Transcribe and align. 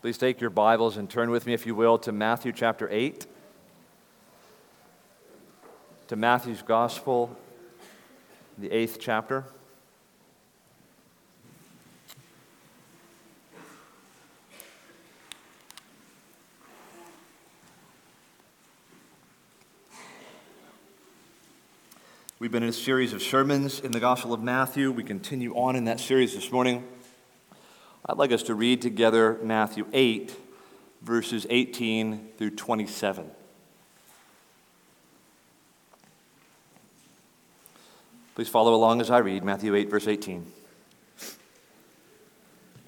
Please 0.00 0.16
take 0.16 0.40
your 0.40 0.48
Bibles 0.48 0.96
and 0.96 1.10
turn 1.10 1.30
with 1.30 1.44
me, 1.44 1.52
if 1.52 1.66
you 1.66 1.74
will, 1.74 1.98
to 1.98 2.10
Matthew 2.10 2.52
chapter 2.52 2.88
8. 2.90 3.26
To 6.08 6.16
Matthew's 6.16 6.62
Gospel, 6.62 7.36
the 8.56 8.70
eighth 8.70 8.96
chapter. 8.98 9.44
We've 22.38 22.50
been 22.50 22.62
in 22.62 22.70
a 22.70 22.72
series 22.72 23.12
of 23.12 23.20
sermons 23.20 23.80
in 23.80 23.92
the 23.92 24.00
Gospel 24.00 24.32
of 24.32 24.42
Matthew. 24.42 24.90
We 24.90 25.04
continue 25.04 25.54
on 25.54 25.76
in 25.76 25.84
that 25.84 26.00
series 26.00 26.34
this 26.34 26.50
morning. 26.50 26.86
I'd 28.10 28.18
like 28.18 28.32
us 28.32 28.42
to 28.44 28.56
read 28.56 28.82
together 28.82 29.38
Matthew 29.40 29.86
8, 29.92 30.34
verses 31.00 31.46
18 31.48 32.30
through 32.36 32.56
27. 32.56 33.30
Please 38.34 38.48
follow 38.48 38.74
along 38.74 39.00
as 39.00 39.12
I 39.12 39.18
read 39.18 39.44
Matthew 39.44 39.76
8, 39.76 39.88
verse 39.88 40.08
18. 40.08 40.44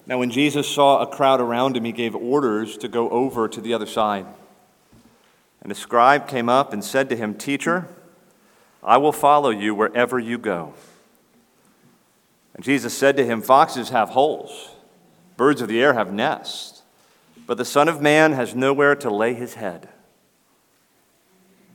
Now, 0.05 0.17
when 0.17 0.29
Jesus 0.29 0.67
saw 0.67 1.01
a 1.01 1.07
crowd 1.07 1.39
around 1.39 1.77
him, 1.77 1.85
he 1.85 1.93
gave 1.93 2.17
orders 2.17 2.77
to 2.79 2.89
go 2.89 3.09
over 3.09 3.47
to 3.47 3.61
the 3.61 3.73
other 3.73 3.85
side. 3.85 4.25
And 5.61 5.71
a 5.71 5.75
scribe 5.75 6.27
came 6.27 6.49
up 6.49 6.73
and 6.73 6.83
said 6.83 7.07
to 7.07 7.15
him, 7.15 7.33
Teacher, 7.33 7.87
I 8.83 8.97
will 8.97 9.13
follow 9.13 9.51
you 9.51 9.73
wherever 9.73 10.19
you 10.19 10.37
go. 10.37 10.73
And 12.55 12.65
Jesus 12.65 12.93
said 12.93 13.15
to 13.15 13.25
him, 13.25 13.41
Foxes 13.41 13.87
have 13.91 14.09
holes, 14.09 14.72
birds 15.37 15.61
of 15.61 15.67
the 15.67 15.81
air 15.81 15.93
have 15.93 16.11
nests, 16.11 16.81
but 17.45 17.57
the 17.57 17.65
Son 17.65 17.87
of 17.87 18.01
Man 18.01 18.33
has 18.33 18.55
nowhere 18.55 18.95
to 18.95 19.09
lay 19.09 19.33
his 19.33 19.55
head. 19.55 19.89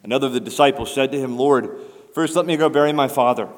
Another 0.03 0.27
of 0.27 0.33
the 0.33 0.41
disciples 0.41 0.93
said 0.93 1.13
to 1.13 1.19
him, 1.19 1.37
Lord, 1.37 1.71
first 2.15 2.37
let 2.37 2.47
me 2.47 2.57
go 2.57 2.69
bury 2.69 2.93
my 2.93 3.09
father. 3.09 3.49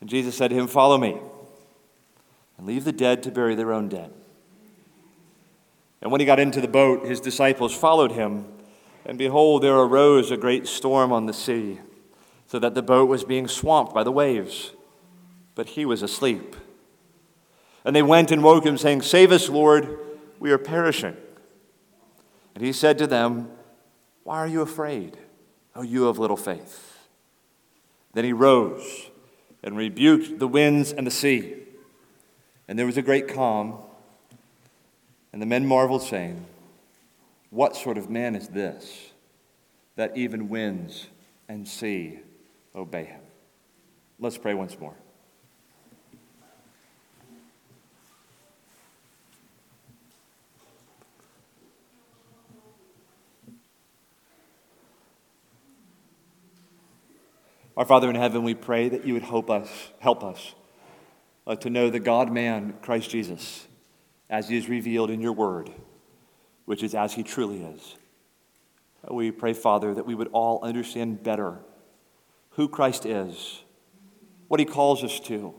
And 0.00 0.08
Jesus 0.08 0.36
said 0.36 0.48
to 0.48 0.56
him, 0.56 0.66
Follow 0.66 0.96
me, 0.96 1.18
and 2.56 2.66
leave 2.66 2.84
the 2.84 2.92
dead 2.92 3.22
to 3.24 3.30
bury 3.30 3.54
their 3.54 3.72
own 3.72 3.88
dead. 3.88 4.12
And 6.00 6.10
when 6.10 6.20
he 6.20 6.26
got 6.26 6.40
into 6.40 6.60
the 6.60 6.68
boat, 6.68 7.06
his 7.06 7.20
disciples 7.20 7.74
followed 7.74 8.12
him. 8.12 8.46
And 9.04 9.18
behold, 9.18 9.62
there 9.62 9.76
arose 9.76 10.30
a 10.30 10.36
great 10.36 10.66
storm 10.66 11.12
on 11.12 11.26
the 11.26 11.34
sea, 11.34 11.80
so 12.46 12.58
that 12.58 12.74
the 12.74 12.82
boat 12.82 13.08
was 13.08 13.24
being 13.24 13.48
swamped 13.48 13.94
by 13.94 14.02
the 14.02 14.12
waves. 14.12 14.72
But 15.54 15.68
he 15.68 15.84
was 15.84 16.02
asleep. 16.02 16.56
And 17.84 17.96
they 17.96 18.02
went 18.02 18.30
and 18.30 18.42
woke 18.42 18.64
him, 18.64 18.76
saying, 18.76 19.02
Save 19.02 19.32
us, 19.32 19.48
Lord, 19.48 19.98
we 20.38 20.50
are 20.50 20.58
perishing. 20.58 21.16
And 22.54 22.64
he 22.64 22.72
said 22.72 22.98
to 22.98 23.06
them, 23.06 23.50
Why 24.24 24.38
are 24.38 24.46
you 24.46 24.60
afraid, 24.60 25.16
O 25.74 25.82
you 25.82 26.08
of 26.08 26.18
little 26.18 26.36
faith? 26.36 27.08
Then 28.12 28.24
he 28.24 28.32
rose 28.32 29.10
and 29.62 29.76
rebuked 29.76 30.38
the 30.38 30.48
winds 30.48 30.92
and 30.92 31.06
the 31.06 31.10
sea. 31.10 31.54
And 32.68 32.78
there 32.78 32.86
was 32.86 32.96
a 32.96 33.02
great 33.02 33.28
calm. 33.28 33.78
And 35.32 35.40
the 35.40 35.46
men 35.46 35.64
marveled, 35.64 36.02
saying, 36.02 36.44
what 37.50 37.74
sort 37.76 37.98
of 37.98 38.08
man 38.08 38.36
is 38.36 38.48
this 38.48 39.10
that 39.96 40.16
even 40.16 40.48
winds 40.48 41.08
and 41.48 41.66
sea 41.66 42.20
obey 42.74 43.04
him? 43.04 43.20
Let's 44.18 44.38
pray 44.38 44.54
once 44.54 44.78
more. 44.78 44.94
Our 57.80 57.86
Father 57.86 58.10
in 58.10 58.14
heaven, 58.14 58.42
we 58.42 58.52
pray 58.52 58.90
that 58.90 59.06
you 59.06 59.14
would 59.14 59.22
help 59.22 59.48
us, 59.48 59.88
help 60.00 60.22
us 60.22 60.54
uh, 61.46 61.56
to 61.56 61.70
know 61.70 61.88
the 61.88 61.98
God 61.98 62.30
man, 62.30 62.74
Christ 62.82 63.08
Jesus, 63.08 63.66
as 64.28 64.50
he 64.50 64.58
is 64.58 64.68
revealed 64.68 65.08
in 65.08 65.22
your 65.22 65.32
word 65.32 65.70
which 66.66 66.82
is 66.82 66.94
as 66.94 67.14
he 67.14 67.22
truly 67.22 67.62
is. 67.62 67.96
We 69.10 69.30
pray, 69.30 69.54
Father, 69.54 69.94
that 69.94 70.04
we 70.04 70.14
would 70.14 70.28
all 70.32 70.62
understand 70.62 71.22
better 71.22 71.60
who 72.50 72.68
Christ 72.68 73.06
is, 73.06 73.62
what 74.48 74.60
he 74.60 74.66
calls 74.66 75.02
us 75.02 75.18
to, 75.20 75.54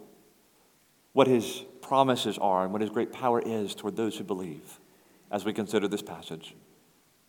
what 1.14 1.26
his 1.26 1.64
promises 1.82 2.38
are, 2.38 2.66
and 2.66 2.72
what 2.72 2.84
his 2.84 2.92
great 2.92 3.12
power 3.12 3.42
is 3.44 3.74
toward 3.74 3.96
those 3.96 4.16
who 4.16 4.24
believe 4.24 4.80
as 5.32 5.44
we 5.44 5.53
consider 5.53 5.88
this 5.88 6.03
passage. 6.03 6.56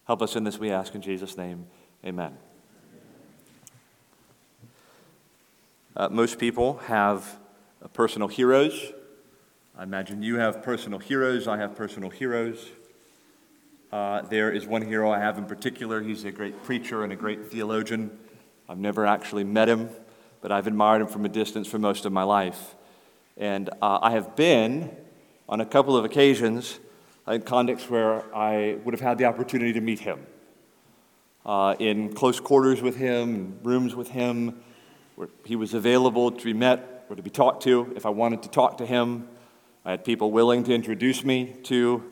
Help 0.07 0.21
us 0.21 0.37
in 0.37 0.45
this, 0.45 0.59
we 0.59 0.71
ask 0.71 0.95
in 0.95 1.01
Jesus' 1.01 1.39
name. 1.39 1.65
Amen. 2.05 2.37
Uh, 5.95 6.09
most 6.09 6.39
people 6.39 6.79
have 6.79 7.39
uh, 7.83 7.89
personal 7.89 8.27
heroes. 8.27 8.93
I 9.77 9.83
imagine 9.83 10.23
you 10.23 10.37
have 10.37 10.63
personal 10.63 10.99
heroes. 10.99 11.47
I 11.47 11.59
have 11.59 11.77
personal 11.77 12.09
heroes. 12.09 12.71
Uh, 13.93 14.23
there 14.23 14.51
is 14.51 14.67
one 14.67 14.81
hero 14.81 15.11
I 15.11 15.19
have 15.19 15.37
in 15.37 15.45
particular. 15.45 16.01
He's 16.01 16.25
a 16.25 16.33
great 16.33 16.63
preacher 16.65 17.05
and 17.05 17.13
a 17.13 17.17
great 17.17 17.51
theologian. 17.51 18.11
I've 18.71 18.79
never 18.79 19.05
actually 19.05 19.45
met 19.45 19.69
him, 19.69 19.91
but 20.41 20.51
I've 20.51 20.67
admired 20.67 21.03
him 21.03 21.09
from 21.09 21.27
a 21.27 21.29
distance 21.29 21.69
for 21.69 21.79
most 21.79 22.07
of 22.07 22.13
my 22.13 22.23
life. 22.23 22.75
And 23.37 23.69
uh, 23.83 23.99
I 24.01 24.13
have 24.13 24.35
been, 24.35 24.97
on 25.47 25.61
a 25.61 25.67
couple 25.67 25.95
of 25.95 26.07
occasions, 26.07 26.81
in 27.29 27.43
contexts 27.43 27.91
where 27.91 28.35
I 28.35 28.79
would 28.83 28.95
have 28.95 29.03
had 29.03 29.19
the 29.19 29.27
opportunity 29.27 29.75
to 29.75 29.81
meet 29.83 30.01
him. 30.01 30.27
Uh, 31.45 31.75
in 31.79 32.15
close 32.15 32.41
quarters 32.41 32.81
with 32.81 32.97
him, 32.97 33.59
rooms 33.63 33.95
with 33.95 34.09
him, 34.09 34.63
where 35.23 35.31
he 35.45 35.55
was 35.55 35.73
available 35.73 36.33
to 36.33 36.45
be 36.45 36.53
met 36.53 37.07
or 37.09 37.15
to 37.15 37.23
be 37.23 37.31
talked 37.31 37.63
to 37.63 37.93
if 37.95 38.05
I 38.07 38.09
wanted 38.09 38.43
to 38.43 38.49
talk 38.49 38.79
to 38.79 38.87
him. 38.87 39.29
I 39.85 39.93
had 39.93 40.05
people 40.05 40.33
willing 40.33 40.65
to 40.65 40.75
introduce 40.75 41.25
me 41.25 41.55
to 41.63 42.03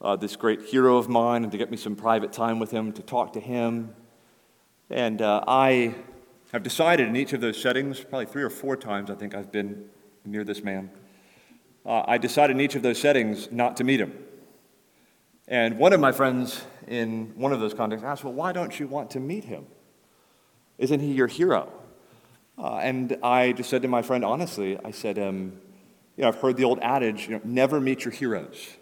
uh, 0.00 0.16
this 0.16 0.34
great 0.34 0.62
hero 0.62 0.96
of 0.96 1.08
mine 1.08 1.44
and 1.44 1.52
to 1.52 1.58
get 1.58 1.70
me 1.70 1.76
some 1.76 1.94
private 1.94 2.32
time 2.32 2.58
with 2.58 2.72
him, 2.72 2.92
to 2.94 3.02
talk 3.02 3.34
to 3.34 3.40
him. 3.40 3.94
And 4.90 5.22
uh, 5.22 5.44
I 5.46 5.94
have 6.52 6.64
decided 6.64 7.06
in 7.06 7.14
each 7.14 7.32
of 7.32 7.40
those 7.40 7.62
settings, 7.62 8.00
probably 8.00 8.26
three 8.26 8.42
or 8.42 8.50
four 8.50 8.76
times 8.76 9.08
I 9.08 9.14
think 9.14 9.36
I've 9.36 9.52
been 9.52 9.84
near 10.24 10.42
this 10.42 10.64
man, 10.64 10.90
uh, 11.86 12.02
I 12.08 12.18
decided 12.18 12.56
in 12.56 12.60
each 12.60 12.74
of 12.74 12.82
those 12.82 13.00
settings 13.00 13.52
not 13.52 13.76
to 13.76 13.84
meet 13.84 14.00
him. 14.00 14.18
And 15.46 15.78
one 15.78 15.92
of 15.92 16.00
my 16.00 16.10
friends 16.10 16.64
in 16.88 17.34
one 17.36 17.52
of 17.52 17.60
those 17.60 17.72
contexts 17.72 18.04
asked, 18.04 18.24
Well, 18.24 18.32
why 18.32 18.50
don't 18.50 18.80
you 18.80 18.88
want 18.88 19.12
to 19.12 19.20
meet 19.20 19.44
him? 19.44 19.66
Isn't 20.78 20.98
he 20.98 21.12
your 21.12 21.28
hero? 21.28 21.72
Uh, 22.58 22.76
and 22.76 23.16
I 23.22 23.52
just 23.52 23.70
said 23.70 23.82
to 23.82 23.88
my 23.88 24.02
friend, 24.02 24.24
honestly, 24.24 24.78
I 24.84 24.90
said, 24.90 25.18
um, 25.18 25.60
You 26.16 26.22
know, 26.22 26.28
I've 26.28 26.36
heard 26.36 26.56
the 26.56 26.64
old 26.64 26.78
adage, 26.80 27.28
you 27.28 27.34
know, 27.34 27.40
never 27.44 27.80
meet 27.80 28.04
your 28.04 28.12
heroes. 28.12 28.76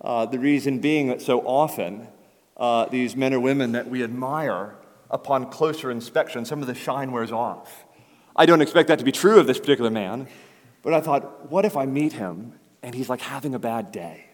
Uh, 0.00 0.26
the 0.26 0.38
reason 0.38 0.78
being 0.78 1.08
that 1.08 1.20
so 1.20 1.40
often 1.40 2.08
uh, 2.56 2.86
these 2.86 3.16
men 3.16 3.34
or 3.34 3.40
women 3.40 3.72
that 3.72 3.88
we 3.88 4.02
admire, 4.02 4.76
upon 5.10 5.50
closer 5.50 5.90
inspection, 5.90 6.44
some 6.44 6.60
of 6.60 6.66
the 6.66 6.74
shine 6.74 7.12
wears 7.12 7.32
off. 7.32 7.84
I 8.36 8.46
don't 8.46 8.60
expect 8.60 8.88
that 8.88 8.98
to 8.98 9.04
be 9.04 9.12
true 9.12 9.38
of 9.38 9.46
this 9.46 9.58
particular 9.58 9.90
man, 9.90 10.28
but 10.82 10.94
I 10.94 11.00
thought, 11.00 11.50
what 11.50 11.64
if 11.64 11.76
I 11.76 11.86
meet 11.86 12.12
him 12.12 12.52
and 12.82 12.94
he's 12.94 13.08
like 13.08 13.20
having 13.20 13.54
a 13.54 13.58
bad 13.58 13.92
day? 13.92 14.26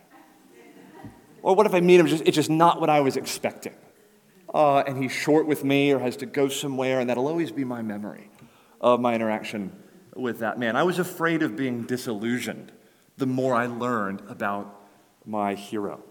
Or 1.42 1.54
what 1.54 1.66
if 1.66 1.74
I 1.74 1.80
meet 1.80 2.00
him, 2.00 2.06
it's 2.06 2.36
just 2.36 2.50
not 2.50 2.80
what 2.80 2.90
I 2.90 3.00
was 3.00 3.16
expecting? 3.16 3.74
Uh, 4.52 4.78
and 4.80 5.02
he's 5.02 5.12
short 5.12 5.46
with 5.46 5.64
me 5.64 5.92
or 5.92 5.98
has 5.98 6.16
to 6.18 6.26
go 6.26 6.48
somewhere, 6.48 7.00
and 7.00 7.08
that'll 7.08 7.28
always 7.28 7.52
be 7.52 7.64
my 7.64 7.82
memory 7.82 8.28
of 8.80 9.00
my 9.00 9.14
interaction 9.14 9.72
with 10.14 10.38
that 10.38 10.58
man. 10.58 10.76
I 10.76 10.82
was 10.82 10.98
afraid 10.98 11.42
of 11.42 11.56
being 11.56 11.82
disillusioned 11.82 12.72
the 13.16 13.26
more 13.26 13.54
I 13.54 13.66
learned 13.66 14.22
about 14.28 14.80
my 15.24 15.54
hero. 15.54 16.02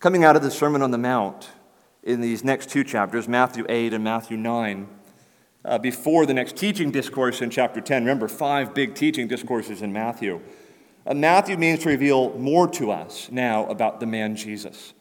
Coming 0.00 0.24
out 0.24 0.36
of 0.36 0.42
the 0.42 0.50
Sermon 0.50 0.82
on 0.82 0.90
the 0.90 0.98
Mount 0.98 1.50
in 2.02 2.20
these 2.20 2.42
next 2.44 2.70
two 2.70 2.84
chapters, 2.84 3.28
Matthew 3.28 3.64
8 3.68 3.94
and 3.94 4.04
Matthew 4.04 4.36
9, 4.36 4.88
uh, 5.64 5.78
before 5.78 6.26
the 6.26 6.34
next 6.34 6.56
teaching 6.56 6.90
discourse 6.90 7.40
in 7.40 7.50
chapter 7.50 7.80
10, 7.80 8.02
remember, 8.02 8.28
five 8.28 8.74
big 8.74 8.94
teaching 8.94 9.28
discourses 9.28 9.80
in 9.80 9.92
Matthew. 9.92 10.40
Uh, 11.06 11.14
Matthew 11.14 11.56
means 11.56 11.80
to 11.80 11.90
reveal 11.90 12.36
more 12.38 12.68
to 12.68 12.90
us 12.90 13.30
now 13.30 13.66
about 13.66 14.00
the 14.00 14.06
man 14.06 14.36
Jesus. 14.36 14.92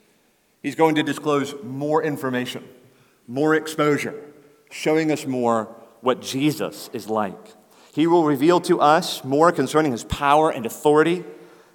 He's 0.61 0.75
going 0.75 0.95
to 0.95 1.03
disclose 1.03 1.53
more 1.63 2.01
information, 2.03 2.63
more 3.27 3.55
exposure, 3.55 4.15
showing 4.69 5.11
us 5.11 5.25
more 5.25 5.75
what 6.03 6.21
Jesus 6.21 6.89
is 6.91 7.09
like. 7.09 7.55
He 7.93 8.07
will 8.07 8.25
reveal 8.25 8.59
to 8.61 8.81
us 8.81 9.23
more 9.23 9.51
concerning 9.51 9.93
his 9.93 10.03
power 10.03 10.49
and 10.49 10.65
authority 10.65 11.23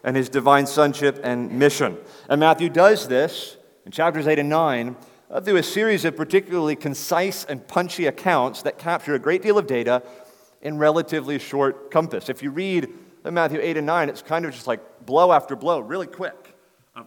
and 0.05 0.15
his 0.15 0.29
divine 0.29 0.67
sonship 0.67 1.19
and 1.25 1.51
mission. 1.51 1.97
And 2.29 2.39
Matthew 2.39 2.69
does 2.69 3.09
this 3.09 3.57
in 3.87 3.91
chapters 3.91 4.27
8 4.27 4.39
and 4.39 4.51
9 4.51 4.97
uh, 5.31 5.41
through 5.41 5.57
a 5.57 5.63
series 5.63 6.05
of 6.05 6.15
particularly 6.15 6.77
concise 6.77 7.45
and 7.45 7.67
punchy 7.67 8.07
accounts 8.07 8.63
that 8.63 8.79
capture 8.79 9.15
a 9.15 9.19
great 9.19 9.41
deal 9.41 9.57
of 9.57 9.67
data 9.67 10.03
in 10.61 10.77
relatively 10.77 11.39
short 11.39 11.91
compass. 11.91 12.29
If 12.29 12.43
you 12.43 12.51
read 12.51 12.89
Matthew 13.25 13.61
8 13.63 13.79
and 13.79 13.87
9, 13.87 14.09
it's 14.11 14.23
kind 14.23 14.45
of 14.45 14.53
just 14.53 14.67
like 14.67 15.07
blow 15.07 15.33
after 15.33 15.57
blow, 15.57 15.81
really 15.81 16.07
quick. 16.07 16.55
Of 16.95 17.07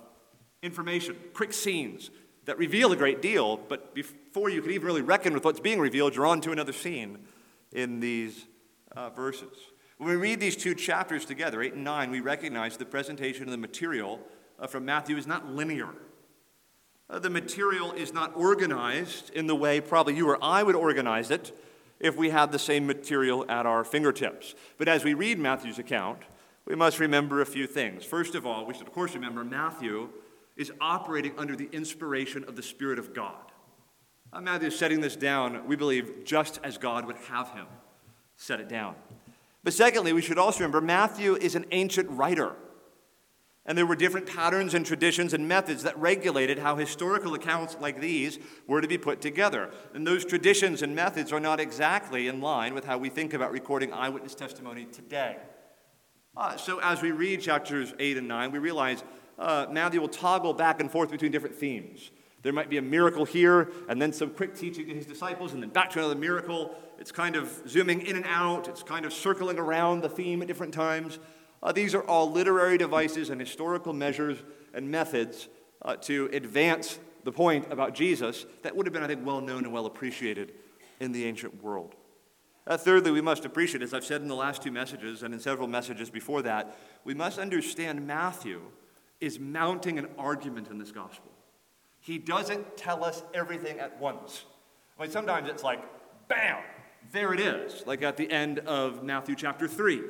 information, 0.64 1.16
quick 1.34 1.54
scenes 1.54 2.10
that 2.46 2.58
reveal 2.58 2.92
a 2.92 2.96
great 2.96 3.22
deal, 3.22 3.58
but 3.58 3.94
before 4.32 4.50
you 4.50 4.62
can 4.62 4.72
even 4.72 4.88
really 4.88 5.02
reckon 5.02 5.34
with 5.34 5.44
what's 5.44 5.60
being 5.60 5.78
revealed, 5.78 6.16
you're 6.16 6.26
on 6.26 6.40
to 6.40 6.54
another 6.54 6.72
scene 6.72 7.20
in 7.74 8.00
these 8.00 8.46
uh, 8.96 9.10
verses. 9.10 9.58
When 9.98 10.10
we 10.10 10.16
read 10.16 10.40
these 10.40 10.56
two 10.56 10.74
chapters 10.74 11.26
together, 11.26 11.62
8 11.62 11.74
and 11.74 11.84
9, 11.84 12.12
we 12.12 12.22
recognize 12.22 12.78
the 12.78 12.86
presentation 12.86 13.44
of 13.44 13.52
the 13.52 13.58
material 13.58 14.22
uh, 14.58 14.68
from 14.68 14.86
Matthew 14.86 15.18
is 15.18 15.28
not 15.28 15.48
linear. 15.50 15.90
Uh, 17.10 17.20
the 17.20 17.30
material 17.30 17.92
is 17.92 18.14
not 18.14 18.32
organized 18.38 19.32
in 19.32 19.48
the 19.48 19.56
way 19.56 19.82
probably 19.82 20.16
you 20.16 20.30
or 20.30 20.42
I 20.42 20.64
would 20.64 20.76
organize 20.76 21.30
it 21.30 21.52
if 22.00 22.16
we 22.16 22.30
had 22.30 22.54
the 22.54 22.60
same 22.60 22.88
material 22.88 23.46
at 23.50 23.66
our 23.66 23.84
fingertips. 23.84 24.56
But 24.78 24.88
as 24.88 25.04
we 25.04 25.14
read 25.14 25.40
Matthew's 25.40 25.78
account, 25.78 26.20
we 26.66 26.76
must 26.76 27.02
remember 27.02 27.42
a 27.42 27.46
few 27.46 27.68
things. 27.68 28.06
First 28.06 28.34
of 28.34 28.46
all, 28.46 28.66
we 28.66 28.76
should, 28.76 28.88
of 28.88 28.94
course, 28.94 29.14
remember 29.14 29.44
Matthew 29.44 30.08
is 30.56 30.72
operating 30.80 31.34
under 31.38 31.58
the 31.58 31.68
inspiration 31.74 32.46
of 32.46 32.56
the 32.56 32.64
Spirit 32.64 32.98
of 32.98 33.14
God. 33.14 33.51
Matthew 34.40 34.70
is 34.70 34.80
setting 34.80 35.02
this 35.02 35.16
down, 35.16 35.68
we 35.68 35.76
believe, 35.76 36.24
just 36.24 36.60
as 36.64 36.78
God 36.78 37.06
would 37.06 37.18
have 37.30 37.52
him 37.52 37.68
set 38.38 38.60
it 38.60 38.70
down. 38.70 38.96
But 39.64 39.74
secondly, 39.74 40.14
we 40.14 40.22
should 40.22 40.40
also 40.40 40.60
remember 40.60 40.82
Matthew 40.82 41.36
is 41.36 41.56
an 41.56 41.66
ancient 41.72 42.10
writer. 42.10 42.56
And 43.66 43.78
there 43.78 43.86
were 43.86 43.96
different 43.96 44.26
patterns 44.26 44.74
and 44.74 44.84
traditions 44.84 45.34
and 45.34 45.48
methods 45.48 45.84
that 45.84 45.96
regulated 45.98 46.58
how 46.58 46.76
historical 46.78 47.36
accounts 47.36 47.78
like 47.80 48.02
these 48.02 48.40
were 48.68 48.82
to 48.82 48.88
be 48.88 48.98
put 48.98 49.22
together. 49.22 49.70
And 49.94 50.06
those 50.08 50.26
traditions 50.26 50.82
and 50.82 50.96
methods 50.96 51.32
are 51.32 51.40
not 51.40 51.60
exactly 51.60 52.28
in 52.28 52.42
line 52.42 52.74
with 52.74 52.86
how 52.86 52.98
we 52.98 53.10
think 53.10 53.36
about 53.36 53.52
recording 53.52 53.94
eyewitness 53.94 54.34
testimony 54.34 54.86
today. 54.86 55.38
Uh, 56.36 56.58
so 56.58 56.80
as 56.80 57.04
we 57.04 57.12
read 57.12 57.42
chapters 57.42 57.94
8 58.00 58.18
and 58.18 58.28
9, 58.28 58.52
we 58.52 58.58
realize 58.58 59.04
uh, 59.38 59.68
Matthew 59.70 60.02
will 60.02 60.08
toggle 60.08 60.54
back 60.54 60.80
and 60.80 60.90
forth 60.90 61.12
between 61.12 61.32
different 61.32 61.56
themes. 61.56 62.10
There 62.44 62.54
might 62.54 62.70
be 62.70 62.78
a 62.78 62.82
miracle 62.82 63.26
here, 63.26 63.70
and 63.88 64.02
then 64.02 64.14
some 64.14 64.32
quick 64.32 64.56
teaching 64.56 64.88
to 64.88 64.94
his 64.94 65.06
disciples, 65.06 65.54
and 65.54 65.62
then 65.62 65.70
back 65.70 65.92
to 65.92 66.00
another 66.00 66.16
miracle. 66.16 66.76
It's 66.98 67.12
kind 67.12 67.36
of 67.36 67.52
zooming 67.68 68.02
in 68.02 68.16
and 68.16 68.26
out, 68.26 68.68
it's 68.68 68.84
kind 68.84 69.06
of 69.06 69.14
circling 69.14 69.60
around 69.60 70.02
the 70.02 70.10
theme 70.10 70.42
at 70.42 70.48
different 70.48 70.74
times. 70.74 71.20
Uh, 71.64 71.72
these 71.72 71.94
are 71.94 72.04
all 72.04 72.32
literary 72.32 72.78
devices 72.78 73.30
and 73.30 73.40
historical 73.40 73.94
measures 73.94 74.38
and 74.74 74.90
methods 74.90 75.50
uh, 75.84 75.96
to 75.98 76.30
advance 76.34 77.00
the 77.24 77.32
point 77.32 77.72
about 77.72 77.94
Jesus 77.94 78.46
that 78.64 78.76
would 78.76 78.86
have 78.86 78.94
been, 78.94 79.04
I 79.04 79.08
think, 79.08 79.26
well 79.26 79.42
known 79.42 79.64
and 79.64 79.74
well 79.74 79.86
appreciated 79.86 80.54
in 81.00 81.12
the 81.12 81.26
ancient 81.26 81.64
world. 81.64 81.96
Uh, 82.66 82.78
thirdly, 82.78 83.12
we 83.12 83.22
must 83.22 83.46
appreciate, 83.46 83.82
as 83.82 83.94
I've 83.94 84.06
said 84.06 84.22
in 84.22 84.28
the 84.28 84.36
last 84.36 84.62
two 84.62 84.72
messages 84.72 85.24
and 85.24 85.34
in 85.34 85.40
several 85.40 85.68
messages 85.68 86.10
before 86.10 86.42
that, 86.44 86.78
we 87.04 87.14
must 87.14 87.40
understand 87.40 88.06
Matthew 88.06 88.62
is 89.20 89.40
mounting 89.40 89.98
an 89.98 90.08
argument 90.18 90.70
in 90.70 90.78
this 90.78 90.92
gospel. 90.92 91.31
He 92.02 92.18
doesn't 92.18 92.78
tell 92.78 93.04
us 93.04 93.24
everything 93.34 93.80
at 93.80 94.00
once. 94.00 94.44
I 94.98 95.04
mean, 95.04 95.12
sometimes 95.12 95.48
it's 95.48 95.64
like, 95.64 95.80
bam, 96.28 96.58
there 97.12 97.34
it 97.34 97.40
is, 97.40 97.86
like 97.86 98.02
at 98.02 98.18
the 98.18 98.30
end 98.30 98.60
of 98.60 99.04
Matthew 99.04 99.36
chapter 99.36 99.68
3, 99.68 100.02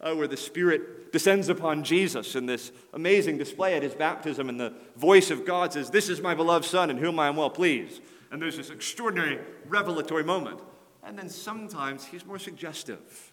uh, 0.00 0.14
where 0.14 0.28
the 0.28 0.36
Spirit 0.36 1.12
descends 1.12 1.48
upon 1.48 1.82
Jesus 1.82 2.36
in 2.36 2.46
this 2.46 2.70
amazing 2.92 3.38
display 3.38 3.74
at 3.76 3.82
his 3.82 3.94
baptism, 3.94 4.48
and 4.48 4.58
the 4.58 4.72
voice 4.96 5.32
of 5.32 5.44
God 5.44 5.72
says, 5.72 5.90
This 5.90 6.08
is 6.08 6.20
my 6.20 6.34
beloved 6.34 6.64
Son, 6.64 6.90
in 6.90 6.98
whom 6.98 7.18
I 7.18 7.26
am 7.26 7.36
well 7.36 7.50
pleased. 7.50 8.00
And 8.30 8.40
there's 8.40 8.56
this 8.56 8.70
extraordinary 8.70 9.40
revelatory 9.66 10.24
moment. 10.24 10.60
And 11.02 11.18
then 11.18 11.28
sometimes 11.28 12.06
he's 12.06 12.24
more 12.24 12.38
suggestive. 12.38 13.32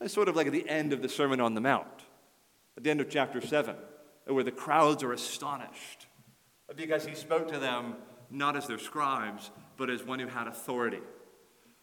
It's 0.00 0.14
sort 0.14 0.28
of 0.28 0.36
like 0.36 0.46
at 0.46 0.52
the 0.54 0.68
end 0.68 0.94
of 0.94 1.02
the 1.02 1.08
Sermon 1.08 1.40
on 1.40 1.54
the 1.54 1.60
Mount, 1.60 1.86
at 2.78 2.82
the 2.82 2.90
end 2.90 3.02
of 3.02 3.10
chapter 3.10 3.40
7, 3.40 3.76
where 4.26 4.42
the 4.44 4.50
crowds 4.50 5.02
are 5.02 5.12
astonished 5.12 6.05
because 6.74 7.06
he 7.06 7.14
spoke 7.14 7.48
to 7.52 7.58
them 7.58 7.96
not 8.30 8.56
as 8.56 8.66
their 8.66 8.78
scribes, 8.78 9.50
but 9.76 9.90
as 9.90 10.02
one 10.02 10.18
who 10.18 10.26
had 10.26 10.48
authority. 10.48 11.00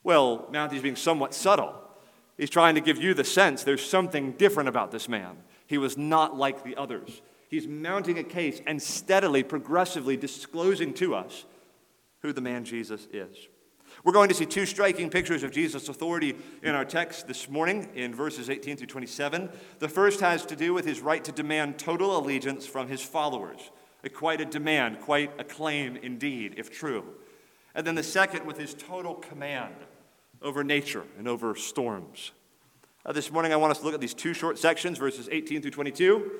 Well, 0.03 0.47
Matthew's 0.51 0.81
being 0.81 0.95
somewhat 0.95 1.33
subtle. 1.33 1.75
He's 2.37 2.49
trying 2.49 2.75
to 2.75 2.81
give 2.81 2.97
you 2.97 3.13
the 3.13 3.23
sense 3.23 3.63
there's 3.63 3.87
something 3.87 4.33
different 4.33 4.67
about 4.67 4.91
this 4.91 5.07
man. 5.07 5.37
He 5.67 5.77
was 5.77 5.97
not 5.97 6.35
like 6.35 6.63
the 6.63 6.75
others. 6.75 7.21
He's 7.47 7.67
mounting 7.67 8.17
a 8.17 8.23
case 8.23 8.61
and 8.65 8.81
steadily, 8.81 9.43
progressively 9.43 10.17
disclosing 10.17 10.93
to 10.95 11.15
us 11.15 11.45
who 12.21 12.33
the 12.33 12.41
man 12.41 12.65
Jesus 12.65 13.07
is. 13.13 13.47
We're 14.03 14.13
going 14.13 14.29
to 14.29 14.35
see 14.35 14.47
two 14.47 14.65
striking 14.65 15.09
pictures 15.09 15.43
of 15.43 15.51
Jesus' 15.51 15.87
authority 15.87 16.35
in 16.63 16.73
our 16.73 16.83
text 16.83 17.27
this 17.27 17.47
morning 17.47 17.89
in 17.93 18.13
verses 18.13 18.49
18 18.49 18.77
through 18.77 18.87
27. 18.87 19.49
The 19.79 19.87
first 19.87 20.19
has 20.19 20.45
to 20.47 20.55
do 20.55 20.73
with 20.73 20.85
his 20.85 20.99
right 20.99 21.23
to 21.23 21.31
demand 21.31 21.77
total 21.77 22.17
allegiance 22.17 22.65
from 22.65 22.87
his 22.87 23.01
followers. 23.01 23.71
Quite 24.11 24.41
a 24.41 24.45
demand, 24.45 24.99
quite 24.99 25.31
a 25.39 25.43
claim 25.43 25.95
indeed, 25.97 26.55
if 26.57 26.71
true. 26.71 27.05
And 27.73 27.87
then 27.87 27.95
the 27.95 28.03
second 28.03 28.45
with 28.45 28.57
his 28.57 28.73
total 28.73 29.15
command 29.15 29.75
over 30.41 30.63
nature 30.63 31.03
and 31.17 31.27
over 31.27 31.55
storms. 31.55 32.31
Uh, 33.05 33.11
this 33.11 33.31
morning, 33.31 33.51
I 33.53 33.55
want 33.55 33.71
us 33.71 33.79
to 33.79 33.85
look 33.85 33.93
at 33.93 34.01
these 34.01 34.13
two 34.13 34.33
short 34.33 34.57
sections, 34.59 34.97
verses 34.97 35.27
18 35.31 35.61
through 35.61 35.71
22, 35.71 36.31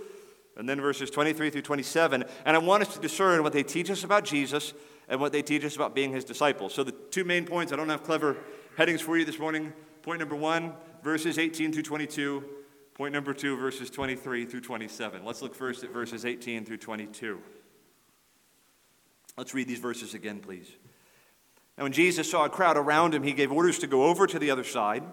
and 0.57 0.67
then 0.67 0.79
verses 0.79 1.09
23 1.09 1.49
through 1.49 1.61
27. 1.61 2.23
And 2.45 2.55
I 2.55 2.59
want 2.59 2.83
us 2.83 2.93
to 2.95 3.01
discern 3.01 3.43
what 3.43 3.53
they 3.53 3.63
teach 3.63 3.89
us 3.89 4.03
about 4.03 4.23
Jesus 4.23 4.73
and 5.09 5.19
what 5.19 5.31
they 5.31 5.41
teach 5.41 5.65
us 5.65 5.75
about 5.75 5.95
being 5.95 6.11
his 6.11 6.23
disciples. 6.23 6.73
So, 6.73 6.83
the 6.83 6.91
two 6.91 7.23
main 7.23 7.45
points, 7.45 7.73
I 7.73 7.75
don't 7.75 7.89
have 7.89 8.03
clever 8.03 8.37
headings 8.77 9.01
for 9.01 9.17
you 9.17 9.25
this 9.25 9.39
morning. 9.39 9.73
Point 10.03 10.19
number 10.19 10.35
one, 10.35 10.73
verses 11.03 11.37
18 11.37 11.73
through 11.73 11.83
22. 11.83 12.43
Point 12.95 13.13
number 13.13 13.33
two, 13.33 13.57
verses 13.57 13.89
23 13.89 14.45
through 14.45 14.61
27. 14.61 15.25
Let's 15.25 15.41
look 15.41 15.55
first 15.55 15.83
at 15.83 15.91
verses 15.91 16.25
18 16.25 16.63
through 16.63 16.77
22. 16.77 17.39
Let's 19.35 19.55
read 19.55 19.67
these 19.67 19.79
verses 19.79 20.13
again, 20.13 20.39
please. 20.39 20.69
Now, 21.75 21.85
when 21.85 21.91
Jesus 21.91 22.29
saw 22.29 22.45
a 22.45 22.49
crowd 22.49 22.77
around 22.77 23.15
him, 23.15 23.23
he 23.23 23.33
gave 23.33 23.51
orders 23.51 23.79
to 23.79 23.87
go 23.87 24.03
over 24.03 24.27
to 24.27 24.37
the 24.37 24.51
other 24.51 24.63
side, 24.63 25.03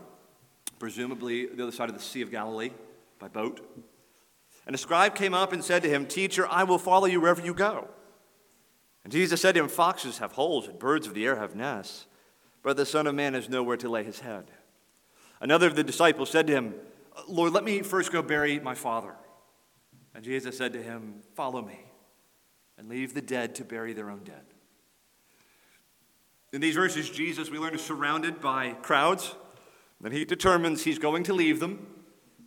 presumably 0.79 1.47
the 1.47 1.63
other 1.63 1.73
side 1.73 1.89
of 1.89 1.95
the 1.95 2.03
Sea 2.03 2.21
of 2.21 2.31
Galilee, 2.31 2.71
by 3.19 3.29
boat. 3.29 3.67
And 4.67 4.75
a 4.75 4.79
scribe 4.79 5.15
came 5.15 5.33
up 5.33 5.55
and 5.55 5.65
said 5.65 5.83
to 5.83 5.89
him, 5.89 6.05
Teacher, 6.05 6.47
I 6.47 6.65
will 6.65 6.79
follow 6.79 7.07
you 7.07 7.23
wherever 7.23 7.41
you 7.41 7.55
go. 7.55 7.89
And 9.05 9.13
Jesus 9.13 9.41
said 9.41 9.55
to 9.55 9.63
him, 9.63 9.69
Foxes 9.69 10.19
have 10.19 10.33
holes, 10.33 10.69
and 10.69 10.79
birds 10.79 11.07
of 11.07 11.15
the 11.15 11.25
air 11.25 11.37
have 11.37 11.57
nests, 11.57 12.07
but 12.63 12.77
the 12.77 12.85
Son 12.85 13.07
of 13.07 13.15
Man 13.15 13.33
has 13.33 13.49
nowhere 13.49 13.79
to 13.79 13.89
lay 13.89 14.05
his 14.05 14.21
head. 14.21 14.51
Another 15.41 15.67
of 15.67 15.77
the 15.77 15.83
disciples 15.83 16.29
said 16.29 16.47
to 16.49 16.53
him, 16.53 16.75
Lord, 17.29 17.53
let 17.53 17.65
me 17.65 17.83
first 17.83 18.13
go 18.13 18.23
bury 18.23 18.59
my 18.61 18.75
father. 18.75 19.15
And 20.15 20.25
Jesus 20.25 20.57
said 20.57 20.73
to 20.73 20.83
him, 20.83 21.23
Follow 21.35 21.63
me 21.63 21.81
and 22.79 22.89
leave 22.89 23.15
the 23.15 23.21
dead 23.21 23.55
to 23.57 23.65
bury 23.65 23.93
their 23.93 24.11
own 24.11 24.23
dead. 24.25 24.43
In 26.53 26.61
these 26.61 26.75
verses, 26.75 27.09
Jesus, 27.09 27.51
we 27.51 27.59
learn, 27.59 27.75
is 27.75 27.83
surrounded 27.83 28.41
by 28.41 28.73
crowds. 28.83 29.35
Then 30.01 30.13
he 30.13 30.25
determines 30.25 30.83
he's 30.83 30.99
going 30.99 31.23
to 31.25 31.35
leave 31.35 31.61
them 31.61 31.87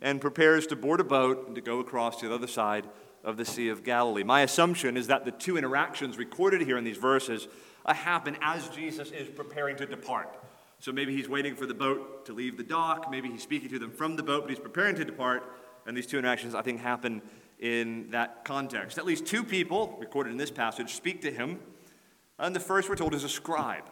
and 0.02 0.20
prepares 0.20 0.66
to 0.66 0.76
board 0.76 1.00
a 1.00 1.04
boat 1.04 1.46
and 1.46 1.54
to 1.54 1.62
go 1.62 1.80
across 1.80 2.20
to 2.20 2.28
the 2.28 2.34
other 2.34 2.46
side 2.46 2.86
of 3.22 3.38
the 3.38 3.44
Sea 3.44 3.70
of 3.70 3.82
Galilee. 3.82 4.22
My 4.22 4.42
assumption 4.42 4.96
is 4.96 5.06
that 5.06 5.24
the 5.24 5.30
two 5.30 5.56
interactions 5.56 6.18
recorded 6.18 6.60
here 6.60 6.76
in 6.76 6.84
these 6.84 6.98
verses 6.98 7.48
uh, 7.86 7.94
happen 7.94 8.36
as 8.42 8.68
Jesus 8.68 9.10
is 9.10 9.28
preparing 9.28 9.76
to 9.76 9.86
depart. 9.86 10.36
So 10.84 10.92
maybe 10.92 11.16
he's 11.16 11.30
waiting 11.30 11.56
for 11.56 11.64
the 11.64 11.72
boat 11.72 12.26
to 12.26 12.34
leave 12.34 12.58
the 12.58 12.62
dock, 12.62 13.10
maybe 13.10 13.30
he's 13.30 13.42
speaking 13.42 13.70
to 13.70 13.78
them 13.78 13.90
from 13.90 14.16
the 14.16 14.22
boat, 14.22 14.42
but 14.42 14.50
he's 14.50 14.58
preparing 14.58 14.94
to 14.96 15.04
depart. 15.06 15.42
And 15.86 15.96
these 15.96 16.06
two 16.06 16.18
interactions, 16.18 16.54
I 16.54 16.60
think, 16.60 16.78
happen 16.78 17.22
in 17.58 18.10
that 18.10 18.44
context. 18.44 18.98
At 18.98 19.06
least 19.06 19.24
two 19.24 19.44
people, 19.44 19.96
recorded 19.98 20.32
in 20.32 20.36
this 20.36 20.50
passage, 20.50 20.92
speak 20.92 21.22
to 21.22 21.30
him. 21.30 21.58
And 22.38 22.54
the 22.54 22.60
first, 22.60 22.90
we're 22.90 22.96
told, 22.96 23.14
is 23.14 23.24
a 23.24 23.30
scribe. 23.30 23.84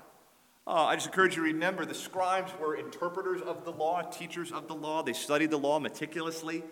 Uh, 0.66 0.84
I 0.84 0.96
just 0.96 1.06
encourage 1.06 1.34
you 1.34 1.42
to 1.42 1.50
remember 1.50 1.86
the 1.86 1.94
scribes 1.94 2.52
were 2.60 2.76
interpreters 2.76 3.40
of 3.40 3.64
the 3.64 3.72
law, 3.72 4.02
teachers 4.02 4.52
of 4.52 4.68
the 4.68 4.74
law. 4.74 5.02
They 5.02 5.14
studied 5.14 5.50
the 5.50 5.58
law 5.58 5.78
meticulously, 5.78 6.62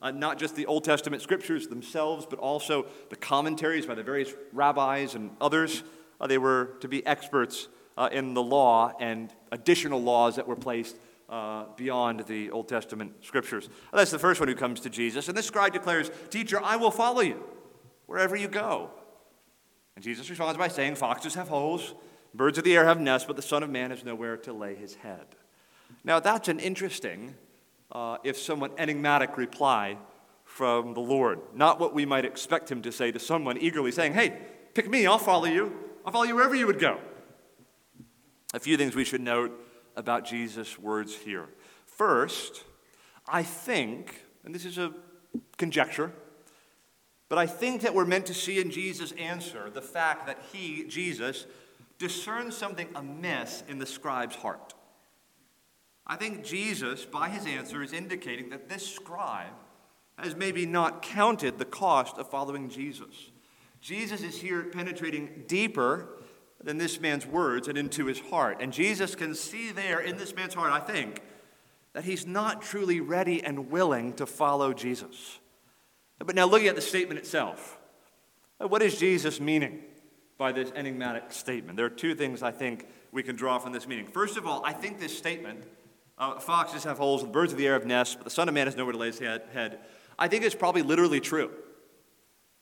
uh, 0.00 0.12
not 0.12 0.38
just 0.38 0.54
the 0.54 0.66
Old 0.66 0.84
Testament 0.84 1.20
scriptures 1.20 1.66
themselves, 1.66 2.26
but 2.30 2.38
also 2.38 2.86
the 3.10 3.16
commentaries 3.16 3.86
by 3.86 3.96
the 3.96 4.04
various 4.04 4.32
rabbis 4.52 5.16
and 5.16 5.32
others. 5.40 5.82
Uh, 6.20 6.28
they 6.28 6.38
were 6.38 6.76
to 6.78 6.86
be 6.86 7.04
experts 7.04 7.66
uh, 7.96 8.08
in 8.12 8.34
the 8.34 8.42
law 8.42 8.92
and 9.00 9.32
additional 9.54 10.02
laws 10.02 10.36
that 10.36 10.46
were 10.46 10.56
placed 10.56 10.96
uh, 11.30 11.64
beyond 11.76 12.20
the 12.26 12.50
Old 12.50 12.68
Testament 12.68 13.12
scriptures. 13.22 13.68
That's 13.92 14.10
the 14.10 14.18
first 14.18 14.40
one 14.40 14.48
who 14.48 14.54
comes 14.54 14.80
to 14.80 14.90
Jesus. 14.90 15.28
And 15.28 15.36
this 15.36 15.46
scribe 15.46 15.72
declares, 15.72 16.10
Teacher, 16.28 16.60
I 16.62 16.76
will 16.76 16.90
follow 16.90 17.20
you 17.20 17.42
wherever 18.06 18.36
you 18.36 18.48
go. 18.48 18.90
And 19.94 20.04
Jesus 20.04 20.28
responds 20.28 20.58
by 20.58 20.68
saying, 20.68 20.96
Foxes 20.96 21.34
have 21.34 21.48
holes, 21.48 21.94
birds 22.34 22.58
of 22.58 22.64
the 22.64 22.76
air 22.76 22.84
have 22.84 23.00
nests, 23.00 23.26
but 23.26 23.36
the 23.36 23.42
Son 23.42 23.62
of 23.62 23.70
Man 23.70 23.90
has 23.90 24.04
nowhere 24.04 24.36
to 24.38 24.52
lay 24.52 24.74
his 24.74 24.96
head. 24.96 25.24
Now, 26.02 26.20
that's 26.20 26.48
an 26.48 26.58
interesting, 26.58 27.34
uh, 27.92 28.18
if 28.24 28.36
somewhat 28.36 28.72
enigmatic 28.76 29.38
reply 29.38 29.96
from 30.44 30.94
the 30.94 31.00
Lord. 31.00 31.40
Not 31.54 31.80
what 31.80 31.94
we 31.94 32.04
might 32.04 32.24
expect 32.24 32.70
him 32.70 32.82
to 32.82 32.92
say 32.92 33.12
to 33.12 33.18
someone 33.18 33.56
eagerly 33.56 33.92
saying, 33.92 34.12
Hey, 34.12 34.36
pick 34.74 34.90
me, 34.90 35.06
I'll 35.06 35.18
follow 35.18 35.46
you. 35.46 35.72
I'll 36.04 36.12
follow 36.12 36.24
you 36.24 36.34
wherever 36.34 36.54
you 36.54 36.66
would 36.66 36.78
go. 36.80 36.98
A 38.54 38.60
few 38.60 38.76
things 38.76 38.94
we 38.94 39.04
should 39.04 39.20
note 39.20 39.52
about 39.96 40.24
Jesus' 40.24 40.78
words 40.78 41.14
here. 41.14 41.48
First, 41.86 42.64
I 43.28 43.42
think 43.42 44.24
and 44.44 44.54
this 44.54 44.64
is 44.64 44.78
a 44.78 44.92
conjecture, 45.56 46.12
but 47.28 47.38
I 47.38 47.46
think 47.46 47.80
that 47.80 47.94
we're 47.94 48.04
meant 48.04 48.26
to 48.26 48.34
see 48.34 48.60
in 48.60 48.70
Jesus' 48.70 49.12
answer 49.12 49.70
the 49.70 49.82
fact 49.82 50.26
that 50.26 50.38
he, 50.52 50.84
Jesus, 50.84 51.46
discerns 51.98 52.56
something 52.56 52.88
amiss 52.94 53.64
in 53.68 53.78
the 53.78 53.86
scribe's 53.86 54.36
heart. 54.36 54.74
I 56.06 56.16
think 56.16 56.44
Jesus, 56.44 57.06
by 57.06 57.30
his 57.30 57.46
answer, 57.46 57.82
is 57.82 57.94
indicating 57.94 58.50
that 58.50 58.68
this 58.68 58.86
scribe 58.86 59.54
has 60.18 60.36
maybe 60.36 60.66
not 60.66 61.02
counted 61.02 61.58
the 61.58 61.64
cost 61.64 62.18
of 62.18 62.28
following 62.30 62.68
Jesus. 62.68 63.30
Jesus 63.80 64.22
is 64.22 64.38
here 64.38 64.64
penetrating 64.64 65.44
deeper 65.48 66.08
than 66.64 66.78
this 66.78 67.00
man's 67.00 67.26
words 67.26 67.68
and 67.68 67.76
into 67.76 68.06
his 68.06 68.18
heart. 68.18 68.58
And 68.60 68.72
Jesus 68.72 69.14
can 69.14 69.34
see 69.34 69.70
there 69.70 70.00
in 70.00 70.16
this 70.16 70.34
man's 70.34 70.54
heart, 70.54 70.72
I 70.72 70.80
think, 70.80 71.20
that 71.92 72.04
he's 72.04 72.26
not 72.26 72.62
truly 72.62 73.00
ready 73.00 73.42
and 73.44 73.70
willing 73.70 74.14
to 74.14 74.26
follow 74.26 74.72
Jesus. 74.72 75.38
But 76.18 76.34
now, 76.34 76.46
looking 76.46 76.68
at 76.68 76.74
the 76.74 76.82
statement 76.82 77.18
itself, 77.18 77.78
what 78.58 78.82
is 78.82 78.98
Jesus 78.98 79.40
meaning 79.40 79.82
by 80.38 80.52
this 80.52 80.72
enigmatic 80.74 81.32
statement? 81.32 81.76
There 81.76 81.86
are 81.86 81.90
two 81.90 82.14
things 82.14 82.42
I 82.42 82.50
think 82.50 82.86
we 83.12 83.22
can 83.22 83.36
draw 83.36 83.58
from 83.58 83.72
this 83.72 83.86
meaning. 83.86 84.06
First 84.06 84.36
of 84.36 84.46
all, 84.46 84.62
I 84.64 84.72
think 84.72 84.98
this 84.98 85.16
statement 85.16 85.64
uh, 86.16 86.38
foxes 86.38 86.84
have 86.84 86.96
holes, 86.96 87.22
and 87.22 87.32
birds 87.32 87.52
of 87.52 87.58
the 87.58 87.66
air 87.66 87.74
have 87.74 87.86
nests, 87.86 88.14
but 88.14 88.24
the 88.24 88.30
Son 88.30 88.48
of 88.48 88.54
Man 88.54 88.66
has 88.66 88.76
nowhere 88.76 88.92
to 88.92 88.98
lay 88.98 89.08
his 89.08 89.18
head. 89.18 89.78
I 90.18 90.28
think 90.28 90.44
it's 90.44 90.54
probably 90.54 90.82
literally 90.82 91.20
true. 91.20 91.50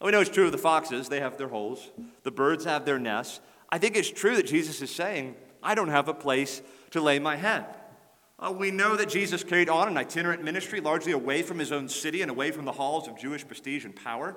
We 0.01 0.11
know 0.11 0.21
it's 0.21 0.31
true 0.31 0.47
of 0.47 0.53
the 0.53 0.59
foxes, 0.59 1.09
they 1.09 1.21
have 1.21 1.39
their 1.39 1.49
holes, 1.49 1.91
the 2.25 2.33
birds 2.33 2.65
have 2.65 2.85
their 2.85 2.99
nests. 2.99 3.41
I 3.73 3.79
think 3.79 3.97
it's 3.97 4.11
true 4.11 4.37
that 4.37 4.47
Jesus 4.47 4.83
is 4.83 4.95
saying, 4.95 5.35
I 5.63 5.75
don't 5.75 5.89
have 5.89 6.07
a 6.07 6.15
place 6.15 6.61
to 6.91 7.01
lay 7.01 7.19
my 7.19 7.37
head. 7.37 7.65
Uh, 8.39 8.53
we 8.53 8.71
know 8.71 8.97
that 8.97 9.09
Jesus 9.09 9.43
carried 9.43 9.71
on 9.71 9.89
an 9.89 9.97
itinerant 9.97 10.45
ministry, 10.45 10.81
largely 10.81 11.13
away 11.13 11.43
from 11.43 11.59
his 11.59 11.73
own 11.73 11.89
city 11.89 12.21
and 12.21 12.31
away 12.31 12.51
from 12.51 12.67
the 12.67 12.73
halls 12.73 13.09
of 13.09 13.19
Jewish 13.19 13.47
prestige 13.47 13.87
and 13.87 13.97
power. 13.97 14.37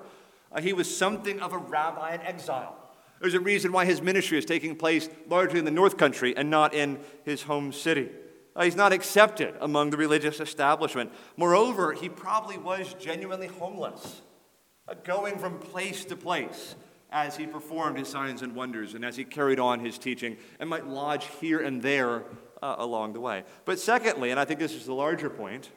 Uh, 0.50 0.62
he 0.62 0.72
was 0.72 0.96
something 0.96 1.38
of 1.40 1.52
a 1.52 1.58
rabbi 1.58 2.14
in 2.14 2.22
exile. 2.22 2.78
There's 3.20 3.34
a 3.34 3.40
reason 3.40 3.72
why 3.72 3.84
his 3.84 4.00
ministry 4.00 4.38
is 4.38 4.46
taking 4.46 4.74
place 4.74 5.10
largely 5.28 5.58
in 5.58 5.66
the 5.66 5.70
North 5.70 5.98
Country 5.98 6.34
and 6.34 6.48
not 6.48 6.72
in 6.72 6.98
his 7.24 7.42
home 7.42 7.72
city. 7.72 8.08
Uh, 8.54 8.64
he's 8.64 8.76
not 8.76 8.92
accepted 8.92 9.54
among 9.60 9.90
the 9.90 9.98
religious 9.98 10.40
establishment. 10.40 11.12
Moreover, 11.36 11.92
he 11.92 12.08
probably 12.08 12.56
was 12.56 12.94
genuinely 12.94 13.48
homeless, 13.48 14.22
uh, 14.88 14.94
going 15.04 15.38
from 15.38 15.58
place 15.58 16.06
to 16.06 16.16
place 16.16 16.74
as 17.24 17.34
he 17.34 17.46
performed 17.46 17.96
his 17.98 18.08
signs 18.08 18.42
and 18.42 18.54
wonders 18.54 18.92
and 18.92 19.02
as 19.02 19.16
he 19.16 19.24
carried 19.24 19.58
on 19.58 19.80
his 19.80 19.96
teaching 19.96 20.36
and 20.60 20.68
might 20.68 20.86
lodge 20.86 21.24
here 21.40 21.60
and 21.60 21.80
there 21.80 22.24
uh, 22.60 22.76
along 22.78 23.14
the 23.14 23.20
way. 23.20 23.42
But 23.64 23.78
secondly, 23.80 24.30
and 24.30 24.38
I 24.38 24.44
think 24.44 24.60
this 24.60 24.74
is 24.74 24.84
the 24.84 24.92
larger 24.92 25.30
point, 25.30 25.70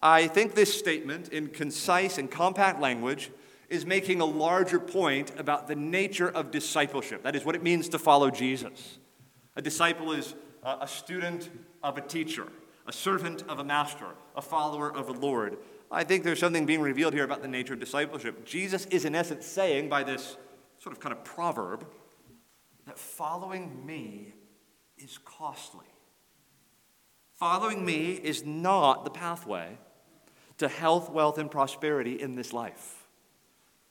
I 0.00 0.28
think 0.28 0.54
this 0.54 0.72
statement 0.72 1.30
in 1.30 1.48
concise 1.48 2.16
and 2.16 2.30
compact 2.30 2.80
language 2.80 3.32
is 3.68 3.84
making 3.84 4.20
a 4.20 4.24
larger 4.24 4.78
point 4.78 5.32
about 5.36 5.66
the 5.66 5.74
nature 5.74 6.28
of 6.28 6.52
discipleship. 6.52 7.24
That 7.24 7.34
is 7.34 7.44
what 7.44 7.56
it 7.56 7.64
means 7.64 7.88
to 7.88 7.98
follow 7.98 8.30
Jesus. 8.30 8.98
A 9.56 9.62
disciple 9.62 10.12
is 10.12 10.36
a 10.62 10.86
student 10.86 11.50
of 11.82 11.98
a 11.98 12.00
teacher, 12.00 12.46
a 12.86 12.92
servant 12.92 13.42
of 13.48 13.58
a 13.58 13.64
master, 13.64 14.10
a 14.36 14.42
follower 14.42 14.94
of 14.94 15.08
a 15.08 15.12
Lord. 15.12 15.56
I 15.90 16.04
think 16.04 16.24
there's 16.24 16.40
something 16.40 16.66
being 16.66 16.80
revealed 16.80 17.14
here 17.14 17.24
about 17.24 17.42
the 17.42 17.48
nature 17.48 17.74
of 17.74 17.80
discipleship. 17.80 18.44
Jesus 18.44 18.86
is, 18.86 19.04
in 19.04 19.14
essence, 19.14 19.46
saying 19.46 19.88
by 19.88 20.02
this 20.02 20.36
sort 20.78 20.94
of 20.94 21.00
kind 21.00 21.12
of 21.12 21.24
proverb 21.24 21.86
that 22.86 22.98
following 22.98 23.84
me 23.84 24.34
is 24.98 25.18
costly. 25.18 25.86
Following 27.34 27.84
me 27.84 28.12
is 28.12 28.44
not 28.44 29.04
the 29.04 29.10
pathway 29.10 29.78
to 30.58 30.68
health, 30.68 31.10
wealth, 31.10 31.38
and 31.38 31.50
prosperity 31.50 32.20
in 32.20 32.34
this 32.34 32.52
life. 32.52 33.06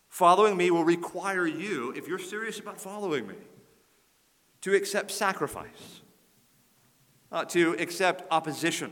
Following 0.09 0.57
me 0.57 0.71
will 0.71 0.83
require 0.83 1.45
you, 1.45 1.93
if 1.95 2.07
you're 2.07 2.17
serious 2.17 2.59
about 2.59 2.79
following 2.79 3.27
me, 3.27 3.35
to 4.61 4.73
accept 4.73 5.11
sacrifice 5.11 6.01
uh, 7.35 7.43
to 7.45 7.73
accept 7.79 8.23
opposition, 8.31 8.91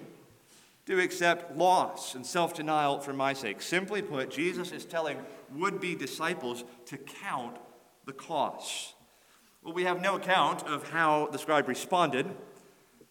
to 0.86 1.00
accept 1.00 1.56
loss 1.56 2.16
and 2.16 2.26
self 2.26 2.54
denial 2.54 3.00
for 3.00 3.14
my 3.14 3.34
sake. 3.34 3.62
Simply 3.62 4.02
put, 4.02 4.30
Jesus 4.30 4.72
is 4.72 4.86
telling 4.86 5.18
would 5.56 5.80
be 5.80 5.96
disciples 5.96 6.64
to 6.86 6.98
count 6.98 7.58
the 8.06 8.14
costs. 8.14 8.94
Well, 9.64 9.74
we 9.74 9.86
have 9.86 10.02
no 10.02 10.16
account 10.16 10.64
of 10.64 10.90
how 10.90 11.28
the 11.32 11.38
scribe 11.38 11.68
responded. 11.68 12.28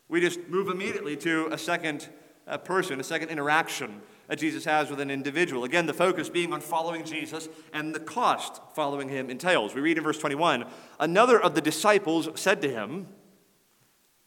We 0.08 0.20
just 0.20 0.48
move 0.48 0.68
immediately 0.68 1.16
to 1.18 1.48
a 1.50 1.56
second 1.56 2.08
uh, 2.46 2.58
person, 2.58 3.00
a 3.00 3.04
second 3.04 3.30
interaction 3.30 4.02
that 4.28 4.38
Jesus 4.38 4.64
has 4.64 4.90
with 4.90 5.00
an 5.00 5.10
individual. 5.10 5.64
Again, 5.64 5.86
the 5.86 5.94
focus 5.94 6.28
being 6.28 6.52
on 6.52 6.60
following 6.60 7.04
Jesus 7.04 7.48
and 7.72 7.94
the 7.94 8.00
cost 8.00 8.60
following 8.74 9.08
him 9.08 9.30
entails. 9.30 9.74
We 9.74 9.80
read 9.80 9.96
in 9.96 10.04
verse 10.04 10.18
21 10.18 10.66
Another 11.00 11.40
of 11.40 11.54
the 11.54 11.60
disciples 11.60 12.28
said 12.34 12.60
to 12.62 12.68
him, 12.70 13.08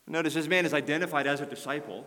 Notice 0.08 0.36
this 0.36 0.48
man 0.48 0.66
is 0.66 0.74
identified 0.74 1.28
as 1.28 1.42
a 1.42 1.46
disciple. 1.46 2.06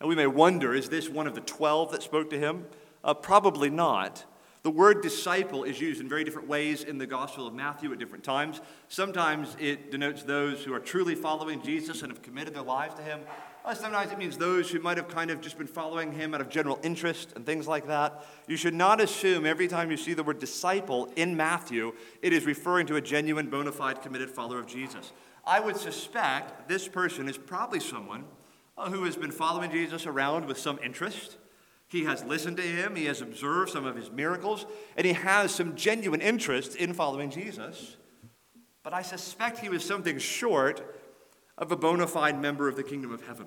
And 0.00 0.08
we 0.08 0.14
may 0.14 0.26
wonder 0.26 0.74
is 0.74 0.88
this 0.88 1.08
one 1.08 1.26
of 1.26 1.34
the 1.34 1.40
12 1.40 1.92
that 1.92 2.02
spoke 2.02 2.30
to 2.30 2.38
him? 2.38 2.66
Uh, 3.02 3.14
probably 3.14 3.70
not. 3.70 4.24
The 4.62 4.70
word 4.70 5.02
disciple 5.02 5.64
is 5.64 5.78
used 5.78 6.00
in 6.00 6.08
very 6.08 6.24
different 6.24 6.48
ways 6.48 6.84
in 6.84 6.96
the 6.96 7.06
Gospel 7.06 7.46
of 7.46 7.52
Matthew 7.52 7.92
at 7.92 7.98
different 7.98 8.24
times. 8.24 8.62
Sometimes 8.88 9.54
it 9.60 9.90
denotes 9.90 10.22
those 10.22 10.64
who 10.64 10.72
are 10.72 10.80
truly 10.80 11.14
following 11.14 11.60
Jesus 11.62 12.00
and 12.00 12.10
have 12.10 12.22
committed 12.22 12.54
their 12.54 12.62
lives 12.62 12.94
to 12.94 13.02
him. 13.02 13.20
Uh, 13.62 13.74
sometimes 13.74 14.10
it 14.10 14.18
means 14.18 14.38
those 14.38 14.70
who 14.70 14.78
might 14.78 14.96
have 14.96 15.08
kind 15.08 15.30
of 15.30 15.42
just 15.42 15.58
been 15.58 15.66
following 15.66 16.12
him 16.12 16.34
out 16.34 16.40
of 16.40 16.48
general 16.48 16.78
interest 16.82 17.34
and 17.36 17.44
things 17.44 17.68
like 17.68 17.86
that. 17.88 18.24
You 18.46 18.56
should 18.56 18.72
not 18.72 19.02
assume 19.02 19.44
every 19.44 19.68
time 19.68 19.90
you 19.90 19.98
see 19.98 20.14
the 20.14 20.22
word 20.22 20.38
disciple 20.38 21.12
in 21.14 21.36
Matthew, 21.36 21.92
it 22.22 22.32
is 22.32 22.46
referring 22.46 22.86
to 22.86 22.96
a 22.96 23.02
genuine, 23.02 23.50
bona 23.50 23.70
fide, 23.70 24.00
committed 24.00 24.30
follower 24.30 24.60
of 24.60 24.66
Jesus. 24.66 25.12
I 25.46 25.60
would 25.60 25.76
suspect 25.76 26.68
this 26.68 26.88
person 26.88 27.28
is 27.28 27.36
probably 27.36 27.80
someone 27.80 28.24
who 28.76 29.04
has 29.04 29.16
been 29.16 29.30
following 29.30 29.70
Jesus 29.70 30.06
around 30.06 30.46
with 30.46 30.58
some 30.58 30.78
interest. 30.82 31.36
He 31.88 32.04
has 32.04 32.24
listened 32.24 32.56
to 32.56 32.62
him, 32.62 32.96
he 32.96 33.04
has 33.04 33.20
observed 33.20 33.70
some 33.70 33.86
of 33.86 33.94
his 33.94 34.10
miracles, 34.10 34.66
and 34.96 35.06
he 35.06 35.12
has 35.12 35.54
some 35.54 35.76
genuine 35.76 36.20
interest 36.20 36.74
in 36.76 36.92
following 36.92 37.30
Jesus. 37.30 37.96
But 38.82 38.92
I 38.92 39.02
suspect 39.02 39.58
he 39.58 39.68
was 39.68 39.84
something 39.84 40.18
short 40.18 40.98
of 41.56 41.70
a 41.70 41.76
bona 41.76 42.06
fide 42.06 42.40
member 42.40 42.68
of 42.68 42.76
the 42.76 42.82
kingdom 42.82 43.12
of 43.12 43.26
heaven, 43.26 43.46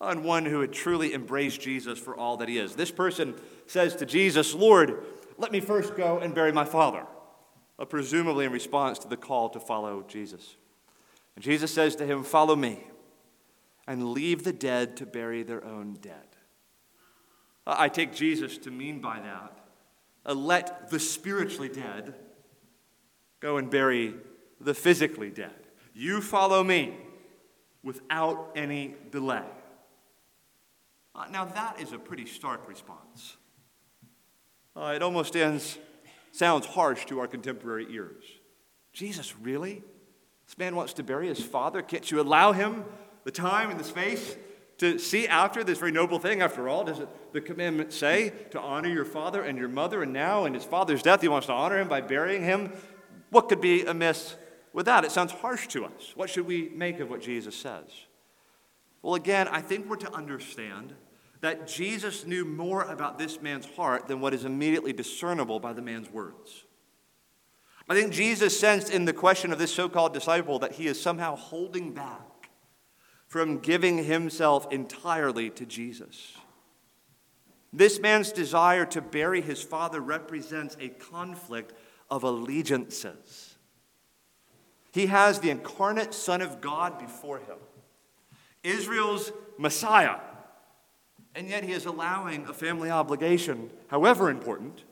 and 0.00 0.24
one 0.24 0.46
who 0.46 0.60
had 0.60 0.72
truly 0.72 1.12
embraced 1.12 1.60
Jesus 1.60 1.98
for 1.98 2.16
all 2.16 2.38
that 2.38 2.48
he 2.48 2.58
is. 2.58 2.74
This 2.74 2.90
person 2.90 3.34
says 3.66 3.94
to 3.96 4.06
Jesus, 4.06 4.54
Lord, 4.54 5.04
let 5.36 5.52
me 5.52 5.60
first 5.60 5.96
go 5.96 6.18
and 6.18 6.34
bury 6.34 6.52
my 6.52 6.64
father, 6.64 7.04
uh, 7.78 7.84
presumably 7.84 8.46
in 8.46 8.52
response 8.52 8.98
to 9.00 9.08
the 9.08 9.16
call 9.16 9.50
to 9.50 9.60
follow 9.60 10.04
Jesus. 10.08 10.56
And 11.36 11.44
Jesus 11.44 11.72
says 11.72 11.94
to 11.96 12.06
him, 12.06 12.24
Follow 12.24 12.56
me 12.56 12.80
and 13.88 14.10
leave 14.10 14.44
the 14.44 14.52
dead 14.52 14.98
to 14.98 15.06
bury 15.06 15.42
their 15.42 15.64
own 15.64 15.94
dead. 15.94 16.36
I 17.66 17.88
take 17.88 18.14
Jesus 18.14 18.58
to 18.58 18.70
mean 18.70 19.00
by 19.00 19.18
that, 19.18 19.58
uh, 20.26 20.34
let 20.34 20.90
the 20.90 21.00
spiritually 21.00 21.70
dead 21.70 22.14
go 23.40 23.56
and 23.56 23.70
bury 23.70 24.14
the 24.60 24.74
physically 24.74 25.30
dead. 25.30 25.54
You 25.94 26.20
follow 26.20 26.62
me 26.62 26.96
without 27.82 28.52
any 28.54 28.94
delay. 29.10 29.44
Uh, 31.14 31.24
now, 31.30 31.46
that 31.46 31.80
is 31.80 31.92
a 31.92 31.98
pretty 31.98 32.26
stark 32.26 32.68
response. 32.68 33.36
Uh, 34.76 34.92
it 34.94 35.02
almost 35.02 35.34
ends, 35.34 35.78
sounds 36.30 36.66
harsh 36.66 37.06
to 37.06 37.20
our 37.20 37.26
contemporary 37.26 37.86
ears. 37.90 38.24
Jesus, 38.92 39.34
really? 39.38 39.82
This 40.46 40.58
man 40.58 40.76
wants 40.76 40.92
to 40.94 41.02
bury 41.02 41.28
his 41.28 41.42
father. 41.42 41.80
Can't 41.82 42.10
you 42.10 42.20
allow 42.20 42.52
him 42.52 42.84
the 43.28 43.32
time 43.32 43.70
and 43.70 43.78
the 43.78 43.84
space 43.84 44.36
to 44.78 44.98
see 44.98 45.28
after 45.28 45.62
this 45.62 45.76
very 45.76 45.92
noble 45.92 46.18
thing? 46.18 46.40
After 46.40 46.66
all, 46.66 46.82
does 46.82 46.98
it, 46.98 47.34
the 47.34 47.42
commandment 47.42 47.92
say 47.92 48.32
to 48.52 48.58
honor 48.58 48.88
your 48.88 49.04
father 49.04 49.42
and 49.42 49.58
your 49.58 49.68
mother? 49.68 50.02
And 50.02 50.14
now, 50.14 50.46
in 50.46 50.54
his 50.54 50.64
father's 50.64 51.02
death, 51.02 51.20
he 51.20 51.28
wants 51.28 51.46
to 51.48 51.52
honor 51.52 51.78
him 51.78 51.88
by 51.88 52.00
burying 52.00 52.42
him. 52.42 52.72
What 53.28 53.50
could 53.50 53.60
be 53.60 53.84
amiss 53.84 54.34
with 54.72 54.86
that? 54.86 55.04
It 55.04 55.12
sounds 55.12 55.32
harsh 55.32 55.68
to 55.68 55.84
us. 55.84 56.12
What 56.14 56.30
should 56.30 56.46
we 56.46 56.70
make 56.70 57.00
of 57.00 57.10
what 57.10 57.20
Jesus 57.20 57.54
says? 57.54 57.84
Well, 59.02 59.14
again, 59.14 59.46
I 59.46 59.60
think 59.60 59.90
we're 59.90 59.96
to 59.96 60.14
understand 60.14 60.94
that 61.42 61.68
Jesus 61.68 62.24
knew 62.24 62.46
more 62.46 62.84
about 62.84 63.18
this 63.18 63.42
man's 63.42 63.66
heart 63.66 64.08
than 64.08 64.22
what 64.22 64.32
is 64.32 64.46
immediately 64.46 64.94
discernible 64.94 65.60
by 65.60 65.74
the 65.74 65.82
man's 65.82 66.10
words. 66.10 66.64
I 67.90 67.94
think 67.94 68.10
Jesus 68.10 68.58
sensed 68.58 68.90
in 68.90 69.04
the 69.04 69.12
question 69.12 69.52
of 69.52 69.58
this 69.58 69.74
so 69.74 69.86
called 69.90 70.14
disciple 70.14 70.58
that 70.60 70.72
he 70.72 70.86
is 70.86 70.98
somehow 70.98 71.36
holding 71.36 71.92
back 71.92 72.22
from 73.28 73.58
giving 73.58 74.04
himself 74.04 74.66
entirely 74.72 75.50
to 75.50 75.66
Jesus. 75.66 76.32
This 77.72 78.00
man's 78.00 78.32
desire 78.32 78.86
to 78.86 79.02
bury 79.02 79.42
his 79.42 79.62
father 79.62 80.00
represents 80.00 80.76
a 80.80 80.88
conflict 80.88 81.74
of 82.10 82.24
allegiances. 82.24 83.56
He 84.92 85.06
has 85.06 85.40
the 85.40 85.50
incarnate 85.50 86.14
Son 86.14 86.40
of 86.40 86.62
God 86.62 86.98
before 86.98 87.38
him, 87.38 87.58
Israel's 88.64 89.30
Messiah, 89.58 90.16
And 91.34 91.48
yet 91.48 91.62
he 91.62 91.72
is 91.72 91.84
allowing 91.84 92.46
a 92.46 92.54
family 92.54 92.90
obligation, 92.90 93.70
however 93.88 94.30
important, 94.30 94.82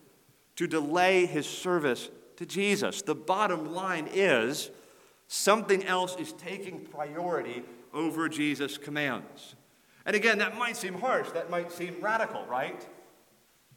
to 0.57 0.67
delay 0.67 1.25
his 1.27 1.47
service 1.47 2.11
to 2.37 2.45
Jesus. 2.45 3.01
The 3.01 3.15
bottom 3.15 3.75
line 3.75 4.09
is 4.13 4.71
something 5.27 5.83
else 5.85 6.17
is 6.17 6.33
taking 6.35 6.81
priority 6.81 7.63
over 7.93 8.29
Jesus' 8.29 8.79
commands. 8.79 9.55
And 10.05 10.15
again, 10.15 10.39
that 10.39 10.57
might 10.57 10.77
seem 10.77 10.95
harsh, 10.95 11.31
that 11.31 11.51
might 11.51 11.73
seem 11.73 11.97
radical, 12.01 12.45
right? 12.47 12.87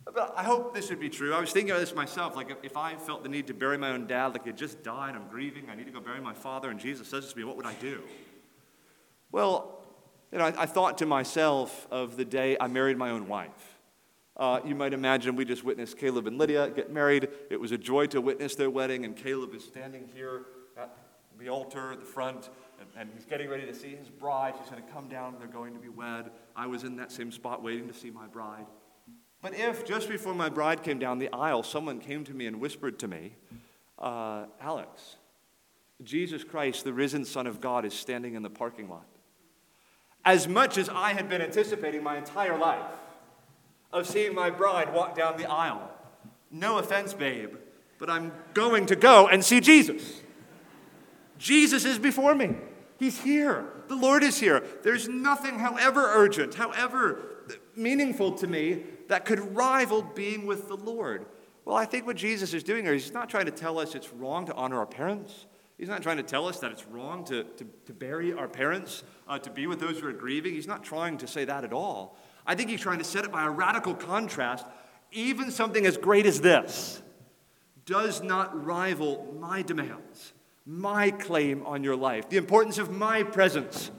But 0.06 0.34
I 0.36 0.44
hope 0.44 0.74
this 0.74 0.90
would 0.90 1.00
be 1.00 1.10
true. 1.10 1.34
I 1.34 1.40
was 1.40 1.52
thinking 1.52 1.72
of 1.72 1.80
this 1.80 1.94
myself. 1.94 2.36
Like, 2.36 2.50
if 2.64 2.78
I 2.78 2.96
felt 2.96 3.24
the 3.24 3.30
need 3.30 3.48
to 3.48 3.54
bury 3.54 3.78
my 3.78 3.90
own 3.90 4.08
dad, 4.08 4.28
like 4.28 4.46
he 4.46 4.52
just 4.52 4.84
died, 4.84 5.16
I'm 5.16 5.28
grieving, 5.28 5.70
I 5.70 5.76
need 5.76 5.86
to 5.86 5.92
go 5.92 6.00
bury 6.00 6.22
my 6.22 6.34
father, 6.34 6.70
and 6.70 6.80
Jesus 6.80 7.08
says 7.08 7.32
to 7.32 7.38
me, 7.38 7.44
What 7.44 7.58
would 7.58 7.66
I 7.66 7.74
do? 7.76 8.02
Well, 9.32 9.84
you 10.32 10.38
know, 10.38 10.46
I, 10.46 10.64
I 10.64 10.66
thought 10.66 10.98
to 11.00 11.06
myself 11.06 11.88
of 11.92 12.18
the 12.18 12.26
day 12.26 12.58
I 12.60 12.68
married 12.68 12.98
my 12.98 13.12
own 13.12 13.28
wife. 13.28 13.80
Uh, 14.38 14.62
you 14.64 14.74
might 14.74 14.94
imagine 14.94 15.36
we 15.36 15.44
just 15.44 15.64
witnessed 15.64 15.98
Caleb 15.98 16.26
and 16.26 16.38
Lydia 16.38 16.70
get 16.70 16.92
married. 16.92 17.28
It 17.50 17.60
was 17.60 17.72
a 17.72 17.78
joy 17.78 18.06
to 18.08 18.22
witness 18.22 18.56
their 18.56 18.70
wedding, 18.70 19.04
and 19.04 19.16
Caleb 19.16 19.54
is 19.54 19.66
standing 19.66 20.10
here 20.14 20.46
at 20.78 20.96
the 21.38 21.50
altar 21.50 21.92
at 21.92 22.00
the 22.00 22.06
front, 22.06 22.50
and, 22.80 22.90
and 22.98 23.10
he's 23.14 23.26
getting 23.26 23.50
ready 23.50 23.66
to 23.66 23.74
see 23.74 23.96
his 23.96 24.10
bride. 24.10 24.56
She's 24.60 24.70
going 24.70 24.84
to 24.84 24.92
come 24.92 25.08
down, 25.08 25.36
they're 25.40 25.48
going 25.48 25.74
to 25.74 25.80
be 25.80 25.90
wed. 25.90 26.32
I 26.56 26.68
was 26.68 26.84
in 26.84 26.96
that 26.98 27.12
same 27.12 27.32
spot 27.32 27.62
waiting 27.62 27.88
to 27.88 27.94
see 27.94 28.12
my 28.12 28.28
bride. 28.28 28.66
But 29.42 29.54
if 29.54 29.86
just 29.86 30.10
before 30.10 30.34
my 30.34 30.50
bride 30.50 30.84
came 30.84 31.00
down 31.00 31.20
the 31.20 31.32
aisle, 31.32 31.64
someone 31.64 32.00
came 32.00 32.24
to 32.26 32.34
me 32.34 32.46
and 32.46 32.60
whispered 32.60 33.00
to 33.00 33.08
me, 33.08 33.36
uh, 33.98 34.46
Alex, 34.60 35.16
Jesus 36.04 36.44
Christ, 36.44 36.84
the 36.84 36.94
risen 36.94 37.26
Son 37.26 37.48
of 37.48 37.62
God, 37.62 37.86
is 37.86 37.94
standing 37.94 38.36
in 38.36 38.44
the 38.44 38.50
parking 38.50 38.90
lot. 38.90 39.06
As 40.26 40.48
much 40.48 40.78
as 40.78 40.90
I 40.90 41.14
had 41.14 41.30
been 41.30 41.42
anticipating 41.42 42.04
my 42.04 42.18
entire 42.18 42.58
life, 42.58 42.84
of 43.92 44.08
seeing 44.08 44.36
my 44.36 44.50
bride 44.50 44.94
walk 44.94 45.16
down 45.16 45.38
the 45.38 45.50
aisle. 45.50 45.90
No 46.52 46.78
offense, 46.78 47.14
babe, 47.14 47.56
but 47.98 48.10
I'm 48.10 48.32
going 48.54 48.86
to 48.88 48.96
go 48.96 49.28
and 49.28 49.44
see 49.44 49.60
Jesus. 49.60 50.22
Jesus 51.38 51.86
is 51.86 51.98
before 51.98 52.36
me. 52.36 52.56
He's 53.00 53.20
here. 53.22 53.66
The 53.88 53.96
Lord 53.96 54.24
is 54.24 54.40
here. 54.40 54.62
There's 54.84 55.08
nothing, 55.08 55.58
however 55.58 56.06
urgent, 56.06 56.56
however 56.56 57.46
meaningful 57.76 58.34
to 58.34 58.48
me, 58.48 58.84
that 59.08 59.26
could 59.26 59.56
rival 59.56 60.02
being 60.02 60.46
with 60.46 60.68
the 60.68 60.76
Lord. 60.76 61.26
Well, 61.64 61.78
I 61.78 61.86
think 61.86 62.06
what 62.06 62.18
Jesus 62.18 62.54
is 62.54 62.64
doing 62.64 62.84
here, 62.84 62.94
he's 62.94 63.14
not 63.14 63.30
trying 63.30 63.46
to 63.46 63.52
tell 63.52 63.80
us 63.80 63.96
it's 63.96 64.12
wrong 64.12 64.46
to 64.48 64.54
honor 64.54 64.80
our 64.80 64.86
parents. 64.86 65.46
He's 65.78 65.88
not 65.88 66.04
trying 66.04 66.18
to 66.18 66.24
tell 66.24 66.46
us 66.46 66.60
that 66.60 66.72
it's 66.72 66.86
wrong 66.88 67.24
to, 67.26 67.46
to, 67.46 67.66
to 67.86 67.94
bury 67.94 68.34
our 68.34 68.50
parents, 68.50 69.04
uh, 69.30 69.40
to 69.40 69.50
be 69.50 69.66
with 69.66 69.80
those 69.80 70.00
who 70.00 70.08
are 70.08 70.14
grieving. 70.14 70.54
He's 70.54 70.68
not 70.68 70.84
trying 70.84 71.18
to 71.20 71.28
say 71.28 71.46
that 71.46 71.64
at 71.64 71.72
all. 71.72 72.18
I 72.46 72.56
think 72.56 72.70
he's 72.70 72.82
trying 72.82 72.98
to 72.98 73.06
set 73.06 73.24
it 73.24 73.32
by 73.32 73.46
a 73.46 73.50
radical 73.50 73.96
contrast. 73.96 74.66
Even 75.14 75.52
something 75.52 75.86
as 75.86 75.96
great 75.96 76.26
as 76.26 76.42
this 76.42 77.02
does 77.86 78.22
not 78.22 78.66
rival 78.66 79.34
my 79.40 79.62
demands, 79.62 80.34
my 80.70 81.10
claim 81.10 81.66
on 81.66 81.84
your 81.84 81.96
life, 81.96 82.30
the 82.30 82.38
importance 82.38 82.78
of 82.78 82.92
my 82.92 83.24
presence 83.24 83.90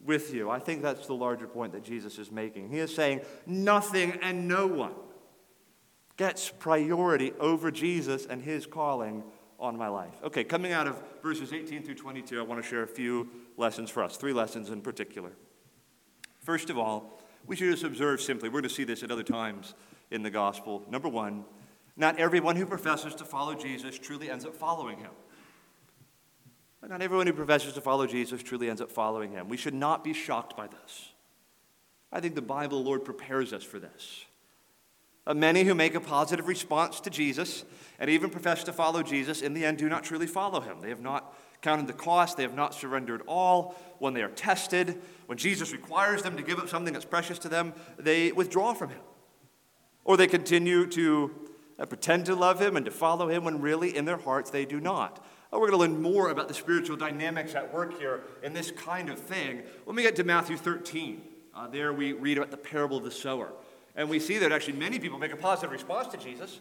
with 0.00 0.34
you. 0.34 0.50
I 0.50 0.58
think 0.58 0.82
that's 0.82 1.06
the 1.06 1.14
larger 1.14 1.46
point 1.46 1.72
that 1.74 1.84
Jesus 1.84 2.18
is 2.18 2.32
making. 2.32 2.70
He 2.70 2.80
is 2.80 2.92
saying 2.92 3.20
nothing 3.46 4.18
and 4.20 4.48
no 4.48 4.66
one 4.66 4.94
gets 6.16 6.50
priority 6.50 7.32
over 7.38 7.70
Jesus 7.70 8.26
and 8.26 8.42
his 8.42 8.66
calling 8.66 9.22
on 9.60 9.76
my 9.76 9.86
life. 9.86 10.14
Okay, 10.24 10.42
coming 10.42 10.72
out 10.72 10.88
of 10.88 11.00
verses 11.22 11.52
18 11.52 11.84
through 11.84 11.94
22, 11.94 12.40
I 12.40 12.42
want 12.42 12.60
to 12.60 12.68
share 12.68 12.82
a 12.82 12.88
few 12.88 13.28
lessons 13.56 13.88
for 13.88 14.02
us, 14.02 14.16
three 14.16 14.32
lessons 14.32 14.70
in 14.70 14.80
particular. 14.82 15.30
First 16.40 16.68
of 16.68 16.78
all, 16.78 17.22
we 17.46 17.54
should 17.54 17.70
just 17.70 17.84
observe 17.84 18.20
simply. 18.20 18.48
We're 18.48 18.54
going 18.54 18.64
to 18.64 18.74
see 18.74 18.82
this 18.82 19.04
at 19.04 19.12
other 19.12 19.22
times 19.22 19.74
in 20.10 20.24
the 20.24 20.30
gospel. 20.30 20.82
Number 20.90 21.08
one, 21.08 21.44
not 21.96 22.18
everyone 22.18 22.56
who 22.56 22.66
professes 22.66 23.14
to 23.14 23.24
follow 23.24 23.54
Jesus 23.54 23.96
truly 24.00 24.32
ends 24.32 24.44
up 24.44 24.56
following 24.56 24.98
him. 24.98 25.12
Not 26.88 27.00
everyone 27.00 27.26
who 27.26 27.32
professes 27.32 27.74
to 27.74 27.80
follow 27.80 28.06
Jesus 28.06 28.42
truly 28.42 28.68
ends 28.68 28.80
up 28.80 28.90
following 28.90 29.30
him. 29.30 29.48
We 29.48 29.56
should 29.56 29.74
not 29.74 30.02
be 30.02 30.12
shocked 30.12 30.56
by 30.56 30.66
this. 30.66 31.10
I 32.10 32.20
think 32.20 32.34
the 32.34 32.42
Bible, 32.42 32.82
the 32.82 32.88
Lord, 32.88 33.04
prepares 33.04 33.52
us 33.52 33.62
for 33.62 33.78
this. 33.78 34.24
Uh, 35.26 35.34
many 35.34 35.62
who 35.62 35.74
make 35.74 35.94
a 35.94 36.00
positive 36.00 36.48
response 36.48 37.00
to 37.00 37.10
Jesus 37.10 37.64
and 38.00 38.10
even 38.10 38.28
profess 38.28 38.64
to 38.64 38.72
follow 38.72 39.02
Jesus, 39.02 39.40
in 39.40 39.54
the 39.54 39.64
end, 39.64 39.78
do 39.78 39.88
not 39.88 40.02
truly 40.02 40.26
follow 40.26 40.60
him. 40.60 40.80
They 40.80 40.88
have 40.88 41.00
not 41.00 41.34
counted 41.62 41.86
the 41.86 41.92
cost, 41.92 42.36
they 42.36 42.42
have 42.42 42.56
not 42.56 42.74
surrendered 42.74 43.22
all. 43.28 43.76
When 44.00 44.14
they 44.14 44.22
are 44.22 44.30
tested, 44.30 45.00
when 45.26 45.38
Jesus 45.38 45.70
requires 45.70 46.22
them 46.22 46.36
to 46.36 46.42
give 46.42 46.58
up 46.58 46.68
something 46.68 46.92
that's 46.92 47.04
precious 47.04 47.38
to 47.40 47.48
them, 47.48 47.72
they 47.96 48.32
withdraw 48.32 48.74
from 48.74 48.90
him. 48.90 49.00
Or 50.04 50.16
they 50.16 50.26
continue 50.26 50.86
to 50.88 51.30
uh, 51.78 51.86
pretend 51.86 52.26
to 52.26 52.34
love 52.34 52.60
him 52.60 52.76
and 52.76 52.84
to 52.84 52.90
follow 52.90 53.28
him 53.28 53.44
when 53.44 53.60
really 53.60 53.96
in 53.96 54.04
their 54.04 54.16
hearts 54.16 54.50
they 54.50 54.64
do 54.64 54.80
not. 54.80 55.24
Oh, 55.52 55.60
we're 55.60 55.70
going 55.70 55.90
to 55.90 55.92
learn 55.92 56.02
more 56.02 56.30
about 56.30 56.48
the 56.48 56.54
spiritual 56.54 56.96
dynamics 56.96 57.54
at 57.54 57.72
work 57.72 57.98
here 57.98 58.22
in 58.42 58.54
this 58.54 58.70
kind 58.70 59.10
of 59.10 59.18
thing. 59.18 59.62
Let 59.84 59.94
me 59.94 60.02
get 60.02 60.16
to 60.16 60.24
Matthew 60.24 60.56
13. 60.56 61.20
Uh, 61.54 61.66
there 61.66 61.92
we 61.92 62.14
read 62.14 62.38
about 62.38 62.50
the 62.50 62.56
parable 62.56 62.96
of 62.96 63.04
the 63.04 63.10
sower. 63.10 63.52
And 63.94 64.08
we 64.08 64.18
see 64.18 64.38
that 64.38 64.50
actually 64.50 64.78
many 64.78 64.98
people 64.98 65.18
make 65.18 65.32
a 65.32 65.36
positive 65.36 65.70
response 65.70 66.08
to 66.08 66.16
Jesus. 66.16 66.60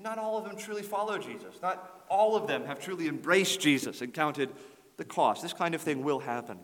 Not 0.00 0.16
all 0.16 0.38
of 0.38 0.44
them 0.44 0.56
truly 0.56 0.82
follow 0.82 1.18
Jesus. 1.18 1.56
Not 1.60 2.02
all 2.08 2.34
of 2.34 2.46
them 2.46 2.64
have 2.64 2.80
truly 2.80 3.08
embraced 3.08 3.60
Jesus 3.60 4.00
and 4.00 4.14
counted 4.14 4.50
the 4.96 5.04
cost. 5.04 5.42
This 5.42 5.52
kind 5.52 5.74
of 5.74 5.82
thing 5.82 6.02
will 6.02 6.20
happen. 6.20 6.58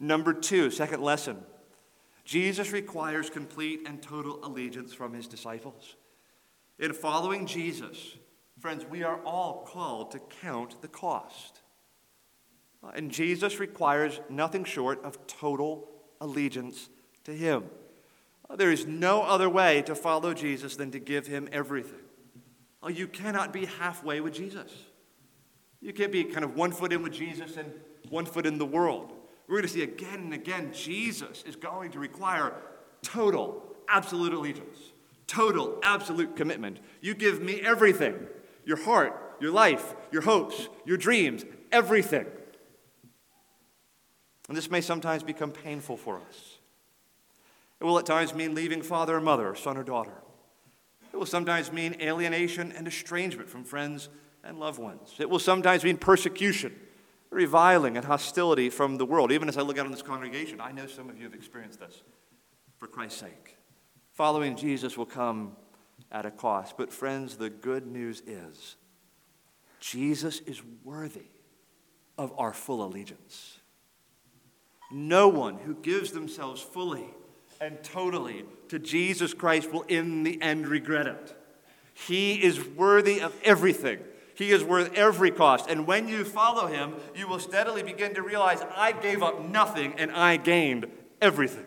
Number 0.00 0.32
two, 0.32 0.70
second 0.70 1.02
lesson 1.02 1.38
Jesus 2.24 2.72
requires 2.72 3.30
complete 3.30 3.82
and 3.86 4.02
total 4.02 4.44
allegiance 4.44 4.92
from 4.92 5.14
his 5.14 5.28
disciples. 5.28 5.94
In 6.80 6.92
following 6.92 7.46
Jesus, 7.46 8.16
friends, 8.60 8.84
we 8.84 9.02
are 9.02 9.20
all 9.24 9.66
called 9.66 10.10
to 10.12 10.18
count 10.40 10.80
the 10.80 10.88
cost. 10.88 11.60
And 12.94 13.10
Jesus 13.10 13.58
requires 13.58 14.20
nothing 14.28 14.64
short 14.64 15.04
of 15.04 15.26
total 15.26 15.88
allegiance 16.20 16.88
to 17.24 17.32
him. 17.32 17.64
There 18.54 18.70
is 18.70 18.86
no 18.86 19.22
other 19.22 19.50
way 19.50 19.82
to 19.82 19.94
follow 19.94 20.32
Jesus 20.32 20.76
than 20.76 20.92
to 20.92 21.00
give 21.00 21.26
him 21.26 21.48
everything. 21.50 21.98
Oh, 22.82 22.88
you 22.88 23.08
cannot 23.08 23.52
be 23.52 23.64
halfway 23.64 24.20
with 24.20 24.34
Jesus. 24.34 24.72
You 25.80 25.92
can't 25.92 26.12
be 26.12 26.24
kind 26.24 26.44
of 26.44 26.54
one 26.54 26.70
foot 26.70 26.92
in 26.92 27.02
with 27.02 27.12
Jesus 27.12 27.56
and 27.56 27.72
one 28.08 28.24
foot 28.24 28.46
in 28.46 28.58
the 28.58 28.66
world. 28.66 29.12
We're 29.48 29.56
going 29.56 29.68
to 29.68 29.68
see 29.68 29.82
again 29.82 30.20
and 30.20 30.34
again 30.34 30.72
Jesus 30.72 31.42
is 31.46 31.56
going 31.56 31.90
to 31.92 31.98
require 31.98 32.54
total, 33.02 33.62
absolute 33.88 34.32
allegiance, 34.32 34.78
total, 35.26 35.78
absolute 35.82 36.36
commitment. 36.36 36.78
You 37.00 37.14
give 37.14 37.42
me 37.42 37.60
everything 37.60 38.26
your 38.66 38.76
heart, 38.76 39.38
your 39.40 39.52
life, 39.52 39.94
your 40.12 40.22
hopes, 40.22 40.68
your 40.84 40.98
dreams, 40.98 41.44
everything. 41.72 42.26
And 44.48 44.56
this 44.56 44.70
may 44.70 44.82
sometimes 44.82 45.22
become 45.22 45.52
painful 45.52 45.96
for 45.96 46.16
us. 46.16 46.58
It 47.80 47.84
will 47.84 47.98
at 47.98 48.06
times 48.06 48.34
mean 48.34 48.54
leaving 48.54 48.82
father 48.82 49.16
or 49.16 49.20
mother, 49.20 49.54
son 49.54 49.76
or 49.76 49.84
daughter. 49.84 50.12
It 51.12 51.16
will 51.16 51.26
sometimes 51.26 51.72
mean 51.72 51.96
alienation 52.00 52.72
and 52.72 52.86
estrangement 52.86 53.48
from 53.48 53.64
friends 53.64 54.08
and 54.44 54.58
loved 54.58 54.78
ones. 54.78 55.14
It 55.18 55.30
will 55.30 55.38
sometimes 55.38 55.84
mean 55.84 55.96
persecution, 55.96 56.74
reviling, 57.30 57.96
and 57.96 58.04
hostility 58.04 58.70
from 58.70 58.98
the 58.98 59.06
world. 59.06 59.32
Even 59.32 59.48
as 59.48 59.56
I 59.56 59.62
look 59.62 59.78
out 59.78 59.86
on 59.86 59.92
this 59.92 60.02
congregation, 60.02 60.60
I 60.60 60.72
know 60.72 60.86
some 60.86 61.08
of 61.08 61.16
you 61.16 61.24
have 61.24 61.34
experienced 61.34 61.80
this 61.80 62.02
for 62.78 62.86
Christ's 62.86 63.20
sake. 63.20 63.56
Following 64.12 64.56
Jesus 64.56 64.96
will 64.96 65.06
come 65.06 65.56
at 66.16 66.24
a 66.24 66.30
cost. 66.30 66.78
But, 66.78 66.92
friends, 66.92 67.36
the 67.36 67.50
good 67.50 67.86
news 67.86 68.22
is 68.26 68.76
Jesus 69.80 70.40
is 70.40 70.62
worthy 70.82 71.28
of 72.16 72.32
our 72.38 72.54
full 72.54 72.82
allegiance. 72.82 73.58
No 74.90 75.28
one 75.28 75.58
who 75.58 75.74
gives 75.74 76.12
themselves 76.12 76.62
fully 76.62 77.04
and 77.60 77.82
totally 77.84 78.44
to 78.68 78.78
Jesus 78.78 79.34
Christ 79.34 79.70
will 79.70 79.82
in 79.82 80.22
the 80.22 80.40
end 80.40 80.66
regret 80.66 81.06
it. 81.06 81.36
He 81.92 82.42
is 82.42 82.64
worthy 82.64 83.20
of 83.20 83.34
everything. 83.44 83.98
He 84.34 84.52
is 84.52 84.64
worth 84.64 84.94
every 84.94 85.30
cost. 85.30 85.68
And 85.68 85.86
when 85.86 86.08
you 86.08 86.24
follow 86.24 86.66
him, 86.66 86.94
you 87.14 87.28
will 87.28 87.40
steadily 87.40 87.82
begin 87.82 88.14
to 88.14 88.22
realize 88.22 88.62
I 88.74 88.92
gave 88.92 89.22
up 89.22 89.46
nothing 89.46 89.94
and 89.98 90.10
I 90.10 90.38
gained 90.38 90.86
everything. 91.20 91.66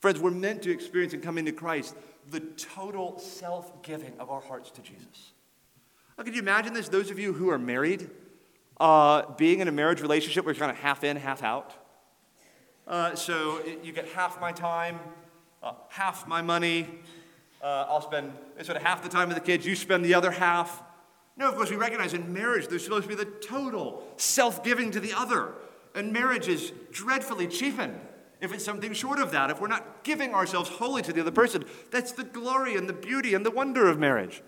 Friends, 0.00 0.18
we're 0.18 0.30
meant 0.32 0.62
to 0.62 0.72
experience 0.72 1.14
in 1.14 1.20
coming 1.20 1.44
to 1.44 1.52
Christ 1.52 1.94
the 2.30 2.40
total 2.40 3.18
self 3.18 3.82
giving 3.82 4.12
of 4.18 4.30
our 4.30 4.40
hearts 4.40 4.70
to 4.72 4.82
Jesus. 4.82 5.32
Now, 6.16 6.24
could 6.24 6.34
you 6.34 6.42
imagine 6.42 6.72
this? 6.72 6.88
Those 6.88 7.10
of 7.10 7.18
you 7.18 7.32
who 7.32 7.50
are 7.50 7.58
married, 7.58 8.10
uh, 8.78 9.32
being 9.36 9.60
in 9.60 9.68
a 9.68 9.72
marriage 9.72 10.00
relationship 10.00 10.44
where 10.44 10.54
you're 10.54 10.60
kind 10.60 10.70
of 10.70 10.78
half 10.78 11.04
in, 11.04 11.16
half 11.16 11.42
out. 11.42 11.72
Uh, 12.86 13.14
so 13.14 13.62
you 13.82 13.92
get 13.92 14.08
half 14.08 14.40
my 14.40 14.52
time, 14.52 14.98
uh, 15.62 15.72
half 15.88 16.26
my 16.26 16.42
money. 16.42 16.88
Uh, 17.62 17.86
I'll 17.88 18.02
spend 18.02 18.32
sort 18.62 18.76
of 18.76 18.82
half 18.82 19.02
the 19.02 19.08
time 19.08 19.28
with 19.28 19.36
the 19.36 19.44
kids, 19.44 19.64
you 19.64 19.76
spend 19.76 20.04
the 20.04 20.14
other 20.14 20.32
half. 20.32 20.82
No, 21.36 21.48
of 21.48 21.54
course, 21.54 21.70
we 21.70 21.76
recognize 21.76 22.12
in 22.12 22.32
marriage 22.32 22.68
there's 22.68 22.84
supposed 22.84 23.04
to 23.04 23.08
be 23.08 23.14
the 23.14 23.30
total 23.30 24.02
self 24.16 24.62
giving 24.64 24.90
to 24.90 25.00
the 25.00 25.12
other. 25.12 25.52
And 25.94 26.12
marriage 26.12 26.48
is 26.48 26.72
dreadfully 26.90 27.46
cheapened 27.46 27.98
if 28.42 28.52
it's 28.52 28.64
something 28.64 28.92
short 28.92 29.20
of 29.20 29.30
that, 29.30 29.50
if 29.50 29.60
we're 29.60 29.68
not 29.68 30.02
giving 30.02 30.34
ourselves 30.34 30.68
wholly 30.68 31.00
to 31.02 31.12
the 31.12 31.20
other 31.20 31.30
person, 31.30 31.64
that's 31.92 32.10
the 32.10 32.24
glory 32.24 32.76
and 32.76 32.88
the 32.88 32.92
beauty 32.92 33.34
and 33.34 33.46
the 33.46 33.52
wonder 33.52 33.88
of 33.88 34.00
marriage. 34.00 34.42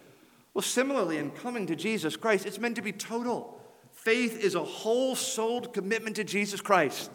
Well, 0.53 0.63
similarly, 0.63 1.17
in 1.17 1.31
coming 1.31 1.67
to 1.69 1.77
Jesus 1.77 2.17
Christ, 2.17 2.45
it's 2.45 2.59
meant 2.59 2.75
to 2.75 2.83
be 2.83 2.93
total. 2.93 3.61
Faith 3.93 4.43
is 4.43 4.57
a 4.57 4.65
whole 4.65 5.15
souled 5.15 5.73
commitment 5.73 6.17
to 6.17 6.25
Jesus 6.25 6.61
Christ, 6.61 7.11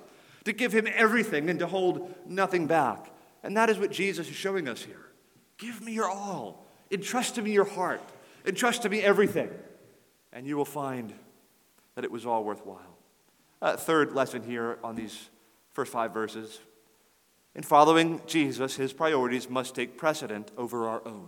to 0.45 0.53
give 0.53 0.71
him 0.71 0.87
everything 0.93 1.49
and 1.49 1.59
to 1.59 1.67
hold 1.67 2.15
nothing 2.25 2.65
back. 2.65 3.11
And 3.43 3.57
that 3.57 3.69
is 3.69 3.77
what 3.77 3.91
Jesus 3.91 4.29
is 4.29 4.35
showing 4.35 4.69
us 4.69 4.81
here. 4.81 5.05
Give 5.57 5.81
me 5.81 5.91
your 5.91 6.09
all. 6.09 6.65
Entrust 6.91 7.35
to 7.35 7.41
me 7.41 7.51
your 7.51 7.65
heart. 7.65 8.01
Entrust 8.45 8.83
to 8.83 8.89
me 8.89 9.01
everything. 9.01 9.49
And 10.31 10.47
you 10.47 10.55
will 10.55 10.65
find 10.65 11.13
that 11.95 12.05
it 12.05 12.11
was 12.11 12.25
all 12.25 12.45
worthwhile. 12.45 12.97
Uh, 13.61 13.75
third 13.75 14.13
lesson 14.13 14.41
here 14.43 14.79
on 14.81 14.95
these 14.95 15.29
first 15.73 15.91
five 15.91 16.13
verses. 16.13 16.59
In 17.59 17.63
following 17.63 18.21
Jesus, 18.25 18.77
his 18.77 18.93
priorities 18.93 19.49
must 19.49 19.75
take 19.75 19.97
precedent 19.97 20.49
over 20.57 20.87
our 20.87 21.05
own. 21.05 21.27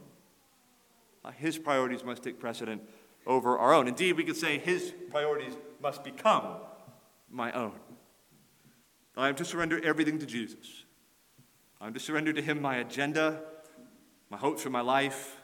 His 1.35 1.57
priorities 1.57 2.05
must 2.05 2.23
take 2.23 2.39
precedent 2.39 2.81
over 3.27 3.57
our 3.57 3.73
own. 3.73 3.89
Indeed, 3.89 4.13
we 4.13 4.23
could 4.23 4.37
say 4.37 4.57
his 4.57 4.93
priorities 5.09 5.57
must 5.83 6.05
become 6.05 6.45
my 7.29 7.51
own. 7.51 7.73
I 9.17 9.27
am 9.27 9.35
to 9.35 9.43
surrender 9.43 9.83
everything 9.83 10.19
to 10.19 10.25
Jesus. 10.25 10.85
I 11.81 11.87
am 11.87 11.93
to 11.95 11.99
surrender 11.99 12.31
to 12.31 12.41
him 12.41 12.61
my 12.61 12.77
agenda, 12.77 13.41
my 14.29 14.37
hopes 14.37 14.63
for 14.63 14.69
my 14.69 14.79
life, 14.79 15.35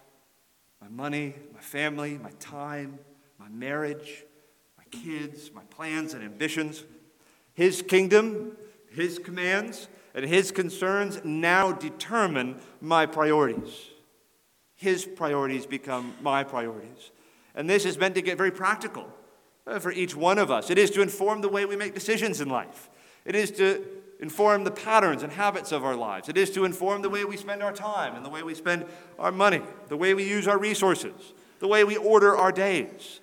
my 0.79 0.87
money, 0.87 1.35
my 1.53 1.59
family, 1.59 2.17
my 2.17 2.31
time, 2.39 2.97
my 3.37 3.49
marriage, 3.49 4.23
my 4.77 4.85
kids, 4.89 5.51
my 5.53 5.63
plans 5.63 6.13
and 6.13 6.23
ambitions. 6.23 6.85
His 7.55 7.81
kingdom, 7.81 8.55
his 8.89 9.19
commands, 9.19 9.89
and 10.17 10.25
his 10.25 10.49
concerns 10.49 11.21
now 11.23 11.71
determine 11.71 12.55
my 12.81 13.05
priorities. 13.05 13.91
His 14.73 15.05
priorities 15.05 15.67
become 15.67 16.15
my 16.23 16.43
priorities. 16.43 17.11
And 17.53 17.69
this 17.69 17.85
is 17.85 17.99
meant 17.99 18.15
to 18.15 18.23
get 18.23 18.35
very 18.35 18.49
practical 18.49 19.07
uh, 19.67 19.77
for 19.77 19.91
each 19.91 20.15
one 20.15 20.39
of 20.39 20.49
us. 20.49 20.71
It 20.71 20.79
is 20.79 20.89
to 20.91 21.03
inform 21.03 21.41
the 21.41 21.49
way 21.49 21.65
we 21.65 21.75
make 21.75 21.93
decisions 21.93 22.41
in 22.41 22.49
life, 22.49 22.89
it 23.25 23.35
is 23.35 23.51
to 23.51 23.85
inform 24.19 24.63
the 24.63 24.71
patterns 24.71 25.21
and 25.21 25.31
habits 25.31 25.71
of 25.71 25.85
our 25.85 25.95
lives, 25.95 26.29
it 26.29 26.37
is 26.37 26.49
to 26.49 26.65
inform 26.65 27.03
the 27.03 27.09
way 27.09 27.23
we 27.23 27.37
spend 27.37 27.61
our 27.61 27.71
time 27.71 28.15
and 28.15 28.25
the 28.25 28.29
way 28.29 28.41
we 28.41 28.55
spend 28.55 28.85
our 29.19 29.31
money, 29.31 29.61
the 29.87 29.97
way 29.97 30.15
we 30.15 30.27
use 30.27 30.47
our 30.47 30.57
resources, 30.57 31.33
the 31.59 31.67
way 31.67 31.83
we 31.83 31.95
order 31.95 32.35
our 32.35 32.51
days. 32.51 33.19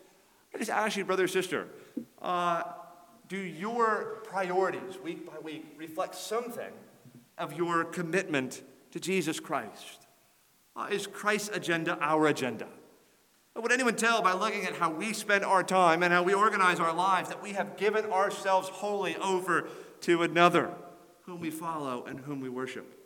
I 0.54 0.58
just 0.58 0.70
ask 0.70 0.96
you, 0.96 1.04
brother 1.04 1.26
sister, 1.26 1.66
uh, 2.22 2.62
do 3.26 3.36
your 3.36 4.18
priorities 4.22 4.96
week 5.02 5.26
by 5.26 5.40
week 5.40 5.74
reflect 5.76 6.14
something 6.14 6.70
of 7.38 7.54
your 7.54 7.84
commitment 7.84 8.62
to 8.92 9.00
Jesus 9.00 9.40
Christ? 9.40 10.06
Uh, 10.76 10.88
is 10.90 11.06
Christ's 11.06 11.50
agenda 11.54 11.98
our 12.00 12.26
agenda? 12.26 12.66
Would 13.56 13.70
anyone 13.70 13.94
tell 13.94 14.20
by 14.20 14.32
looking 14.32 14.64
at 14.64 14.74
how 14.74 14.90
we 14.90 15.12
spend 15.12 15.44
our 15.44 15.62
time 15.62 16.02
and 16.02 16.12
how 16.12 16.24
we 16.24 16.34
organize 16.34 16.80
our 16.80 16.92
lives 16.92 17.28
that 17.28 17.40
we 17.40 17.52
have 17.52 17.76
given 17.76 18.04
ourselves 18.06 18.68
wholly 18.68 19.16
over 19.16 19.68
to 20.00 20.22
another 20.22 20.72
whom 21.22 21.40
we 21.40 21.50
follow 21.50 22.04
and 22.04 22.18
whom 22.18 22.40
we 22.40 22.48
worship? 22.48 23.00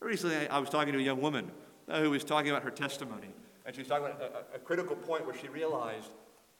Recently, 0.00 0.46
I 0.48 0.58
was 0.58 0.68
talking 0.68 0.92
to 0.92 0.98
a 0.98 1.02
young 1.02 1.22
woman 1.22 1.50
uh, 1.88 2.00
who 2.00 2.10
was 2.10 2.22
talking 2.22 2.50
about 2.50 2.62
her 2.64 2.70
testimony. 2.70 3.28
And 3.64 3.74
she 3.74 3.80
was 3.80 3.88
talking 3.88 4.06
about 4.06 4.20
a, 4.20 4.56
a 4.56 4.58
critical 4.58 4.94
point 4.94 5.24
where 5.24 5.34
she 5.34 5.48
realized, 5.48 6.10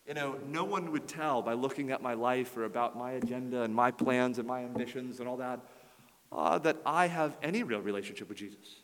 you 0.08 0.14
know, 0.14 0.38
no 0.48 0.64
one 0.64 0.90
would 0.92 1.06
tell 1.06 1.42
by 1.42 1.52
looking 1.52 1.90
at 1.90 2.00
my 2.00 2.14
life 2.14 2.56
or 2.56 2.64
about 2.64 2.96
my 2.96 3.12
agenda 3.12 3.62
and 3.62 3.74
my 3.74 3.90
plans 3.90 4.38
and 4.38 4.48
my 4.48 4.64
ambitions 4.64 5.20
and 5.20 5.28
all 5.28 5.36
that, 5.36 5.60
uh, 6.34 6.58
that 6.58 6.78
I 6.84 7.06
have 7.06 7.36
any 7.42 7.62
real 7.62 7.80
relationship 7.80 8.28
with 8.28 8.38
Jesus, 8.38 8.80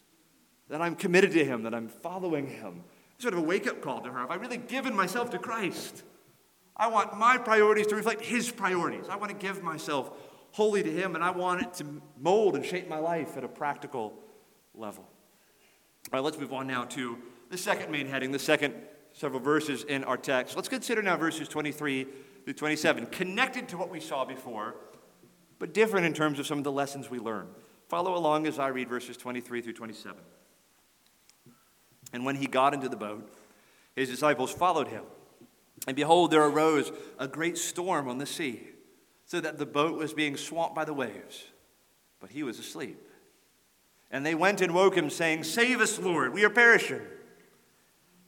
that 0.69 0.81
I'm 0.81 0.95
committed 0.95 1.33
to 1.33 1.45
Him, 1.45 1.65
that 1.65 1.75
I'm 1.75 1.89
following 1.89 2.47
Him 2.47 2.85
sort 3.19 3.35
of 3.35 3.41
a 3.41 3.43
wake 3.43 3.67
up 3.67 3.83
call 3.83 4.01
to 4.01 4.11
her. 4.11 4.19
Have 4.21 4.31
I 4.31 4.37
really 4.37 4.57
given 4.57 4.95
myself 4.95 5.31
to 5.31 5.39
Christ? 5.39 6.05
I 6.77 6.87
want 6.87 7.19
my 7.19 7.37
priorities 7.37 7.87
to 7.89 7.97
reflect 7.97 8.23
His 8.23 8.51
priorities. 8.51 9.07
I 9.11 9.17
want 9.17 9.31
to 9.31 9.37
give 9.37 9.63
myself 9.63 10.11
wholly 10.53 10.83
to 10.83 10.91
Him, 10.91 11.15
and 11.15 11.23
I 11.23 11.31
want 11.31 11.63
it 11.63 11.75
to 11.75 11.87
mold 12.19 12.57
and 12.57 12.65
shape 12.65 12.89
my 12.89 12.99
life 12.99 13.37
at 13.37 13.45
a 13.45 13.49
practical 13.49 14.15
level. 14.75 15.05
All 15.05 16.19
right, 16.19 16.25
let's 16.25 16.39
move 16.39 16.53
on 16.53 16.67
now 16.67 16.85
to 16.85 17.19
the 17.51 17.59
second 17.59 17.91
main 17.91 18.07
heading, 18.07 18.33
the 18.33 18.39
second 18.39 18.75
several 19.13 19.41
verses 19.41 19.83
in 19.85 20.05
our 20.05 20.17
text. 20.17 20.57
Let's 20.57 20.69
consider 20.69 21.03
now 21.03 21.17
verses 21.17 21.49
23 21.49 22.07
through 22.45 22.55
27, 22.55 23.07
connected 23.07 23.69
to 23.69 23.77
what 23.77 23.91
we 23.91 24.01
saw 24.01 24.25
before, 24.25 24.77
but 25.61 25.75
different 25.75 26.07
in 26.07 26.15
terms 26.15 26.41
of 26.41 26.47
some 26.47 26.59
of 26.59 26.65
the 26.65 26.73
lessons 26.73 27.09
we 27.09 27.21
learn. 27.21 27.47
Follow 27.89 28.17
along 28.17 28.49
as 28.49 28.59
I 28.59 28.69
read 28.69 28.89
verses 28.89 29.17
23 29.17 29.61
through 29.61 29.75
27. 29.75 30.21
And 32.13 32.25
when 32.25 32.35
he 32.35 32.47
got 32.47 32.75
into 32.75 32.89
the 32.89 32.97
boat, 32.97 33.31
his 33.95 34.09
disciples 34.09 34.51
followed 34.51 34.89
him. 34.89 35.05
And 35.87 35.95
behold, 35.95 36.31
there 36.31 36.43
arose 36.43 36.91
a 37.19 37.29
great 37.29 37.59
storm 37.59 38.09
on 38.09 38.19
the 38.19 38.27
sea, 38.27 38.69
so 39.27 39.41
that 39.41 39.59
the 39.59 39.67
boat 39.67 39.97
was 39.97 40.13
being 40.13 40.37
swamped 40.37 40.75
by 40.75 40.85
the 40.85 40.95
waves. 40.95 41.45
But 42.21 42.31
he 42.31 42.43
was 42.43 42.59
asleep. 42.59 42.99
And 44.11 44.27
they 44.27 44.35
went 44.35 44.61
and 44.61 44.75
woke 44.75 44.97
him, 44.97 45.11
saying, 45.11 45.45
Save 45.45 45.81
us, 45.81 45.99
Lord, 45.99 46.33
we 46.33 46.45
are 46.45 46.51
perishing. 46.51 47.03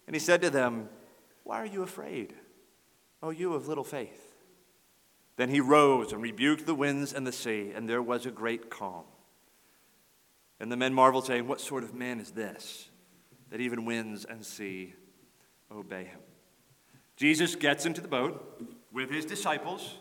And 0.06 0.14
he 0.14 0.20
said 0.20 0.42
to 0.42 0.50
them, 0.50 0.88
Why 1.44 1.60
are 1.60 1.66
you 1.66 1.82
afraid, 1.82 2.34
O 3.22 3.30
you 3.30 3.54
of 3.54 3.68
little 3.68 3.84
faith? 3.84 4.31
Then 5.36 5.48
he 5.48 5.60
rose 5.60 6.12
and 6.12 6.22
rebuked 6.22 6.66
the 6.66 6.74
winds 6.74 7.12
and 7.12 7.26
the 7.26 7.32
sea, 7.32 7.72
and 7.74 7.88
there 7.88 8.02
was 8.02 8.26
a 8.26 8.30
great 8.30 8.70
calm. 8.70 9.04
And 10.60 10.70
the 10.70 10.76
men 10.76 10.94
marveled, 10.94 11.26
saying, 11.26 11.46
What 11.48 11.60
sort 11.60 11.84
of 11.84 11.94
man 11.94 12.20
is 12.20 12.32
this? 12.32 12.88
that 13.52 13.60
even 13.60 13.84
winds 13.84 14.24
and 14.24 14.44
sea 14.44 14.94
obey 15.70 16.04
him. 16.04 16.18
Jesus 17.16 17.54
gets 17.54 17.84
into 17.84 18.00
the 18.00 18.08
boat 18.08 18.62
with 18.90 19.10
his 19.10 19.26
disciples, 19.26 19.98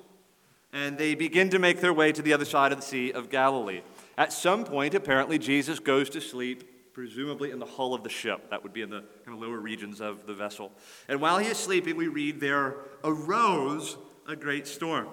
and 0.72 0.98
they 0.98 1.16
begin 1.16 1.50
to 1.50 1.60
make 1.60 1.82
their 1.82 1.94
way 1.94 2.14
to 2.14 2.22
the 2.22 2.32
other 2.32 2.46
side 2.46 2.72
of 2.72 2.80
the 2.80 2.86
Sea 2.86 3.12
of 3.12 3.30
Galilee. 3.30 3.82
At 4.18 4.32
some 4.32 4.64
point, 4.64 4.96
apparently, 4.96 5.38
Jesus 5.38 5.80
goes 5.80 6.10
to 6.12 6.22
sleep, 6.22 6.94
presumably 6.94 7.52
in 7.52 7.60
the 7.60 7.66
hull 7.66 7.94
of 7.94 8.04
the 8.04 8.10
ship. 8.10 8.50
That 8.52 8.64
would 8.64 8.72
be 8.72 8.84
in 8.84 8.90
the 8.90 9.04
kind 9.26 9.38
of 9.38 9.42
lower 9.42 9.60
regions 9.60 10.00
of 10.00 10.26
the 10.26 10.34
vessel. 10.34 10.72
And 11.10 11.20
while 11.20 11.38
he 11.38 11.50
is 11.50 11.58
sleeping, 11.58 11.98
we 11.98 12.08
read, 12.08 12.40
there 12.40 12.78
arose 13.04 13.98
a 14.30 14.36
great 14.38 14.66
storm. 14.66 15.10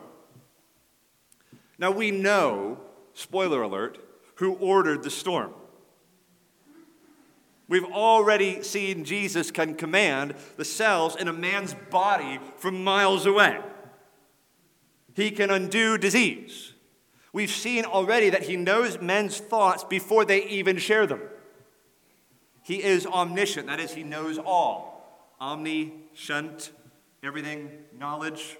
Now, 1.78 1.90
we 1.90 2.10
know, 2.10 2.80
spoiler 3.14 3.62
alert, 3.62 3.98
who 4.36 4.54
ordered 4.54 5.02
the 5.02 5.10
storm. 5.10 5.52
We've 7.68 7.84
already 7.84 8.62
seen 8.62 9.04
Jesus 9.04 9.50
can 9.50 9.74
command 9.74 10.34
the 10.56 10.64
cells 10.64 11.16
in 11.16 11.28
a 11.28 11.32
man's 11.32 11.74
body 11.90 12.40
from 12.56 12.82
miles 12.82 13.26
away. 13.26 13.60
He 15.14 15.30
can 15.30 15.50
undo 15.50 15.98
disease. 15.98 16.72
We've 17.32 17.50
seen 17.50 17.84
already 17.84 18.30
that 18.30 18.44
he 18.44 18.56
knows 18.56 19.00
men's 19.00 19.38
thoughts 19.38 19.84
before 19.84 20.24
they 20.24 20.44
even 20.44 20.78
share 20.78 21.06
them. 21.06 21.20
He 22.62 22.82
is 22.82 23.06
omniscient, 23.06 23.66
that 23.66 23.80
is, 23.80 23.92
he 23.92 24.02
knows 24.02 24.38
all. 24.38 25.34
Omniscient, 25.40 26.70
everything, 27.22 27.70
knowledge. 27.98 28.56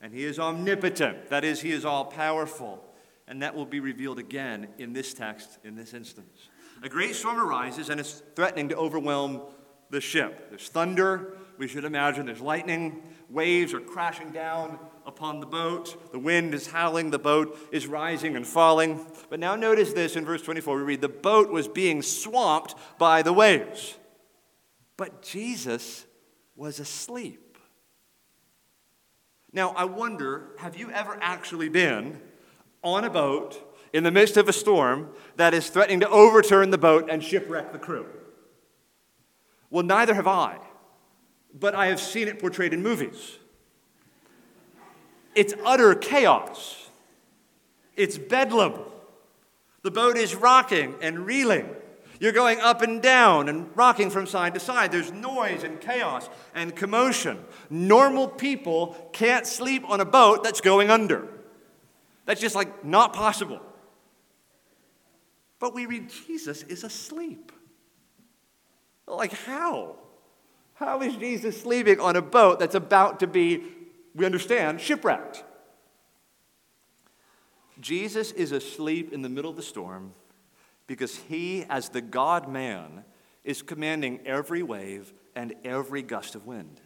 And 0.00 0.14
he 0.14 0.24
is 0.24 0.38
omnipotent, 0.38 1.28
that 1.28 1.44
is, 1.44 1.60
he 1.60 1.72
is 1.72 1.84
all 1.84 2.06
powerful. 2.06 2.82
And 3.28 3.42
that 3.42 3.54
will 3.54 3.66
be 3.66 3.80
revealed 3.80 4.18
again 4.18 4.68
in 4.78 4.92
this 4.92 5.14
text, 5.14 5.58
in 5.62 5.76
this 5.76 5.94
instance. 5.94 6.48
A 6.82 6.88
great 6.88 7.14
storm 7.14 7.38
arises 7.38 7.90
and 7.90 8.00
it's 8.00 8.22
threatening 8.34 8.70
to 8.70 8.76
overwhelm 8.76 9.42
the 9.90 10.00
ship. 10.00 10.48
There's 10.48 10.68
thunder, 10.68 11.36
we 11.58 11.68
should 11.68 11.84
imagine 11.84 12.26
there's 12.26 12.40
lightning, 12.40 13.02
waves 13.28 13.74
are 13.74 13.80
crashing 13.80 14.32
down 14.32 14.78
upon 15.04 15.40
the 15.40 15.46
boat, 15.46 16.12
the 16.12 16.18
wind 16.18 16.54
is 16.54 16.68
howling, 16.68 17.10
the 17.10 17.18
boat 17.18 17.58
is 17.70 17.86
rising 17.86 18.36
and 18.36 18.46
falling. 18.46 19.04
But 19.28 19.40
now 19.40 19.56
notice 19.56 19.92
this 19.92 20.16
in 20.16 20.24
verse 20.24 20.42
24 20.42 20.76
we 20.76 20.82
read, 20.82 21.00
The 21.00 21.08
boat 21.08 21.50
was 21.50 21.68
being 21.68 22.02
swamped 22.02 22.74
by 22.98 23.22
the 23.22 23.32
waves. 23.32 23.98
But 24.96 25.22
Jesus 25.22 26.06
was 26.56 26.80
asleep. 26.80 27.49
Now, 29.52 29.70
I 29.70 29.84
wonder 29.84 30.50
have 30.58 30.76
you 30.76 30.90
ever 30.90 31.18
actually 31.20 31.68
been 31.68 32.20
on 32.82 33.04
a 33.04 33.10
boat 33.10 33.60
in 33.92 34.04
the 34.04 34.10
midst 34.10 34.36
of 34.36 34.48
a 34.48 34.52
storm 34.52 35.10
that 35.36 35.54
is 35.54 35.68
threatening 35.68 36.00
to 36.00 36.08
overturn 36.08 36.70
the 36.70 36.78
boat 36.78 37.08
and 37.10 37.22
shipwreck 37.22 37.72
the 37.72 37.78
crew? 37.78 38.06
Well, 39.70 39.84
neither 39.84 40.14
have 40.14 40.26
I, 40.26 40.58
but 41.58 41.74
I 41.74 41.86
have 41.86 42.00
seen 42.00 42.28
it 42.28 42.38
portrayed 42.38 42.72
in 42.72 42.82
movies. 42.82 43.38
It's 45.34 45.54
utter 45.64 45.94
chaos, 45.94 46.88
it's 47.96 48.18
bedlam. 48.18 48.74
The 49.82 49.90
boat 49.90 50.16
is 50.16 50.34
rocking 50.34 50.94
and 51.00 51.24
reeling. 51.24 51.68
You're 52.20 52.32
going 52.32 52.60
up 52.60 52.82
and 52.82 53.00
down 53.00 53.48
and 53.48 53.74
rocking 53.74 54.10
from 54.10 54.26
side 54.26 54.52
to 54.52 54.60
side. 54.60 54.92
There's 54.92 55.10
noise 55.10 55.64
and 55.64 55.80
chaos 55.80 56.28
and 56.54 56.76
commotion. 56.76 57.42
Normal 57.70 58.28
people 58.28 59.08
can't 59.14 59.46
sleep 59.46 59.88
on 59.88 60.00
a 60.00 60.04
boat 60.04 60.44
that's 60.44 60.60
going 60.60 60.90
under. 60.90 61.26
That's 62.26 62.40
just 62.40 62.54
like 62.54 62.84
not 62.84 63.14
possible. 63.14 63.58
But 65.58 65.74
we 65.74 65.86
read 65.86 66.12
Jesus 66.26 66.62
is 66.64 66.84
asleep. 66.84 67.52
Like, 69.06 69.32
how? 69.32 69.96
How 70.74 71.00
is 71.00 71.16
Jesus 71.16 71.60
sleeping 71.60 72.00
on 72.00 72.16
a 72.16 72.22
boat 72.22 72.58
that's 72.58 72.74
about 72.74 73.20
to 73.20 73.26
be, 73.26 73.64
we 74.14 74.26
understand, 74.26 74.80
shipwrecked? 74.82 75.42
Jesus 77.80 78.30
is 78.32 78.52
asleep 78.52 79.10
in 79.10 79.22
the 79.22 79.28
middle 79.30 79.50
of 79.50 79.56
the 79.56 79.62
storm 79.62 80.12
because 80.90 81.14
he, 81.14 81.64
as 81.70 81.90
the 81.90 82.00
God 82.00 82.48
man, 82.48 83.04
is 83.44 83.62
commanding 83.62 84.18
every 84.26 84.60
wave 84.60 85.12
and 85.36 85.54
every 85.62 86.02
gust 86.02 86.34
of 86.34 86.48
wind. 86.48 86.80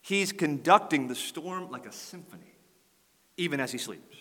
He's 0.00 0.32
conducting 0.32 1.06
the 1.06 1.14
storm 1.14 1.70
like 1.70 1.86
a 1.86 1.92
symphony, 1.92 2.56
even 3.36 3.60
as 3.60 3.70
he 3.70 3.78
sleeps. 3.78 4.16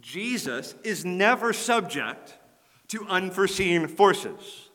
Jesus 0.00 0.76
is 0.84 1.04
never 1.04 1.52
subject 1.52 2.38
to 2.86 3.04
unforeseen 3.08 3.88
forces. 3.88 4.68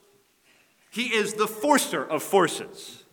He 0.91 1.15
is 1.15 1.35
the 1.35 1.47
forcer 1.47 2.03
of 2.03 2.21
forces. 2.21 3.05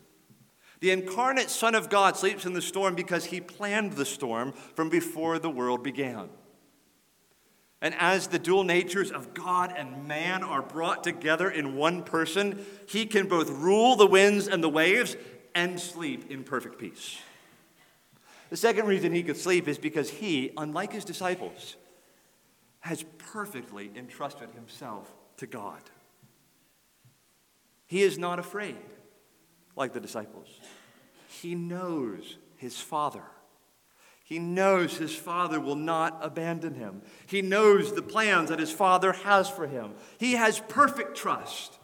The 0.81 0.91
incarnate 0.91 1.49
Son 1.49 1.75
of 1.75 1.89
God 1.89 2.17
sleeps 2.17 2.45
in 2.45 2.51
the 2.51 2.61
storm 2.61 2.93
because 2.93 3.23
he 3.23 3.39
planned 3.39 3.93
the 3.93 4.03
storm 4.03 4.51
from 4.51 4.89
before 4.89 5.39
the 5.39 5.49
world 5.49 5.81
began. 5.81 6.27
And 7.81 7.93
as 7.95 8.27
the 8.27 8.39
dual 8.39 8.63
natures 8.63 9.11
of 9.11 9.33
God 9.33 9.73
and 9.75 10.07
man 10.07 10.43
are 10.43 10.61
brought 10.61 11.03
together 11.03 11.49
in 11.49 11.75
one 11.75 12.03
person, 12.03 12.65
he 12.87 13.05
can 13.05 13.27
both 13.27 13.49
rule 13.49 13.95
the 13.95 14.07
winds 14.07 14.47
and 14.47 14.63
the 14.63 14.69
waves 14.69 15.15
and 15.53 15.79
sleep 15.79 16.31
in 16.31 16.43
perfect 16.43 16.79
peace. 16.79 17.19
The 18.49 18.57
second 18.57 18.87
reason 18.87 19.13
he 19.13 19.23
could 19.23 19.37
sleep 19.37 19.67
is 19.67 19.77
because 19.77 20.09
he, 20.09 20.51
unlike 20.57 20.93
his 20.93 21.05
disciples, 21.05 21.75
has 22.79 23.03
perfectly 23.17 23.91
entrusted 23.95 24.49
himself 24.51 25.11
to 25.37 25.47
God. 25.47 25.81
He 27.87 28.01
is 28.01 28.17
not 28.17 28.39
afraid 28.39 28.77
like 29.75 29.93
the 29.93 29.99
disciples. 29.99 30.47
He 31.27 31.55
knows 31.55 32.37
his 32.57 32.79
Father. 32.79 33.23
He 34.25 34.39
knows 34.39 34.97
his 34.97 35.15
Father 35.15 35.59
will 35.59 35.75
not 35.75 36.17
abandon 36.19 36.73
him. 36.73 37.03
He 37.27 37.43
knows 37.43 37.93
the 37.93 38.01
plans 38.01 38.49
that 38.49 38.57
his 38.57 38.71
Father 38.71 39.13
has 39.13 39.47
for 39.47 39.67
him. 39.67 39.93
He 40.17 40.33
has 40.33 40.59
perfect 40.61 41.15
trust. 41.15 41.77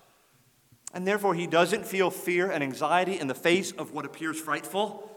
And 0.91 1.05
therefore, 1.05 1.35
he 1.35 1.45
doesn't 1.45 1.85
feel 1.85 2.09
fear 2.09 2.49
and 2.49 2.63
anxiety 2.63 3.19
in 3.19 3.27
the 3.27 3.35
face 3.35 3.71
of 3.73 3.93
what 3.93 4.05
appears 4.05 4.39
frightful. 4.39 5.07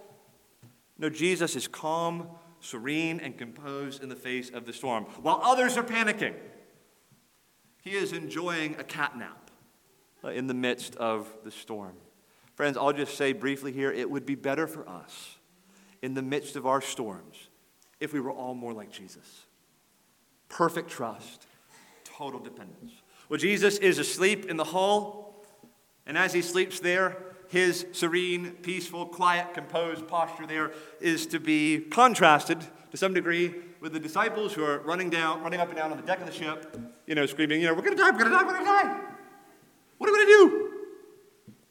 No, 0.99 1.09
Jesus 1.09 1.57
is 1.57 1.67
calm, 1.67 2.29
serene, 2.61 3.21
and 3.21 3.39
composed 3.39 4.03
in 4.03 4.11
the 4.11 4.17
face 4.17 4.51
of 4.51 4.67
the 4.67 4.75
storm. 4.75 5.05
While 5.23 5.41
others 5.43 5.79
are 5.79 5.83
panicking, 5.83 6.35
he 7.83 7.93
is 7.93 8.13
enjoying 8.13 8.77
a 8.79 8.85
cat 8.85 9.17
nap 9.17 9.51
uh, 10.23 10.29
in 10.29 10.47
the 10.47 10.55
midst 10.55 10.95
of 10.97 11.27
the 11.43 11.51
storm. 11.51 11.95
Friends, 12.55 12.77
I'll 12.77 12.93
just 12.93 13.17
say 13.17 13.33
briefly 13.33 13.73
here 13.73 13.91
it 13.91 14.11
would 14.11 14.27
be 14.27 14.35
better 14.35 14.67
for 14.67 14.87
us 14.87 15.39
in 16.05 16.13
the 16.13 16.21
midst 16.21 16.55
of 16.55 16.67
our 16.67 16.83
storms 16.83 17.49
if 17.99 18.13
we 18.13 18.21
were 18.21 18.31
all 18.31 18.53
more 18.53 18.75
like 18.75 18.93
Jesus. 18.93 19.47
Perfect 20.51 20.91
trust, 20.91 21.47
total 22.05 22.39
dependence. 22.39 22.93
Well, 23.31 23.39
Jesus 23.39 23.79
is 23.79 23.99
asleep 23.99 24.45
in 24.45 24.59
the 24.59 24.65
hall, 24.65 25.47
and 26.05 26.19
as 26.19 26.35
he 26.35 26.43
sleeps 26.43 26.79
there, 26.79 27.17
his 27.49 27.87
serene, 27.93 28.51
peaceful, 28.51 29.07
quiet, 29.07 29.55
composed 29.55 30.07
posture 30.07 30.47
there 30.47 30.73
is 31.01 31.27
to 31.29 31.41
be 31.41 31.81
contrasted 31.81 32.59
to 32.91 32.99
some 32.99 33.15
degree 33.15 33.55
with 33.81 33.95
the 33.95 34.01
disciples 34.01 34.53
who 34.53 34.63
are 34.63 34.81
running 34.81 35.09
down, 35.09 35.43
running 35.43 35.61
up 35.61 35.69
and 35.69 35.77
down 35.79 35.91
on 35.91 35.97
the 35.97 36.07
deck 36.07 36.21
of 36.21 36.27
the 36.27 36.33
ship, 36.35 36.79
you 37.07 37.15
know, 37.15 37.25
screaming, 37.25 37.63
you 37.63 37.67
know, 37.67 37.73
we're 37.73 37.81
gonna 37.81 37.97
die, 37.97 38.11
we're 38.11 38.19
gonna 38.19 38.31
die, 38.31 38.45
we're 38.45 38.53
gonna 38.53 38.67
die. 38.67 39.01
What 39.97 40.11
are 40.11 40.13
we 40.13 40.19
gonna 40.19 40.51
do? 40.51 40.71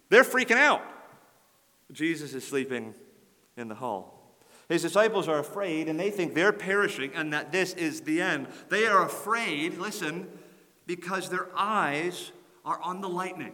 They're 0.10 0.24
freaking 0.24 0.58
out. 0.58 0.82
Jesus 1.92 2.34
is 2.34 2.44
sleeping 2.48 2.96
in 3.56 3.68
the 3.68 3.76
hall. 3.76 4.13
His 4.70 4.82
disciples 4.82 5.28
are 5.28 5.40
afraid 5.40 5.90
and 5.90 6.00
they 6.00 6.10
think 6.10 6.34
they're 6.34 6.54
perishing 6.54 7.12
and 7.14 7.34
that 7.34 7.52
this 7.52 7.74
is 7.74 8.02
the 8.02 8.22
end. 8.22 8.48
They 8.70 8.86
are 8.86 9.06
afraid, 9.06 9.78
listen, 9.78 10.28
because 10.86 11.30
their 11.30 11.48
eyes 11.56 12.32
are 12.66 12.80
on 12.82 13.02
the 13.02 13.10
lightning 13.10 13.54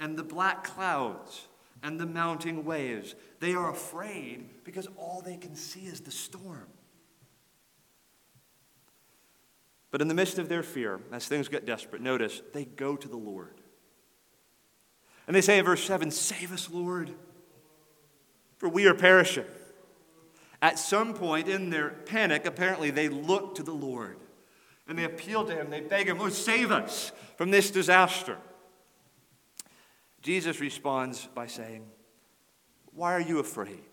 and 0.00 0.16
the 0.16 0.24
black 0.24 0.64
clouds 0.64 1.48
and 1.82 2.00
the 2.00 2.06
mounting 2.06 2.64
waves. 2.64 3.14
They 3.40 3.54
are 3.54 3.70
afraid 3.70 4.64
because 4.64 4.88
all 4.96 5.22
they 5.24 5.36
can 5.36 5.54
see 5.54 5.86
is 5.86 6.00
the 6.00 6.10
storm. 6.10 6.66
But 9.90 10.02
in 10.02 10.08
the 10.08 10.14
midst 10.14 10.38
of 10.38 10.48
their 10.48 10.62
fear, 10.62 11.00
as 11.12 11.26
things 11.26 11.48
get 11.48 11.64
desperate, 11.64 12.02
notice 12.02 12.42
they 12.52 12.64
go 12.64 12.96
to 12.96 13.08
the 13.08 13.16
Lord. 13.16 13.54
And 15.26 15.34
they 15.34 15.40
say 15.40 15.58
in 15.58 15.64
verse 15.64 15.82
7 15.84 16.10
Save 16.10 16.52
us, 16.52 16.68
Lord, 16.70 17.12
for 18.58 18.68
we 18.68 18.86
are 18.86 18.94
perishing. 18.94 19.44
At 20.62 20.78
some 20.78 21.14
point 21.14 21.48
in 21.48 21.70
their 21.70 21.90
panic, 21.90 22.46
apparently 22.46 22.90
they 22.90 23.08
look 23.08 23.54
to 23.56 23.62
the 23.62 23.72
Lord 23.72 24.18
and 24.88 24.98
they 24.98 25.04
appeal 25.04 25.44
to 25.44 25.54
Him. 25.54 25.70
They 25.70 25.80
beg 25.80 26.08
Him, 26.08 26.18
Lord, 26.18 26.32
save 26.32 26.70
us 26.70 27.12
from 27.36 27.50
this 27.50 27.70
disaster. 27.70 28.38
Jesus 30.22 30.60
responds 30.60 31.28
by 31.34 31.46
saying, 31.46 31.86
Why 32.92 33.12
are 33.12 33.20
you 33.20 33.38
afraid, 33.38 33.84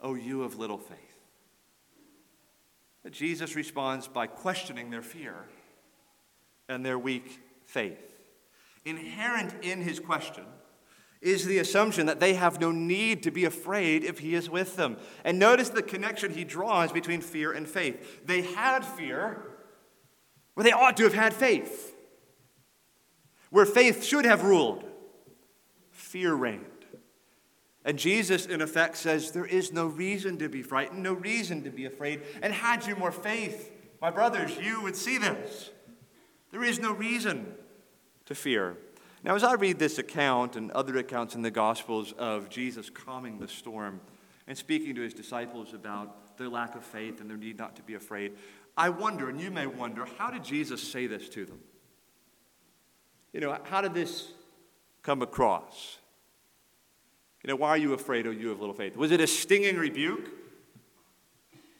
O 0.00 0.14
you 0.14 0.42
of 0.42 0.58
little 0.58 0.78
faith? 0.78 0.98
Jesus 3.10 3.54
responds 3.54 4.08
by 4.08 4.26
questioning 4.26 4.90
their 4.90 5.02
fear 5.02 5.34
and 6.68 6.84
their 6.84 6.98
weak 6.98 7.40
faith. 7.64 7.98
Inherent 8.84 9.64
in 9.64 9.80
his 9.80 10.00
question 10.00 10.44
is 11.20 11.44
the 11.44 11.58
assumption 11.58 12.06
that 12.06 12.20
they 12.20 12.34
have 12.34 12.60
no 12.60 12.70
need 12.70 13.22
to 13.22 13.30
be 13.30 13.44
afraid 13.44 14.04
if 14.04 14.18
he 14.18 14.34
is 14.34 14.50
with 14.50 14.76
them. 14.76 14.96
And 15.24 15.38
notice 15.38 15.70
the 15.70 15.82
connection 15.82 16.32
he 16.32 16.44
draws 16.44 16.92
between 16.92 17.20
fear 17.20 17.52
and 17.52 17.68
faith. 17.68 18.26
They 18.26 18.42
had 18.42 18.84
fear 18.84 19.42
where 20.54 20.64
they 20.64 20.72
ought 20.72 20.96
to 20.96 21.04
have 21.04 21.14
had 21.14 21.34
faith, 21.34 21.94
where 23.50 23.66
faith 23.66 24.04
should 24.04 24.24
have 24.24 24.44
ruled. 24.44 24.84
Fear 25.90 26.34
reigned. 26.34 26.64
And 27.84 27.98
Jesus, 27.98 28.46
in 28.46 28.60
effect, 28.60 28.96
says 28.96 29.30
there 29.30 29.46
is 29.46 29.72
no 29.72 29.86
reason 29.86 30.38
to 30.38 30.48
be 30.48 30.62
frightened, 30.62 31.02
no 31.02 31.12
reason 31.12 31.62
to 31.64 31.70
be 31.70 31.84
afraid. 31.84 32.22
And 32.42 32.52
had 32.52 32.84
you 32.84 32.96
more 32.96 33.12
faith, 33.12 33.70
my 34.00 34.10
brothers, 34.10 34.56
you 34.56 34.82
would 34.82 34.96
see 34.96 35.18
this. 35.18 35.70
There 36.50 36.64
is 36.64 36.80
no 36.80 36.92
reason 36.92 37.54
to 38.24 38.34
fear. 38.34 38.76
Now, 39.26 39.34
as 39.34 39.42
I 39.42 39.54
read 39.54 39.80
this 39.80 39.98
account 39.98 40.54
and 40.54 40.70
other 40.70 40.96
accounts 40.98 41.34
in 41.34 41.42
the 41.42 41.50
Gospels 41.50 42.12
of 42.12 42.48
Jesus 42.48 42.88
calming 42.88 43.40
the 43.40 43.48
storm 43.48 44.00
and 44.46 44.56
speaking 44.56 44.94
to 44.94 45.00
his 45.00 45.14
disciples 45.14 45.74
about 45.74 46.38
their 46.38 46.48
lack 46.48 46.76
of 46.76 46.84
faith 46.84 47.20
and 47.20 47.28
their 47.28 47.36
need 47.36 47.58
not 47.58 47.74
to 47.74 47.82
be 47.82 47.94
afraid, 47.94 48.36
I 48.76 48.88
wonder, 48.90 49.28
and 49.28 49.40
you 49.40 49.50
may 49.50 49.66
wonder, 49.66 50.06
how 50.16 50.30
did 50.30 50.44
Jesus 50.44 50.80
say 50.80 51.08
this 51.08 51.28
to 51.30 51.44
them? 51.44 51.58
You 53.32 53.40
know, 53.40 53.58
how 53.64 53.80
did 53.80 53.94
this 53.94 54.28
come 55.02 55.22
across? 55.22 55.98
You 57.42 57.48
know, 57.48 57.56
why 57.56 57.70
are 57.70 57.78
you 57.78 57.94
afraid, 57.94 58.28
oh, 58.28 58.30
you 58.30 58.52
of 58.52 58.60
little 58.60 58.76
faith? 58.76 58.96
Was 58.96 59.10
it 59.10 59.20
a 59.20 59.26
stinging 59.26 59.76
rebuke? 59.76 60.30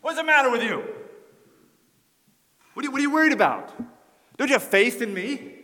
What's 0.01 0.19
the 0.19 0.25
matter 0.25 0.51
with 0.51 0.65
you? 0.65 0.83
What 2.75 2.85
are 2.85 2.87
you, 2.87 2.91
what 2.91 2.99
are 2.99 3.03
you 3.03 3.13
worried 3.13 3.33
about? 3.33 3.73
Don't 4.37 4.49
you 4.49 4.55
have 4.55 4.65
faith 4.65 5.01
in 5.01 5.15
me? 5.15 5.56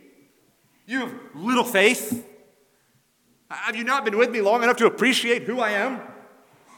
You 0.85 0.99
have 0.99 1.13
little 1.33 1.63
faith. 1.63 2.27
Have 3.49 3.75
you 3.75 3.83
not 3.83 4.03
been 4.03 4.17
with 4.17 4.31
me 4.31 4.41
long 4.41 4.63
enough 4.63 4.77
to 4.77 4.85
appreciate 4.85 5.43
who 5.43 5.59
I 5.59 5.71
am? 5.71 6.01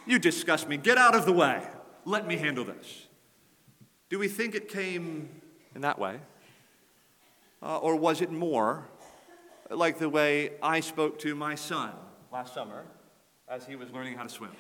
You 0.06 0.20
disgust 0.20 0.68
me. 0.68 0.78
Get 0.78 0.98
out 0.98 1.16
of 1.16 1.26
the 1.26 1.34
way. 1.34 1.66
Let 2.06 2.28
me 2.28 2.38
handle 2.38 2.64
this. 2.64 3.08
Do 4.10 4.20
we 4.20 4.28
think 4.28 4.54
it 4.54 4.70
came 4.70 5.30
in 5.74 5.82
that 5.82 5.98
way? 5.98 6.20
Uh, 7.62 7.78
or 7.80 7.96
was 7.96 8.22
it 8.22 8.32
more 8.32 8.88
like 9.72 9.98
the 9.98 10.10
way 10.10 10.52
I 10.62 10.80
spoke 10.80 11.18
to 11.20 11.34
my 11.34 11.56
son 11.56 11.92
last 12.32 12.54
summer 12.54 12.86
as 13.48 13.66
he 13.66 13.76
was 13.76 13.92
learning 13.92 14.16
how 14.16 14.24
to 14.24 14.30
swim? 14.30 14.52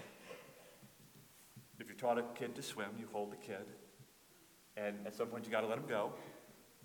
If 1.79 1.89
you 1.89 1.95
taught 1.95 2.17
a 2.17 2.23
kid 2.33 2.55
to 2.55 2.63
swim, 2.63 2.87
you 2.97 3.07
hold 3.11 3.31
the 3.31 3.37
kid, 3.37 3.65
and 4.77 4.95
at 5.05 5.13
some 5.13 5.27
point 5.27 5.45
you 5.45 5.51
got 5.51 5.61
to 5.61 5.67
let 5.67 5.77
him 5.77 5.85
go, 5.87 6.13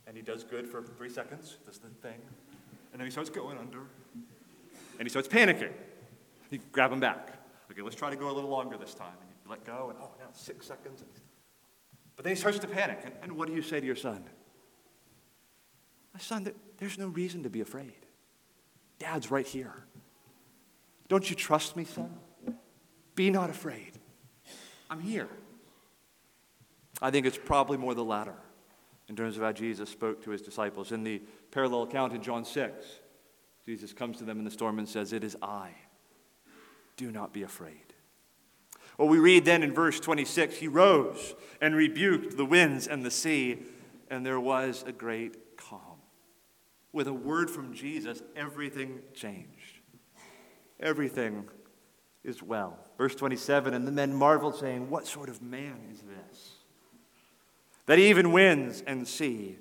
and 0.07 0.17
he 0.17 0.23
does 0.23 0.45
good 0.45 0.67
for 0.67 0.83
three 0.83 1.09
seconds, 1.09 1.57
does 1.65 1.79
the 1.79 1.89
thing, 1.89 2.21
and 2.93 3.01
then 3.01 3.07
he 3.07 3.11
starts 3.11 3.31
going 3.31 3.59
under. 3.59 3.81
And 4.99 5.07
he 5.07 5.09
starts 5.09 5.29
panicking. 5.29 5.73
You 6.51 6.59
grab 6.73 6.93
him 6.93 7.01
back. 7.01 7.33
Okay, 7.71 7.83
let's 7.83 7.97
try 7.97 8.11
to 8.11 8.17
go 8.17 8.31
a 8.31 8.35
little 8.35 8.51
longer 8.51 8.77
this 8.77 8.95
time. 8.95 9.15
And 9.21 9.31
you 9.45 9.51
let 9.51 9.65
go, 9.65 9.91
and 9.91 9.99
oh, 10.03 10.11
now 10.19 10.27
six 10.33 10.67
seconds. 10.67 11.05
But 12.17 12.25
then 12.25 12.35
he 12.35 12.41
starts 12.41 12.59
to 12.59 12.67
panic. 12.67 13.01
And, 13.05 13.15
and 13.23 13.33
what 13.33 13.49
do 13.49 13.55
you 13.55 13.63
say 13.63 13.81
to 13.81 13.87
your 13.87 13.97
son? 13.97 14.25
My 16.13 16.21
son, 16.21 16.53
there's 16.79 16.99
no 16.99 17.09
reason 17.09 17.45
to 17.45 17.51
be 17.51 17.61
afraid. 17.61 17.95
Dad's 18.99 19.31
right 19.31 19.47
here. 19.47 19.73
Don't 21.09 21.29
you 21.31 21.37
trust 21.37 21.77
me, 21.77 21.85
son? 21.85 22.13
Be 23.15 23.31
not 23.31 23.51
afraid. 23.51 23.93
I'm 24.91 25.01
here. 25.01 25.29
I 27.01 27.11
think 27.11 27.27
it's 27.27 27.39
probably 27.39 27.79
more 27.79 27.95
the 27.95 28.05
latter. 28.05 28.35
In 29.11 29.17
terms 29.17 29.37
of 29.37 29.43
how 29.43 29.51
Jesus 29.51 29.91
spoke 29.91 30.23
to 30.23 30.31
his 30.31 30.41
disciples. 30.41 30.93
In 30.93 31.03
the 31.03 31.21
parallel 31.51 31.83
account 31.83 32.13
in 32.13 32.23
John 32.23 32.45
6, 32.45 32.87
Jesus 33.67 33.93
comes 33.93 34.19
to 34.19 34.25
them 34.25 34.39
in 34.39 34.45
the 34.45 34.53
storm 34.53 34.79
and 34.79 34.89
says, 34.89 35.13
It 35.13 35.25
is 35.25 35.37
I. 35.43 35.73
Do 36.97 37.11
not 37.11 37.33
be 37.33 37.43
afraid. 37.43 37.93
Well, 38.97 39.09
we 39.09 39.19
read 39.19 39.45
then 39.45 39.65
in 39.65 39.75
verse 39.75 39.99
26 39.99 40.59
He 40.59 40.69
rose 40.69 41.35
and 41.61 41.75
rebuked 41.75 42.37
the 42.37 42.45
winds 42.45 42.87
and 42.87 43.05
the 43.05 43.11
sea, 43.11 43.59
and 44.09 44.25
there 44.25 44.39
was 44.39 44.85
a 44.87 44.93
great 44.93 45.57
calm. 45.57 45.99
With 46.93 47.09
a 47.09 47.13
word 47.13 47.51
from 47.51 47.75
Jesus, 47.75 48.23
everything 48.37 49.01
changed. 49.13 49.81
Everything 50.79 51.49
is 52.23 52.45
well. 52.45 52.79
Verse 52.97 53.17
27 53.17 53.75
And 53.75 53.89
the 53.89 53.93
men 53.93 54.15
marveled, 54.15 54.57
saying, 54.57 54.89
What 54.89 55.09
sort 55.09 55.29
of 55.29 55.43
man 55.43 55.81
is 55.91 56.03
this? 56.03 56.60
That 57.91 57.99
even 57.99 58.31
winds 58.31 58.85
and 58.87 59.09
sea 59.09 59.59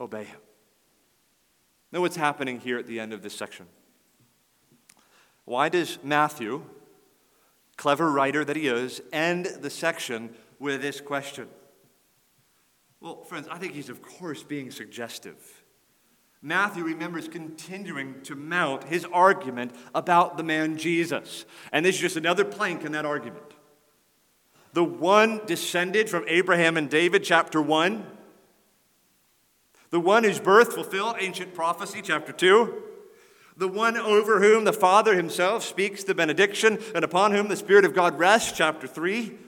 obey 0.00 0.24
him. 0.24 0.40
Know 1.92 2.00
what's 2.00 2.16
happening 2.16 2.58
here 2.58 2.78
at 2.78 2.88
the 2.88 2.98
end 2.98 3.12
of 3.12 3.22
this 3.22 3.32
section? 3.32 3.66
Why 5.44 5.68
does 5.68 6.00
Matthew, 6.02 6.64
clever 7.76 8.10
writer 8.10 8.44
that 8.44 8.56
he 8.56 8.66
is, 8.66 9.00
end 9.12 9.46
the 9.46 9.70
section 9.70 10.34
with 10.58 10.82
this 10.82 11.00
question? 11.00 11.46
Well, 13.00 13.22
friends, 13.22 13.46
I 13.48 13.58
think 13.58 13.74
he's, 13.74 13.88
of 13.88 14.02
course, 14.02 14.42
being 14.42 14.72
suggestive. 14.72 15.62
Matthew 16.42 16.82
remembers 16.82 17.28
continuing 17.28 18.20
to 18.22 18.34
mount 18.34 18.82
his 18.82 19.06
argument 19.12 19.76
about 19.94 20.36
the 20.36 20.42
man 20.42 20.76
Jesus. 20.76 21.44
And 21.70 21.86
this 21.86 21.94
is 21.94 22.00
just 22.00 22.16
another 22.16 22.44
plank 22.44 22.84
in 22.84 22.90
that 22.90 23.06
argument 23.06 23.53
the 24.74 24.84
one 24.84 25.40
descended 25.46 26.10
from 26.10 26.24
Abraham 26.26 26.76
and 26.76 26.90
David, 26.90 27.22
chapter 27.22 27.62
1, 27.62 28.04
the 29.90 30.00
one 30.00 30.24
whose 30.24 30.40
birth 30.40 30.72
fulfilled 30.72 31.14
ancient 31.20 31.54
prophecy, 31.54 32.02
chapter 32.02 32.32
2, 32.32 32.82
the 33.56 33.68
one 33.68 33.96
over 33.96 34.40
whom 34.40 34.64
the 34.64 34.72
Father 34.72 35.14
himself 35.14 35.62
speaks 35.62 36.02
the 36.02 36.14
benediction 36.14 36.80
and 36.92 37.04
upon 37.04 37.30
whom 37.30 37.46
the 37.46 37.56
Spirit 37.56 37.84
of 37.84 37.94
God 37.94 38.18
rests, 38.18 38.50
chapter 38.50 38.88
3, 38.88 39.38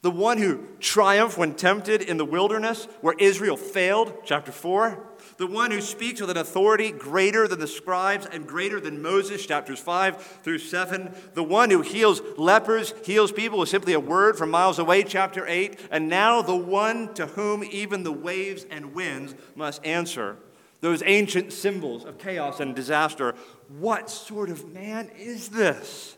the 0.00 0.10
one 0.10 0.38
who 0.38 0.64
triumphed 0.78 1.36
when 1.36 1.54
tempted 1.54 2.02
in 2.02 2.18
the 2.18 2.24
wilderness 2.24 2.86
where 3.00 3.16
Israel 3.18 3.56
failed, 3.56 4.14
chapter 4.24 4.52
4, 4.52 5.04
the 5.38 5.46
one 5.46 5.70
who 5.70 5.80
speaks 5.80 6.20
with 6.20 6.30
an 6.30 6.36
authority 6.36 6.90
greater 6.90 7.48
than 7.48 7.58
the 7.58 7.66
scribes 7.66 8.26
and 8.26 8.46
greater 8.46 8.80
than 8.80 9.02
Moses, 9.02 9.44
chapters 9.44 9.80
5 9.80 10.40
through 10.42 10.58
7. 10.58 11.14
The 11.34 11.42
one 11.42 11.70
who 11.70 11.82
heals 11.82 12.20
lepers, 12.36 12.94
heals 13.04 13.32
people 13.32 13.58
with 13.58 13.68
simply 13.68 13.92
a 13.92 14.00
word 14.00 14.36
from 14.36 14.50
miles 14.50 14.78
away, 14.78 15.02
chapter 15.02 15.46
8. 15.46 15.78
And 15.90 16.08
now 16.08 16.42
the 16.42 16.56
one 16.56 17.14
to 17.14 17.26
whom 17.26 17.64
even 17.64 18.02
the 18.02 18.12
waves 18.12 18.66
and 18.70 18.94
winds 18.94 19.34
must 19.54 19.84
answer. 19.84 20.36
Those 20.80 21.02
ancient 21.04 21.52
symbols 21.52 22.04
of 22.04 22.18
chaos 22.18 22.60
and 22.60 22.74
disaster. 22.74 23.34
What 23.68 24.10
sort 24.10 24.50
of 24.50 24.72
man 24.72 25.10
is 25.16 25.48
this? 25.48 26.16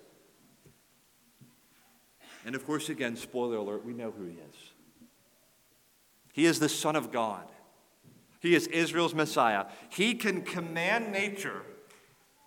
And 2.44 2.54
of 2.54 2.66
course, 2.66 2.88
again, 2.88 3.16
spoiler 3.16 3.56
alert, 3.56 3.84
we 3.84 3.92
know 3.92 4.10
who 4.10 4.26
he 4.26 4.32
is. 4.34 4.56
He 6.32 6.46
is 6.46 6.58
the 6.58 6.68
Son 6.68 6.96
of 6.96 7.12
God. 7.12 7.44
He 8.40 8.54
is 8.54 8.66
Israel's 8.68 9.14
Messiah. 9.14 9.66
He 9.90 10.14
can 10.14 10.42
command 10.42 11.12
nature 11.12 11.62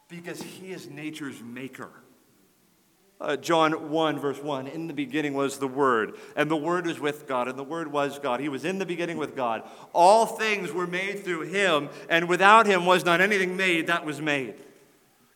because 0.10 0.42
he 0.42 0.72
is 0.72 0.90
nature's 0.90 1.42
maker. 1.42 1.90
Uh, 3.22 3.38
John 3.38 3.90
1, 3.90 4.20
verse 4.20 4.42
1 4.42 4.68
In 4.68 4.88
the 4.88 4.94
beginning 4.94 5.34
was 5.34 5.58
the 5.58 5.68
Word, 5.68 6.18
and 6.36 6.52
the 6.52 6.58
Word 6.58 6.88
was 6.88 7.00
with 7.00 7.28
God, 7.28 7.48
and 7.48 7.58
the 7.58 7.64
Word 7.64 7.92
was 7.92 8.20
God. 8.20 8.40
He 8.40 8.50
was 8.50 8.66
in 8.66 8.80
the 8.80 8.86
beginning 8.86 9.18
with 9.18 9.36
God. 9.36 9.64
All 9.94 10.26
things 10.26 10.72
were 10.72 10.88
made 10.88 11.24
through 11.24 11.44
him, 11.44 11.90
and 12.10 12.28
without 12.28 12.66
him 12.66 12.86
was 12.86 13.06
not 13.06 13.22
anything 13.22 13.56
made 13.56 13.88
that 13.88 14.06
was 14.06 14.20
made. 14.20 14.56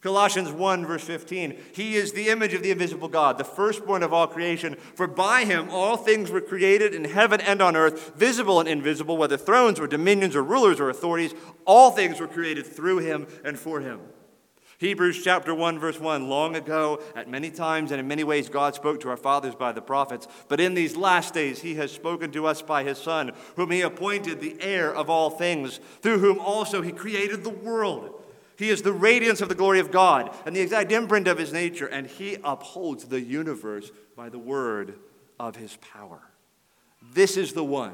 Colossians 0.02 0.52
1, 0.52 0.86
verse 0.86 1.04
15. 1.04 1.58
He 1.74 1.96
is 1.96 2.14
the 2.14 2.30
image 2.30 2.54
of 2.54 2.62
the 2.62 2.70
invisible 2.70 3.08
God, 3.08 3.40
the 3.40 3.44
firstborn 3.44 4.04
of 4.04 4.14
all 4.14 4.28
creation. 4.28 4.76
For 4.94 5.08
by 5.08 5.44
him 5.44 5.70
all 5.72 5.98
things 5.98 6.30
were 6.30 6.42
created 6.42 6.94
in 6.94 7.06
heaven 7.06 7.42
and 7.42 7.62
on 7.62 7.76
earth, 7.76 8.16
visible 8.16 8.60
and 8.60 8.70
invisible, 8.70 9.18
whether 9.18 9.38
thrones 9.38 9.80
or 9.80 9.88
dominions 9.88 10.36
or 10.36 10.44
rulers 10.44 10.80
or 10.80 10.90
authorities. 10.90 11.34
All 11.66 11.90
things 11.90 12.20
were 12.20 12.28
created 12.28 12.68
through 12.68 13.00
him 13.00 13.28
and 13.44 13.58
for 13.58 13.82
him. 13.82 14.00
Hebrews 14.80 15.24
chapter 15.24 15.56
1, 15.56 15.80
verse 15.80 16.00
1 16.00 16.30
Long 16.30 16.56
ago, 16.56 17.02
at 17.16 17.28
many 17.28 17.50
times 17.50 17.90
and 17.90 18.00
in 18.00 18.08
many 18.08 18.24
ways, 18.24 18.48
God 18.48 18.76
spoke 18.76 19.00
to 19.00 19.10
our 19.10 19.18
fathers 19.18 19.56
by 19.56 19.72
the 19.72 19.82
prophets. 19.82 20.28
But 20.48 20.60
in 20.60 20.76
these 20.76 20.96
last 20.96 21.34
days, 21.34 21.62
he 21.62 21.74
has 21.76 21.92
spoken 21.92 22.32
to 22.34 22.46
us 22.46 22.62
by 22.62 22.84
his 22.84 23.00
Son, 23.00 23.32
whom 23.56 23.72
he 23.72 23.82
appointed 23.82 24.40
the 24.40 24.56
heir 24.62 24.94
of 24.94 25.10
all 25.10 25.32
things, 25.32 25.80
through 26.04 26.20
whom 26.20 26.38
also 26.38 26.84
he 26.84 26.92
created 26.92 27.44
the 27.44 27.50
world. 27.50 28.16
He 28.58 28.70
is 28.70 28.82
the 28.82 28.91
radiance 28.91 29.39
of 29.41 29.50
the 29.50 29.56
glory 29.56 29.80
of 29.80 29.91
God 29.91 30.36
and 30.46 30.56
the 30.56 30.62
exact 30.62 30.91
imprint 30.91 31.28
of 31.28 31.38
his 31.38 31.54
nature, 31.54 31.86
and 31.86 32.08
he 32.08 32.38
upholds 32.43 33.06
the 33.06 33.22
universe 33.22 33.91
by 34.15 34.30
the 34.30 34.39
word 34.39 34.96
of 35.39 35.56
his 35.56 35.78
power. 35.78 36.22
This 37.13 37.38
is 37.38 37.54
the 37.54 37.63
one 37.63 37.93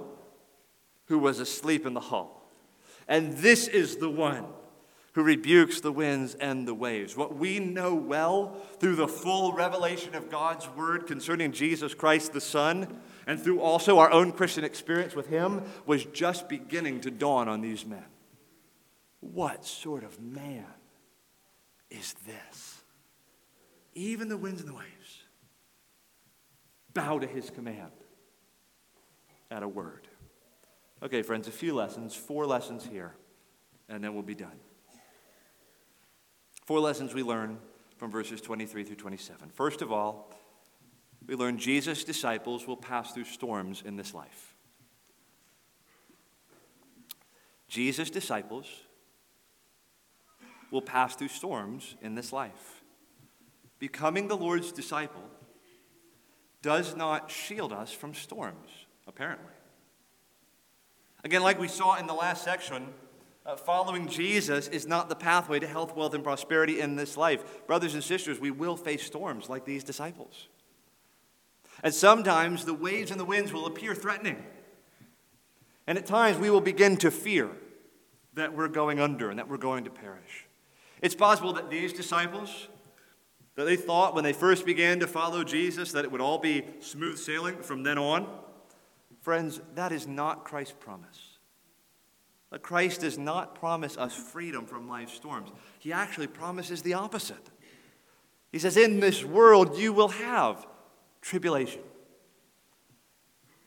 who 1.07 1.19
was 1.19 1.39
asleep 1.39 1.85
in 1.85 1.93
the 1.93 1.99
hall. 1.99 2.49
And 3.07 3.33
this 3.37 3.67
is 3.67 3.97
the 3.97 4.09
one 4.09 4.45
who 5.13 5.23
rebukes 5.23 5.81
the 5.81 5.91
winds 5.91 6.33
and 6.35 6.67
the 6.67 6.73
waves. 6.73 7.15
What 7.15 7.35
we 7.35 7.59
know 7.59 7.93
well 7.93 8.55
through 8.79 8.95
the 8.95 9.07
full 9.07 9.51
revelation 9.51 10.15
of 10.15 10.31
God's 10.31 10.67
word 10.69 11.05
concerning 11.05 11.51
Jesus 11.51 11.93
Christ 11.93 12.31
the 12.31 12.41
Son, 12.41 13.01
and 13.27 13.39
through 13.39 13.59
also 13.59 13.99
our 13.99 14.11
own 14.11 14.31
Christian 14.31 14.63
experience 14.63 15.13
with 15.13 15.27
him, 15.27 15.61
was 15.85 16.05
just 16.05 16.47
beginning 16.47 17.01
to 17.01 17.11
dawn 17.11 17.47
on 17.47 17.61
these 17.61 17.85
men. 17.85 18.05
What 19.31 19.65
sort 19.65 20.03
of 20.03 20.21
man 20.21 20.65
is 21.89 22.13
this? 22.25 22.81
Even 23.95 24.27
the 24.27 24.37
winds 24.37 24.61
and 24.61 24.69
the 24.69 24.75
waves 24.75 25.23
bow 26.93 27.19
to 27.19 27.25
his 27.25 27.49
command 27.49 27.91
at 29.49 29.63
a 29.63 29.67
word. 29.67 30.07
Okay, 31.01 31.21
friends, 31.21 31.47
a 31.47 31.51
few 31.51 31.73
lessons, 31.73 32.15
four 32.15 32.45
lessons 32.45 32.85
here, 32.85 33.15
and 33.87 34.03
then 34.03 34.13
we'll 34.13 34.23
be 34.23 34.35
done. 34.35 34.59
Four 36.65 36.81
lessons 36.81 37.13
we 37.13 37.23
learn 37.23 37.59
from 37.97 38.11
verses 38.11 38.41
23 38.41 38.83
through 38.83 38.95
27. 38.97 39.49
First 39.49 39.81
of 39.81 39.91
all, 39.91 40.31
we 41.25 41.35
learn 41.35 41.57
Jesus' 41.57 42.03
disciples 42.03 42.67
will 42.67 42.77
pass 42.77 43.13
through 43.13 43.25
storms 43.25 43.83
in 43.85 43.95
this 43.95 44.13
life. 44.13 44.55
Jesus' 47.67 48.09
disciples 48.09 48.67
will 50.73 50.81
pass 50.81 51.15
through 51.15 51.29
storms 51.29 51.95
in 52.01 52.15
this 52.15 52.33
life. 52.33 52.83
Becoming 53.79 54.27
the 54.27 54.35
Lord's 54.35 54.71
disciple 54.71 55.23
does 56.61 56.95
not 56.95 57.29
shield 57.29 57.71
us 57.71 57.93
from 57.93 58.13
storms, 58.13 58.69
apparently. 59.07 59.53
Again, 61.23 61.43
like 61.43 61.59
we 61.59 61.67
saw 61.67 61.95
in 61.95 62.07
the 62.07 62.13
last 62.13 62.43
section, 62.43 62.87
uh, 63.45 63.55
following 63.55 64.07
Jesus 64.07 64.67
is 64.69 64.87
not 64.87 65.09
the 65.09 65.15
pathway 65.15 65.59
to 65.59 65.67
health, 65.67 65.95
wealth, 65.95 66.13
and 66.13 66.23
prosperity 66.23 66.79
in 66.79 66.95
this 66.95 67.17
life. 67.17 67.67
Brothers 67.67 67.93
and 67.93 68.03
sisters, 68.03 68.39
we 68.39 68.51
will 68.51 68.75
face 68.75 69.05
storms 69.05 69.49
like 69.49 69.65
these 69.65 69.83
disciples. 69.83 70.47
And 71.83 71.93
sometimes 71.93 72.65
the 72.65 72.73
waves 72.73 73.11
and 73.11 73.19
the 73.19 73.25
winds 73.25 73.53
will 73.53 73.65
appear 73.65 73.93
threatening. 73.93 74.43
And 75.85 75.97
at 75.97 76.05
times 76.05 76.39
we 76.39 76.49
will 76.49 76.61
begin 76.61 76.97
to 76.97 77.11
fear 77.11 77.49
that 78.33 78.55
we're 78.55 78.69
going 78.69 78.99
under 78.99 79.29
and 79.29 79.37
that 79.37 79.49
we're 79.49 79.57
going 79.57 79.83
to 79.83 79.89
perish. 79.89 80.42
It's 81.03 81.13
possible 81.13 81.53
that 81.53 81.69
these 81.69 81.93
disciples, 81.93 82.69
that 83.55 83.65
they 83.65 83.75
thought 83.75 84.15
when 84.15 84.23
they 84.23 84.33
first 84.33 84.65
began 84.65 85.01
to 85.01 85.07
follow 85.07 85.43
Jesus 85.43 85.91
that 85.91 86.05
it 86.05 86.11
would 86.11 86.21
all 86.21 86.39
be 86.39 86.65
smooth 86.79 87.19
sailing 87.19 87.57
from 87.57 87.83
then 87.83 87.99
on. 87.99 88.27
Friends, 89.21 89.61
that 89.75 89.91
is 89.91 90.07
not 90.07 90.45
Christ's 90.45 90.75
promise. 90.79 91.37
Christ 92.61 93.01
does 93.01 93.17
not 93.17 93.55
promise 93.55 93.97
us 93.97 94.13
freedom 94.13 94.65
from 94.65 94.87
life's 94.87 95.13
storms. 95.13 95.49
He 95.79 95.91
actually 95.91 96.27
promises 96.27 96.81
the 96.81 96.93
opposite. 96.93 97.49
He 98.51 98.59
says, 98.59 98.77
In 98.77 98.99
this 98.99 99.25
world 99.25 99.77
you 99.77 99.91
will 99.91 100.09
have 100.09 100.65
tribulation. 101.21 101.81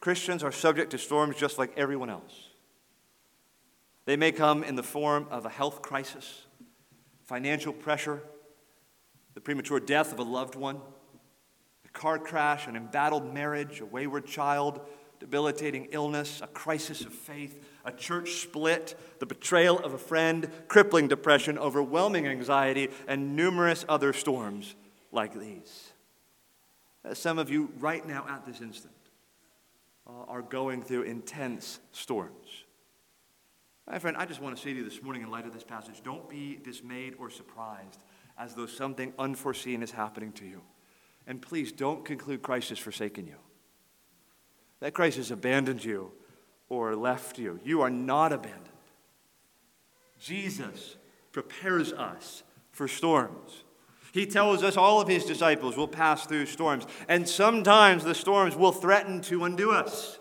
Christians 0.00 0.42
are 0.42 0.52
subject 0.52 0.92
to 0.92 0.98
storms 0.98 1.36
just 1.36 1.58
like 1.58 1.72
everyone 1.76 2.08
else. 2.08 2.48
They 4.06 4.16
may 4.16 4.32
come 4.32 4.62
in 4.62 4.76
the 4.76 4.82
form 4.82 5.26
of 5.30 5.44
a 5.44 5.50
health 5.50 5.82
crisis, 5.82 6.45
financial 7.26 7.72
pressure, 7.72 8.22
the 9.34 9.40
premature 9.40 9.80
death 9.80 10.12
of 10.12 10.18
a 10.18 10.22
loved 10.22 10.54
one, 10.54 10.80
a 11.84 11.88
car 11.88 12.18
crash, 12.18 12.66
an 12.66 12.76
embattled 12.76 13.34
marriage, 13.34 13.80
a 13.80 13.86
wayward 13.86 14.26
child, 14.26 14.80
debilitating 15.18 15.88
illness, 15.92 16.40
a 16.42 16.46
crisis 16.46 17.02
of 17.02 17.12
faith, 17.12 17.64
a 17.84 17.92
church 17.92 18.42
split, 18.42 18.98
the 19.18 19.26
betrayal 19.26 19.78
of 19.78 19.92
a 19.92 19.98
friend, 19.98 20.50
crippling 20.68 21.08
depression, 21.08 21.58
overwhelming 21.58 22.26
anxiety, 22.26 22.88
and 23.08 23.34
numerous 23.34 23.84
other 23.88 24.12
storms 24.12 24.74
like 25.12 25.38
these. 25.38 25.92
Uh, 27.04 27.14
some 27.14 27.38
of 27.38 27.50
you, 27.50 27.72
right 27.78 28.06
now 28.06 28.26
at 28.28 28.44
this 28.46 28.60
instant, 28.60 28.92
uh, 30.06 30.24
are 30.28 30.42
going 30.42 30.82
through 30.82 31.02
intense 31.02 31.80
storms. 31.92 32.45
My 33.88 34.00
friend, 34.00 34.16
I 34.16 34.26
just 34.26 34.40
want 34.40 34.56
to 34.56 34.60
say 34.60 34.72
to 34.72 34.78
you 34.78 34.84
this 34.84 35.00
morning, 35.00 35.22
in 35.22 35.30
light 35.30 35.46
of 35.46 35.52
this 35.52 35.62
passage, 35.62 36.02
don't 36.02 36.28
be 36.28 36.58
dismayed 36.62 37.14
or 37.18 37.30
surprised 37.30 38.02
as 38.36 38.54
though 38.54 38.66
something 38.66 39.12
unforeseen 39.18 39.82
is 39.82 39.92
happening 39.92 40.32
to 40.32 40.44
you. 40.44 40.60
And 41.26 41.40
please 41.40 41.70
don't 41.70 42.04
conclude 42.04 42.42
Christ 42.42 42.70
has 42.70 42.78
forsaken 42.78 43.26
you, 43.26 43.36
that 44.80 44.92
Christ 44.94 45.16
has 45.18 45.30
abandoned 45.30 45.84
you 45.84 46.12
or 46.68 46.96
left 46.96 47.38
you. 47.38 47.60
You 47.64 47.82
are 47.82 47.90
not 47.90 48.32
abandoned. 48.32 48.64
Jesus 50.18 50.96
prepares 51.30 51.92
us 51.92 52.42
for 52.72 52.88
storms. 52.88 53.62
He 54.12 54.26
tells 54.26 54.62
us 54.62 54.76
all 54.76 55.00
of 55.00 55.08
his 55.08 55.24
disciples 55.24 55.76
will 55.76 55.88
pass 55.88 56.26
through 56.26 56.46
storms, 56.46 56.86
and 57.08 57.28
sometimes 57.28 58.02
the 58.02 58.14
storms 58.14 58.56
will 58.56 58.72
threaten 58.72 59.20
to 59.22 59.44
undo 59.44 59.70
us. 59.70 60.18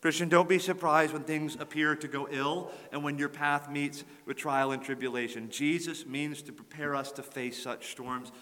Christian, 0.00 0.30
don't 0.30 0.48
be 0.48 0.58
surprised 0.58 1.12
when 1.12 1.24
things 1.24 1.56
appear 1.60 1.94
to 1.94 2.08
go 2.08 2.26
ill 2.30 2.70
and 2.90 3.04
when 3.04 3.18
your 3.18 3.28
path 3.28 3.70
meets 3.70 4.04
with 4.24 4.38
trial 4.38 4.72
and 4.72 4.82
tribulation. 4.82 5.50
Jesus 5.50 6.06
means 6.06 6.40
to 6.42 6.52
prepare 6.52 6.94
us 6.94 7.12
to 7.12 7.22
face 7.22 7.62
such 7.62 7.90
storms 7.90 8.32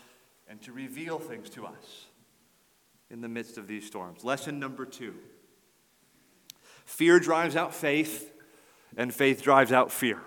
and 0.49 0.63
to 0.63 0.73
reveal 0.73 1.19
things 1.19 1.51
to 1.51 1.67
us 1.67 2.07
in 3.11 3.21
the 3.21 3.29
midst 3.29 3.59
of 3.59 3.67
these 3.67 3.85
storms. 3.85 4.23
Lesson 4.23 4.61
number 4.61 4.87
two 4.87 5.15
fear 6.85 7.19
drives 7.19 7.57
out 7.57 7.75
faith, 7.75 8.33
and 8.97 9.13
faith 9.13 9.43
drives 9.43 9.73
out 9.73 9.91
fear. 9.91 10.23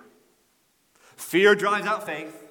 Fear 1.15 1.55
drives 1.55 1.87
out 1.87 2.05
faith, 2.05 2.43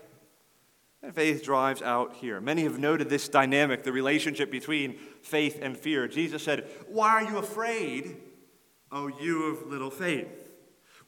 and 1.03 1.15
faith 1.15 1.45
drives 1.45 1.83
out 1.83 2.17
fear. 2.17 2.41
Many 2.41 2.63
have 2.63 2.79
noted 2.79 3.11
this 3.11 3.29
dynamic, 3.29 3.85
the 3.85 3.93
relationship 3.93 4.51
between 4.51 4.99
faith 5.23 5.59
and 5.61 5.77
fear. 5.77 6.09
Jesus 6.09 6.43
said, 6.43 6.69
Why 6.89 7.11
are 7.11 7.25
you 7.25 7.37
afraid? 7.37 8.17
Oh, 8.93 9.09
you 9.09 9.45
of 9.47 9.69
little 9.69 9.91
faith. 9.91 10.51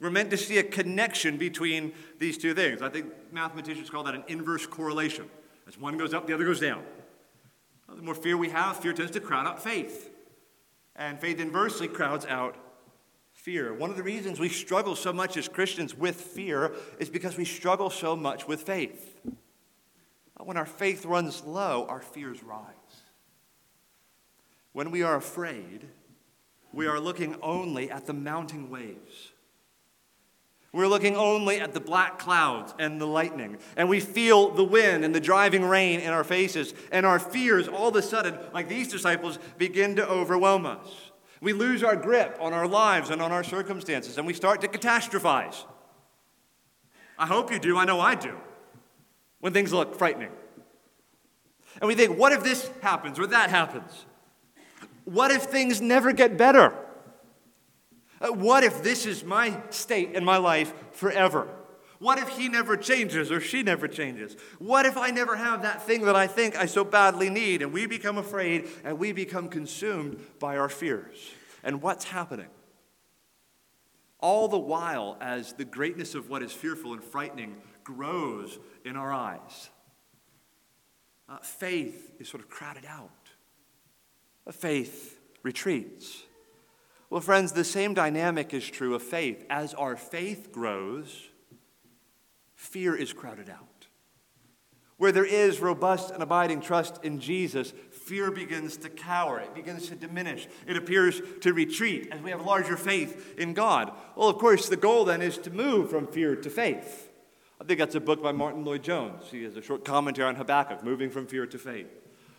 We're 0.01 0.11
meant 0.11 0.31
to 0.31 0.37
see 0.37 0.59
a 0.59 0.63
connection 0.63 1.37
between 1.37 1.93
these 2.19 2.37
two 2.37 2.55
things. 2.55 2.83
I 2.83 2.89
think 2.89 3.07
mathematicians 3.33 3.89
call 3.89 4.03
that 4.05 4.15
an 4.15 4.25
inverse 4.27 4.67
correlation. 4.67 5.31
As 5.69 5.79
one 5.79 5.97
goes 5.97 6.13
up, 6.13 6.27
the 6.27 6.35
other 6.35 6.45
goes 6.45 6.61
down. 6.61 6.83
The 7.89 8.03
more 8.03 8.15
fear 8.15 8.37
we 8.37 8.49
have, 8.49 8.79
fear 8.79 8.93
tends 8.93 9.13
to 9.13 9.21
crowd 9.21 9.47
out 9.47 9.63
faith. 9.63 10.11
And 10.97 11.21
faith 11.21 11.41
inversely 11.41 11.89
crowds 11.89 12.27
out 12.27 12.57
fear. 13.33 13.73
One 13.75 13.91
of 13.91 13.97
the 13.97 14.03
reasons 14.03 14.41
we 14.41 14.49
struggle 14.49 14.97
so 14.97 15.13
much 15.13 15.37
as 15.37 15.49
Christians 15.49 15.97
with 15.97 16.17
fear 16.17 16.73
is 16.99 17.09
because 17.09 17.37
we 17.37 17.45
struggle 17.45 17.91
so 17.91 18.17
much 18.17 18.47
with 18.47 18.63
faith. 18.63 19.21
When 20.39 20.57
our 20.57 20.67
faith 20.67 21.05
runs 21.05 21.45
low, 21.45 21.87
our 21.89 22.01
fears 22.01 22.43
rise. 22.43 22.67
When 24.73 24.91
we 24.91 25.03
are 25.03 25.17
afraid, 25.17 25.87
we 26.73 26.87
are 26.87 27.01
looking 27.01 27.37
only 27.43 27.91
at 27.91 28.07
the 28.07 28.13
mounting 28.13 28.71
waves. 28.71 29.33
We're 30.73 30.87
looking 30.87 31.17
only 31.17 31.61
at 31.61 31.75
the 31.75 31.81
black 31.81 32.19
clouds 32.19 32.75
and 32.79 32.99
the 32.99 33.07
lightning. 33.07 33.59
And 33.77 33.91
we 33.91 34.01
feel 34.01 34.51
the 34.51 34.65
wind 34.65 35.05
and 35.05 35.15
the 35.15 35.21
driving 35.21 35.65
rain 35.65 36.01
in 36.01 36.09
our 36.15 36.25
faces. 36.25 36.73
And 36.91 37.05
our 37.05 37.19
fears, 37.19 37.69
all 37.69 37.89
of 37.89 37.97
a 37.97 38.01
sudden, 38.01 38.39
like 38.55 38.69
these 38.69 38.89
disciples, 38.89 39.39
begin 39.59 39.97
to 39.97 40.09
overwhelm 40.09 40.65
us. 40.65 41.11
We 41.43 41.53
lose 41.53 41.83
our 41.83 41.97
grip 41.97 42.39
on 42.41 42.55
our 42.55 42.67
lives 42.67 43.11
and 43.11 43.21
on 43.21 43.33
our 43.33 43.45
circumstances, 43.45 44.17
and 44.17 44.27
we 44.27 44.33
start 44.33 44.61
to 44.61 44.69
catastrophize. 44.69 45.65
I 47.19 47.27
hope 47.27 47.53
you 47.53 47.59
do. 47.59 47.77
I 47.77 47.85
know 47.85 48.01
I 48.01 48.15
do. 48.15 48.37
When 49.41 49.53
things 49.53 49.73
look 49.73 49.99
frightening. 49.99 50.31
And 51.81 51.89
we 51.89 51.97
think, 51.97 52.17
what 52.17 52.33
if 52.33 52.45
this 52.45 52.71
happens 52.81 53.19
or 53.19 53.27
that 53.27 53.51
happens? 53.51 54.07
What 55.05 55.31
if 55.31 55.45
things 55.45 55.81
never 55.81 56.13
get 56.13 56.37
better? 56.37 56.75
Uh, 58.21 58.29
what 58.29 58.63
if 58.63 58.83
this 58.83 59.05
is 59.05 59.25
my 59.25 59.61
state 59.71 60.13
in 60.13 60.25
my 60.25 60.37
life 60.37 60.73
forever? 60.93 61.49
What 61.99 62.19
if 62.19 62.31
he 62.31 62.49
never 62.49 62.77
changes 62.77 63.31
or 63.31 63.41
she 63.41 63.63
never 63.63 63.87
changes? 63.87 64.37
What 64.59 64.87
if 64.87 64.97
I 64.97 65.11
never 65.11 65.37
have 65.37 65.63
that 65.63 65.83
thing 65.83 66.03
that 66.03 66.17
I 66.17 66.27
think 66.27 66.57
I 66.57 66.67
so 66.67 66.85
badly 66.85 67.31
need? 67.31 67.63
And 67.63 67.73
we 67.73 67.87
become 67.87 68.19
afraid 68.19 68.69
and 68.85 68.99
we 68.99 69.13
become 69.13 69.49
consumed 69.49 70.21
by 70.41 70.57
our 70.57 70.69
fears. 70.69 71.31
And 71.63 71.81
what's 71.81 72.05
happening? 72.05 72.49
All 74.19 74.49
the 74.49 74.59
while, 74.59 75.17
as 75.21 75.53
the 75.53 75.65
greatness 75.65 76.15
of 76.15 76.29
what 76.29 76.43
is 76.43 76.53
fearful 76.53 76.93
and 76.93 77.03
frightening 77.03 77.57
grows 77.85 78.59
in 78.85 78.97
our 78.97 79.13
eyes, 79.13 79.71
uh, 81.29 81.39
faith 81.39 82.13
is 82.19 82.29
sort 82.29 82.43
of 82.43 82.49
crowded 82.49 82.85
out 82.85 83.22
faith 84.51 85.21
retreats. 85.43 86.23
Well, 87.11 87.21
friends, 87.21 87.53
the 87.53 87.63
same 87.63 87.95
dynamic 87.95 88.55
is 88.55 88.69
true 88.69 88.95
of 88.95 89.03
faith. 89.03 89.45
As 89.51 89.75
our 89.75 89.97
faith 89.97 90.51
grows, 90.51 91.29
fear 92.55 92.97
is 92.97 93.13
crowded 93.13 93.51
out. 93.51 93.69
Where 94.97 95.13
there 95.13 95.25
is 95.25 95.61
robust 95.61 96.11
and 96.11 96.23
abiding 96.23 96.61
trust 96.61 97.05
in 97.05 97.19
Jesus, 97.19 97.73
fear 97.91 98.31
begins 98.31 98.77
to 98.79 98.89
cower. 98.89 99.41
It 99.41 99.55
begins 99.55 99.89
to 99.89 99.97
diminish. 99.97 100.47
It 100.67 100.77
appears 100.77 101.21
to 101.41 101.53
retreat 101.53 102.09
as 102.13 102.21
we 102.21 102.31
have 102.31 102.47
larger 102.47 102.77
faith 102.77 103.35
in 103.37 103.53
God. 103.53 103.93
Well, 104.17 104.29
of 104.29 104.39
course, 104.39 104.69
the 104.69 104.77
goal 104.77 105.05
then 105.05 105.21
is 105.21 105.39
to 105.39 105.51
move 105.51 105.91
from 105.91 106.07
fear 106.07 106.37
to 106.37 106.49
faith. 106.49 107.11
I 107.61 107.65
think 107.65 107.79
that's 107.81 107.97
a 107.97 108.01
book 108.01 108.23
by 108.23 108.33
Martyn 108.33 108.65
Lloyd-Jones. 108.65 109.25
He 109.31 109.43
has 109.43 109.57
a 109.57 109.63
short 109.63 109.85
commentary 109.85 110.29
on 110.29 110.37
Habakkuk, 110.37 110.85
Moving 110.85 111.11
from 111.11 111.27
Fear 111.27 111.47
to 111.49 111.59
Faith. 111.59 111.89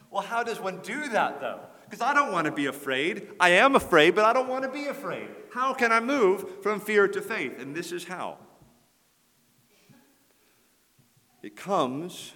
Well, 0.10 0.24
how 0.24 0.44
does 0.44 0.60
one 0.60 0.80
do 0.84 1.10
that, 1.10 1.42
though? 1.42 1.60
Because 1.94 2.08
I 2.10 2.16
don't 2.16 2.32
want 2.32 2.46
to 2.46 2.52
be 2.52 2.66
afraid. 2.66 3.28
I 3.40 3.50
am 3.50 3.76
afraid, 3.76 4.16
but 4.16 4.26
I 4.26 4.34
don't 4.34 4.50
want 4.50 4.64
to 4.64 4.70
be 4.72 4.88
afraid. 4.88 5.28
How 5.52 5.76
can 5.76 5.92
I 5.92 6.00
move 6.00 6.64
from 6.64 6.80
fear 6.80 7.08
to 7.08 7.22
faith? 7.22 7.60
And 7.60 7.76
this 7.76 7.92
is 7.92 8.06
how 8.06 8.40
it 11.44 11.56
comes 11.56 12.34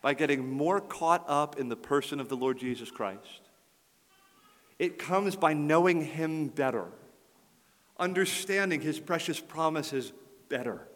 by 0.00 0.14
getting 0.14 0.48
more 0.48 0.80
caught 0.80 1.24
up 1.26 1.58
in 1.58 1.68
the 1.68 1.74
person 1.74 2.20
of 2.20 2.28
the 2.28 2.36
Lord 2.36 2.56
Jesus 2.56 2.88
Christ. 2.88 3.40
It 4.78 4.96
comes 4.96 5.34
by 5.34 5.54
knowing 5.54 6.04
Him 6.04 6.46
better, 6.46 6.84
understanding 7.98 8.80
His 8.80 9.00
precious 9.00 9.40
promises 9.40 10.12
better, 10.48 10.86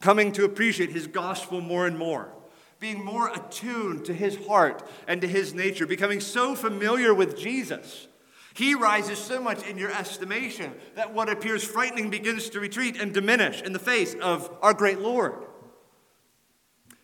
coming 0.00 0.30
to 0.30 0.44
appreciate 0.44 0.90
His 0.90 1.08
gospel 1.08 1.60
more 1.60 1.88
and 1.88 1.98
more 1.98 2.37
being 2.80 3.04
more 3.04 3.28
attuned 3.28 4.04
to 4.04 4.14
his 4.14 4.46
heart 4.46 4.88
and 5.06 5.20
to 5.20 5.28
his 5.28 5.54
nature, 5.54 5.86
becoming 5.86 6.20
so 6.20 6.54
familiar 6.54 7.12
with 7.12 7.38
Jesus. 7.38 8.06
He 8.54 8.74
rises 8.74 9.18
so 9.18 9.40
much 9.40 9.66
in 9.66 9.78
your 9.78 9.92
estimation 9.92 10.74
that 10.96 11.14
what 11.14 11.28
appears 11.28 11.62
frightening 11.62 12.10
begins 12.10 12.50
to 12.50 12.60
retreat 12.60 13.00
and 13.00 13.14
diminish 13.14 13.62
in 13.62 13.72
the 13.72 13.78
face 13.78 14.14
of 14.14 14.50
our 14.62 14.74
great 14.74 14.98
Lord. 14.98 15.34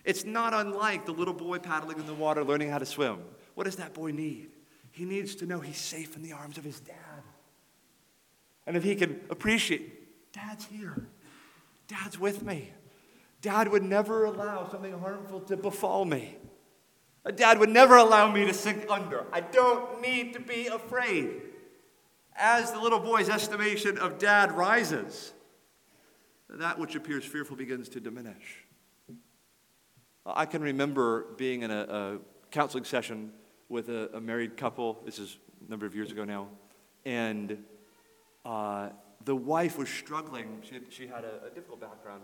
It's 0.04 0.24
not 0.24 0.52
unlike 0.52 1.06
the 1.06 1.12
little 1.12 1.34
boy 1.34 1.58
paddling 1.58 1.98
in 1.98 2.06
the 2.06 2.14
water 2.14 2.44
learning 2.44 2.70
how 2.70 2.78
to 2.78 2.86
swim. 2.86 3.18
What 3.54 3.64
does 3.64 3.76
that 3.76 3.94
boy 3.94 4.10
need? 4.10 4.50
He 4.90 5.04
needs 5.04 5.34
to 5.36 5.46
know 5.46 5.60
he's 5.60 5.78
safe 5.78 6.14
in 6.16 6.22
the 6.22 6.32
arms 6.32 6.58
of 6.58 6.64
his 6.64 6.80
dad. 6.80 6.94
And 8.66 8.76
if 8.76 8.84
he 8.84 8.94
can 8.94 9.20
appreciate, 9.30 10.32
Dad's 10.32 10.66
here, 10.66 11.06
Dad's 11.88 12.18
with 12.18 12.42
me. 12.42 12.72
Dad 13.44 13.68
would 13.68 13.82
never 13.82 14.24
allow 14.24 14.66
something 14.70 14.98
harmful 14.98 15.38
to 15.38 15.58
befall 15.58 16.06
me. 16.06 16.38
A 17.26 17.30
dad 17.30 17.58
would 17.58 17.68
never 17.68 17.94
allow 17.94 18.32
me 18.32 18.46
to 18.46 18.54
sink 18.54 18.86
under. 18.88 19.26
I 19.34 19.42
don't 19.42 20.00
need 20.00 20.32
to 20.32 20.40
be 20.40 20.68
afraid. 20.68 21.42
As 22.34 22.72
the 22.72 22.80
little 22.80 23.00
boy's 23.00 23.28
estimation 23.28 23.98
of 23.98 24.16
dad 24.16 24.52
rises, 24.52 25.34
that 26.48 26.78
which 26.78 26.94
appears 26.94 27.22
fearful 27.22 27.54
begins 27.54 27.90
to 27.90 28.00
diminish. 28.00 28.64
I 30.24 30.46
can 30.46 30.62
remember 30.62 31.26
being 31.36 31.64
in 31.64 31.70
a, 31.70 31.80
a 31.82 32.18
counseling 32.50 32.84
session 32.84 33.30
with 33.68 33.90
a, 33.90 34.08
a, 34.16 34.22
married 34.22 34.56
couple. 34.56 35.02
This 35.04 35.18
is 35.18 35.36
a 35.66 35.70
number 35.70 35.84
of 35.84 35.94
years 35.94 36.10
ago 36.10 36.24
now. 36.24 36.48
And 37.04 37.62
uh, 38.46 38.88
the 39.26 39.36
wife 39.36 39.76
was 39.76 39.90
struggling. 39.90 40.62
She 40.62 40.74
had, 40.76 40.84
she 40.88 41.06
had 41.06 41.24
a, 41.24 41.48
a 41.48 41.50
difficult 41.54 41.82
background 41.82 42.22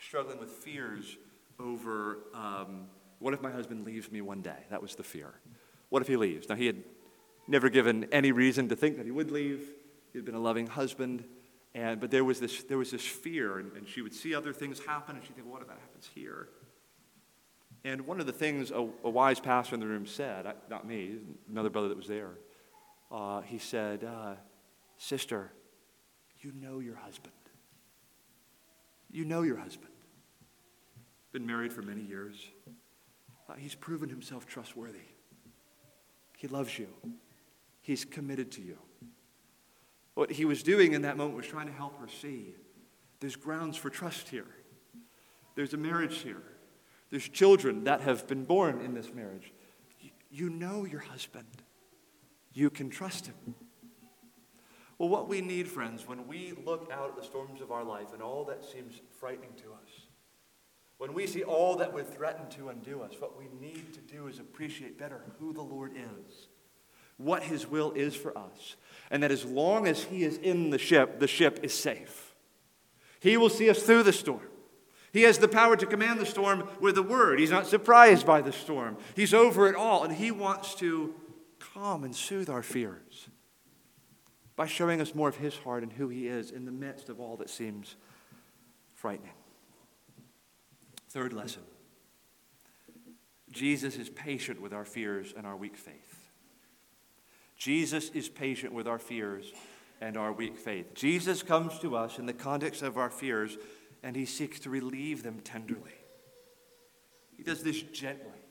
struggling 0.00 0.38
with 0.38 0.50
fears 0.50 1.16
over 1.58 2.18
um, 2.34 2.86
what 3.18 3.34
if 3.34 3.42
my 3.42 3.50
husband 3.50 3.84
leaves 3.84 4.10
me 4.10 4.22
one 4.22 4.40
day? 4.40 4.64
That 4.70 4.80
was 4.80 4.94
the 4.94 5.02
fear. 5.02 5.34
What 5.90 6.02
if 6.02 6.08
he 6.08 6.16
leaves? 6.16 6.48
Now, 6.48 6.54
he 6.54 6.66
had 6.66 6.82
never 7.46 7.68
given 7.68 8.06
any 8.12 8.32
reason 8.32 8.68
to 8.70 8.76
think 8.76 8.96
that 8.96 9.04
he 9.04 9.12
would 9.12 9.30
leave. 9.30 9.60
He 10.12 10.18
had 10.18 10.24
been 10.24 10.34
a 10.34 10.40
loving 10.40 10.66
husband. 10.66 11.24
And, 11.74 12.00
but 12.00 12.10
there 12.10 12.24
was 12.24 12.40
this, 12.40 12.64
there 12.64 12.78
was 12.78 12.90
this 12.90 13.04
fear, 13.04 13.58
and, 13.58 13.72
and 13.76 13.86
she 13.86 14.00
would 14.00 14.14
see 14.14 14.34
other 14.34 14.52
things 14.52 14.80
happen, 14.80 15.16
and 15.16 15.24
she'd 15.24 15.34
think, 15.34 15.46
well, 15.46 15.54
what 15.54 15.62
if 15.62 15.68
that 15.68 15.78
happens 15.78 16.08
here? 16.14 16.48
And 17.84 18.06
one 18.06 18.20
of 18.20 18.26
the 18.26 18.32
things 18.32 18.70
a, 18.70 18.88
a 19.04 19.10
wise 19.10 19.38
pastor 19.38 19.74
in 19.74 19.80
the 19.80 19.86
room 19.86 20.06
said, 20.06 20.52
not 20.68 20.86
me, 20.86 21.16
another 21.48 21.70
brother 21.70 21.88
that 21.88 21.96
was 21.96 22.08
there, 22.08 22.30
uh, 23.10 23.42
he 23.42 23.58
said, 23.58 24.04
uh, 24.04 24.34
Sister, 24.96 25.52
you 26.40 26.52
know 26.52 26.78
your 26.78 26.96
husband. 26.96 27.32
You 29.10 29.24
know 29.24 29.42
your 29.42 29.56
husband. 29.56 29.92
Been 31.32 31.46
married 31.46 31.72
for 31.72 31.82
many 31.82 32.02
years. 32.02 32.36
Uh, 33.48 33.54
he's 33.54 33.74
proven 33.74 34.08
himself 34.08 34.46
trustworthy. 34.46 34.98
He 36.36 36.48
loves 36.48 36.78
you. 36.78 36.88
He's 37.80 38.04
committed 38.04 38.50
to 38.52 38.62
you. 38.62 38.78
What 40.14 40.30
he 40.30 40.44
was 40.44 40.62
doing 40.62 40.92
in 40.92 41.02
that 41.02 41.16
moment 41.16 41.36
was 41.36 41.46
trying 41.46 41.66
to 41.66 41.72
help 41.72 41.98
her 42.00 42.08
see 42.08 42.54
there's 43.20 43.36
grounds 43.36 43.76
for 43.76 43.90
trust 43.90 44.30
here. 44.30 44.46
There's 45.54 45.74
a 45.74 45.76
marriage 45.76 46.18
here. 46.18 46.42
There's 47.10 47.28
children 47.28 47.84
that 47.84 48.00
have 48.00 48.26
been 48.26 48.44
born 48.44 48.80
in 48.80 48.94
this 48.94 49.12
marriage. 49.12 49.52
You 50.30 50.48
know 50.48 50.84
your 50.84 51.00
husband. 51.00 51.46
You 52.54 52.70
can 52.70 52.88
trust 52.88 53.26
him. 53.26 53.54
Well, 55.00 55.08
what 55.08 55.30
we 55.30 55.40
need, 55.40 55.66
friends, 55.66 56.06
when 56.06 56.26
we 56.26 56.52
look 56.66 56.90
out 56.92 57.08
at 57.08 57.16
the 57.16 57.24
storms 57.24 57.62
of 57.62 57.70
our 57.70 57.82
life 57.82 58.12
and 58.12 58.22
all 58.22 58.44
that 58.44 58.62
seems 58.62 59.00
frightening 59.18 59.54
to 59.62 59.72
us, 59.72 60.08
when 60.98 61.14
we 61.14 61.26
see 61.26 61.42
all 61.42 61.76
that 61.76 61.94
would 61.94 62.06
threaten 62.06 62.50
to 62.50 62.68
undo 62.68 63.00
us, 63.00 63.14
what 63.18 63.38
we 63.38 63.46
need 63.58 63.94
to 63.94 64.00
do 64.00 64.26
is 64.26 64.38
appreciate 64.38 64.98
better 64.98 65.22
who 65.38 65.54
the 65.54 65.62
Lord 65.62 65.92
is, 65.96 66.48
what 67.16 67.44
his 67.44 67.66
will 67.66 67.92
is 67.92 68.14
for 68.14 68.36
us, 68.36 68.76
and 69.10 69.22
that 69.22 69.30
as 69.30 69.46
long 69.46 69.86
as 69.86 70.04
he 70.04 70.22
is 70.22 70.36
in 70.36 70.68
the 70.68 70.76
ship, 70.76 71.18
the 71.18 71.26
ship 71.26 71.60
is 71.62 71.72
safe. 71.72 72.34
He 73.20 73.38
will 73.38 73.48
see 73.48 73.70
us 73.70 73.82
through 73.82 74.02
the 74.02 74.12
storm. 74.12 74.48
He 75.14 75.22
has 75.22 75.38
the 75.38 75.48
power 75.48 75.76
to 75.78 75.86
command 75.86 76.20
the 76.20 76.26
storm 76.26 76.68
with 76.78 76.98
a 76.98 77.02
word. 77.02 77.40
He's 77.40 77.50
not 77.50 77.66
surprised 77.66 78.26
by 78.26 78.42
the 78.42 78.52
storm. 78.52 78.98
He's 79.16 79.32
over 79.32 79.66
it 79.66 79.76
all, 79.76 80.04
and 80.04 80.12
He 80.12 80.30
wants 80.30 80.74
to 80.74 81.14
calm 81.58 82.04
and 82.04 82.14
soothe 82.14 82.50
our 82.50 82.62
fears 82.62 83.30
by 84.60 84.66
showing 84.66 85.00
us 85.00 85.14
more 85.14 85.26
of 85.26 85.36
His 85.36 85.56
heart 85.56 85.82
and 85.82 85.90
who 85.90 86.10
He 86.10 86.28
is 86.28 86.50
in 86.50 86.66
the 86.66 86.70
midst 86.70 87.08
of 87.08 87.18
all 87.18 87.34
that 87.38 87.48
seems 87.48 87.96
frightening. 88.92 89.32
Third 91.08 91.32
lesson 91.32 91.62
Jesus 93.50 93.96
is 93.96 94.10
patient 94.10 94.60
with 94.60 94.74
our 94.74 94.84
fears 94.84 95.32
and 95.34 95.46
our 95.46 95.56
weak 95.56 95.78
faith. 95.78 96.28
Jesus 97.56 98.10
is 98.10 98.28
patient 98.28 98.74
with 98.74 98.86
our 98.86 98.98
fears 98.98 99.50
and 100.02 100.18
our 100.18 100.30
weak 100.30 100.58
faith. 100.58 100.92
Jesus 100.92 101.42
comes 101.42 101.78
to 101.78 101.96
us 101.96 102.18
in 102.18 102.26
the 102.26 102.34
context 102.34 102.82
of 102.82 102.98
our 102.98 103.08
fears 103.08 103.56
and 104.02 104.14
he 104.14 104.26
seeks 104.26 104.60
to 104.60 104.68
relieve 104.68 105.22
them 105.22 105.40
tenderly. 105.42 105.96
He 107.34 107.42
does 107.42 107.62
this 107.62 107.80
gently, 107.80 108.44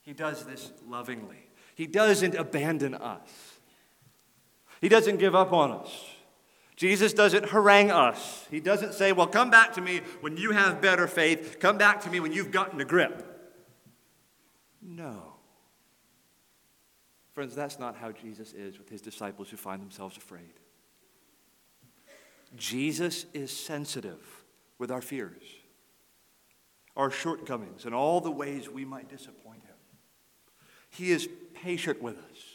he 0.00 0.12
does 0.12 0.44
this 0.44 0.72
lovingly. 0.84 1.46
He 1.74 1.86
doesn't 1.86 2.34
abandon 2.34 2.94
us, 2.94 3.51
he 4.82 4.90
doesn't 4.90 5.16
give 5.16 5.34
up 5.34 5.52
on 5.52 5.70
us. 5.70 6.04
Jesus 6.76 7.12
doesn't 7.14 7.50
harangue 7.50 7.90
us. 7.90 8.46
He 8.50 8.60
doesn't 8.60 8.94
say, 8.94 9.12
Well, 9.12 9.28
come 9.28 9.50
back 9.50 9.72
to 9.74 9.80
me 9.80 10.00
when 10.20 10.36
you 10.36 10.50
have 10.50 10.82
better 10.82 11.06
faith. 11.06 11.58
Come 11.60 11.78
back 11.78 12.02
to 12.02 12.10
me 12.10 12.20
when 12.20 12.32
you've 12.32 12.50
gotten 12.50 12.80
a 12.80 12.84
grip. 12.84 13.28
No. 14.82 15.34
Friends, 17.32 17.54
that's 17.54 17.78
not 17.78 17.96
how 17.96 18.10
Jesus 18.10 18.52
is 18.52 18.78
with 18.78 18.90
his 18.90 19.00
disciples 19.00 19.48
who 19.48 19.56
find 19.56 19.80
themselves 19.80 20.16
afraid. 20.16 20.52
Jesus 22.56 23.24
is 23.32 23.56
sensitive 23.56 24.44
with 24.78 24.90
our 24.90 25.00
fears, 25.00 25.42
our 26.96 27.10
shortcomings, 27.10 27.86
and 27.86 27.94
all 27.94 28.20
the 28.20 28.30
ways 28.30 28.68
we 28.68 28.84
might 28.84 29.08
disappoint 29.08 29.62
him. 29.62 29.76
He 30.90 31.12
is 31.12 31.28
patient 31.54 32.02
with 32.02 32.18
us, 32.18 32.51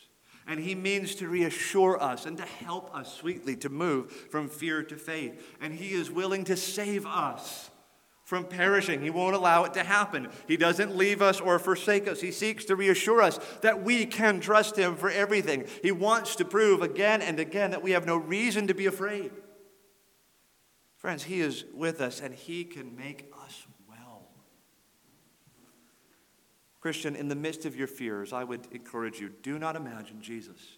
and 0.47 0.59
he 0.59 0.75
means 0.75 1.15
to 1.15 1.27
reassure 1.27 2.01
us 2.01 2.25
and 2.25 2.37
to 2.37 2.45
help 2.45 2.95
us 2.95 3.13
sweetly 3.13 3.55
to 3.57 3.69
move 3.69 4.11
from 4.11 4.47
fear 4.47 4.81
to 4.83 4.95
faith. 4.95 5.55
And 5.61 5.73
he 5.73 5.93
is 5.93 6.09
willing 6.09 6.45
to 6.45 6.55
save 6.55 7.05
us 7.05 7.69
from 8.27 8.43
perishing. 8.43 9.01
He 9.01 9.09
won't 9.09 9.37
allow 9.37 9.63
it 9.63 9.73
to 9.75 9.85
happen. 9.85 10.27
He 10.49 10.57
doesn't 10.57 10.97
leave 10.97 11.21
us 11.21 11.39
or 11.39 11.57
forsake 11.59 12.09
us. 12.09 12.19
He 12.19 12.33
seeks 12.33 12.65
to 12.65 12.75
reassure 12.75 13.21
us 13.21 13.39
that 13.61 13.83
we 13.83 14.05
can 14.05 14.41
trust 14.41 14.75
Him 14.75 14.97
for 14.97 15.09
everything. 15.09 15.65
He 15.81 15.93
wants 15.93 16.35
to 16.35 16.43
prove 16.43 16.81
again 16.81 17.21
and 17.21 17.39
again 17.39 17.71
that 17.71 17.81
we 17.81 17.91
have 17.91 18.05
no 18.05 18.17
reason 18.17 18.67
to 18.67 18.73
be 18.73 18.85
afraid. 18.85 19.31
Friends, 20.97 21.23
He 21.23 21.39
is 21.39 21.63
with 21.73 22.01
us 22.01 22.19
and 22.19 22.35
He 22.35 22.65
can 22.65 22.97
make 22.97 23.31
us 23.45 23.65
well. 23.87 24.27
Christian, 26.87 27.17
in 27.17 27.27
the 27.27 27.35
midst 27.35 27.65
of 27.65 27.75
your 27.75 27.85
fears, 27.85 28.31
I 28.31 28.45
would 28.45 28.65
encourage 28.71 29.19
you 29.19 29.27
do 29.43 29.59
not 29.59 29.75
imagine 29.75 30.21
Jesus 30.21 30.77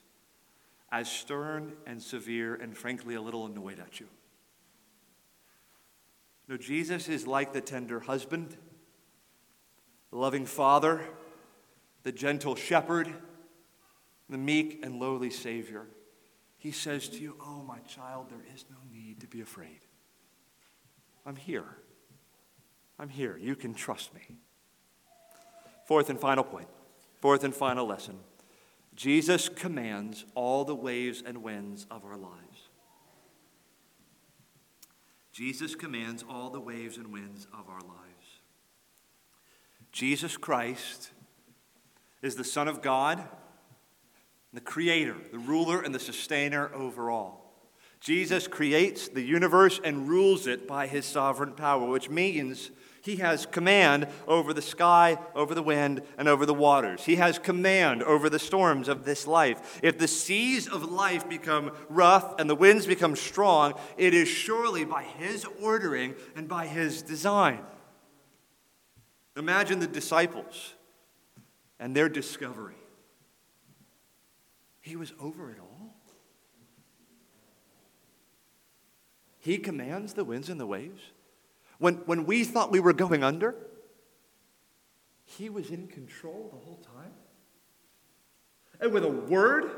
as 0.91 1.07
stern 1.07 1.73
and 1.85 2.01
severe 2.01 2.55
and 2.55 2.75
frankly 2.75 3.13
a 3.13 3.21
little 3.21 3.45
annoyed 3.45 3.79
at 3.79 3.99
you. 3.99 4.07
No, 6.47 6.57
Jesus 6.57 7.07
is 7.07 7.27
like 7.27 7.53
the 7.53 7.61
tender 7.61 7.99
husband, 7.99 8.57
the 10.09 10.17
loving 10.17 10.47
father, 10.47 11.05
the 12.01 12.11
gentle 12.11 12.55
shepherd, 12.55 13.13
the 14.29 14.37
meek 14.39 14.83
and 14.83 14.99
lowly 14.99 15.29
Savior. 15.29 15.85
He 16.57 16.71
says 16.71 17.07
to 17.09 17.19
you, 17.19 17.35
Oh, 17.39 17.61
my 17.61 17.77
child, 17.81 18.31
there 18.31 18.55
is 18.55 18.65
no 18.67 18.77
need 18.91 19.19
to 19.19 19.27
be 19.27 19.41
afraid. 19.41 19.81
I'm 21.23 21.35
here. 21.35 21.77
I'm 22.97 23.09
here. 23.09 23.37
You 23.37 23.55
can 23.55 23.75
trust 23.75 24.11
me. 24.15 24.39
Fourth 25.89 26.11
and 26.11 26.19
final 26.19 26.43
point, 26.43 26.67
fourth 27.19 27.43
and 27.43 27.51
final 27.51 27.87
lesson 27.87 28.19
Jesus 28.95 29.49
commands 29.49 30.23
all 30.35 30.63
the 30.63 30.75
waves 30.75 31.23
and 31.25 31.41
winds 31.41 31.87
of 31.89 32.05
our 32.05 32.15
lives. 32.15 32.69
Jesus 35.31 35.73
commands 35.73 36.23
all 36.29 36.51
the 36.51 36.59
waves 36.59 36.97
and 36.97 37.11
winds 37.11 37.47
of 37.51 37.67
our 37.67 37.81
lives. 37.81 38.41
Jesus 39.91 40.37
Christ 40.37 41.09
is 42.21 42.35
the 42.35 42.43
Son 42.43 42.67
of 42.67 42.83
God, 42.83 43.27
the 44.53 44.61
Creator, 44.61 45.15
the 45.31 45.39
ruler, 45.39 45.81
and 45.81 45.95
the 45.95 45.99
sustainer 45.99 46.71
over 46.71 47.09
all. 47.09 47.65
Jesus 47.99 48.47
creates 48.47 49.07
the 49.07 49.23
universe 49.23 49.81
and 49.83 50.07
rules 50.07 50.45
it 50.45 50.67
by 50.67 50.85
his 50.85 51.07
sovereign 51.07 51.53
power, 51.53 51.89
which 51.89 52.11
means 52.11 52.69
he 53.01 53.17
has 53.17 53.45
command 53.45 54.07
over 54.27 54.53
the 54.53 54.61
sky, 54.61 55.17
over 55.35 55.55
the 55.55 55.63
wind, 55.63 56.01
and 56.17 56.27
over 56.27 56.45
the 56.45 56.53
waters. 56.53 57.05
He 57.05 57.15
has 57.15 57.39
command 57.39 58.03
over 58.03 58.29
the 58.29 58.39
storms 58.39 58.87
of 58.87 59.05
this 59.05 59.25
life. 59.27 59.79
If 59.83 59.97
the 59.97 60.07
seas 60.07 60.67
of 60.67 60.83
life 60.83 61.27
become 61.29 61.71
rough 61.89 62.39
and 62.39 62.49
the 62.49 62.55
winds 62.55 62.85
become 62.85 63.15
strong, 63.15 63.73
it 63.97 64.13
is 64.13 64.27
surely 64.27 64.85
by 64.85 65.03
his 65.03 65.45
ordering 65.61 66.15
and 66.35 66.47
by 66.47 66.67
his 66.67 67.01
design. 67.01 67.59
Imagine 69.37 69.79
the 69.79 69.87
disciples 69.87 70.73
and 71.79 71.95
their 71.95 72.09
discovery. 72.09 72.75
He 74.81 74.95
was 74.95 75.13
over 75.19 75.51
it 75.51 75.57
all. 75.59 75.95
He 79.39 79.57
commands 79.57 80.13
the 80.13 80.25
winds 80.25 80.49
and 80.49 80.59
the 80.59 80.67
waves. 80.67 81.01
When, 81.79 81.95
when 82.05 82.25
we 82.25 82.43
thought 82.43 82.71
we 82.71 82.79
were 82.79 82.93
going 82.93 83.23
under, 83.23 83.55
He 85.25 85.49
was 85.49 85.69
in 85.69 85.87
control 85.87 86.49
the 86.51 86.59
whole 86.59 86.79
time. 86.95 87.13
And 88.79 88.93
with 88.93 89.03
a 89.03 89.09
word, 89.09 89.71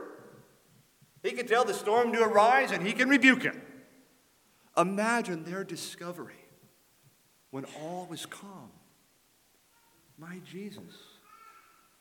He 1.24 1.32
can 1.32 1.48
tell 1.48 1.64
the 1.64 1.74
storm 1.74 2.12
to 2.14 2.22
arise 2.22 2.72
and 2.72 2.86
He 2.86 2.94
can 2.94 3.08
rebuke 3.08 3.46
it. 3.46 3.56
Imagine 4.78 5.44
their 5.44 5.64
discovery 5.64 6.34
when 7.52 7.66
all 7.82 8.08
was 8.10 8.26
calm. 8.26 8.72
My 10.18 10.40
Jesus 10.46 10.96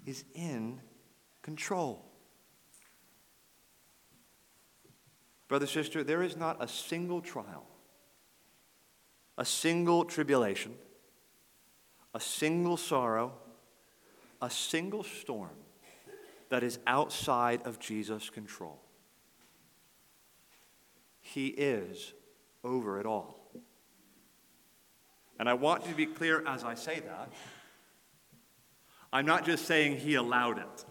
is 0.06 0.24
in 0.34 0.80
control. 1.42 2.04
Brother, 5.48 5.66
sister, 5.66 6.04
there 6.04 6.22
is 6.22 6.36
not 6.36 6.62
a 6.62 6.68
single 6.68 7.20
trial, 7.20 7.66
a 9.40 9.44
single 9.44 10.04
tribulation, 10.04 10.74
a 12.12 12.20
single 12.20 12.76
sorrow, 12.76 13.32
a 14.42 14.50
single 14.50 15.02
storm 15.02 15.56
that 16.50 16.62
is 16.62 16.78
outside 16.86 17.62
of 17.64 17.78
Jesus' 17.78 18.28
control. 18.28 18.78
He 21.22 21.46
is 21.46 22.12
over 22.62 23.00
it 23.00 23.06
all. 23.06 23.50
And 25.38 25.48
I 25.48 25.54
want 25.54 25.84
you 25.84 25.92
to 25.92 25.96
be 25.96 26.04
clear 26.04 26.46
as 26.46 26.62
I 26.62 26.74
say 26.74 27.00
that. 27.00 27.32
I'm 29.10 29.24
not 29.24 29.46
just 29.46 29.64
saying 29.64 29.96
he 29.96 30.16
allowed 30.16 30.58
it. 30.58 30.84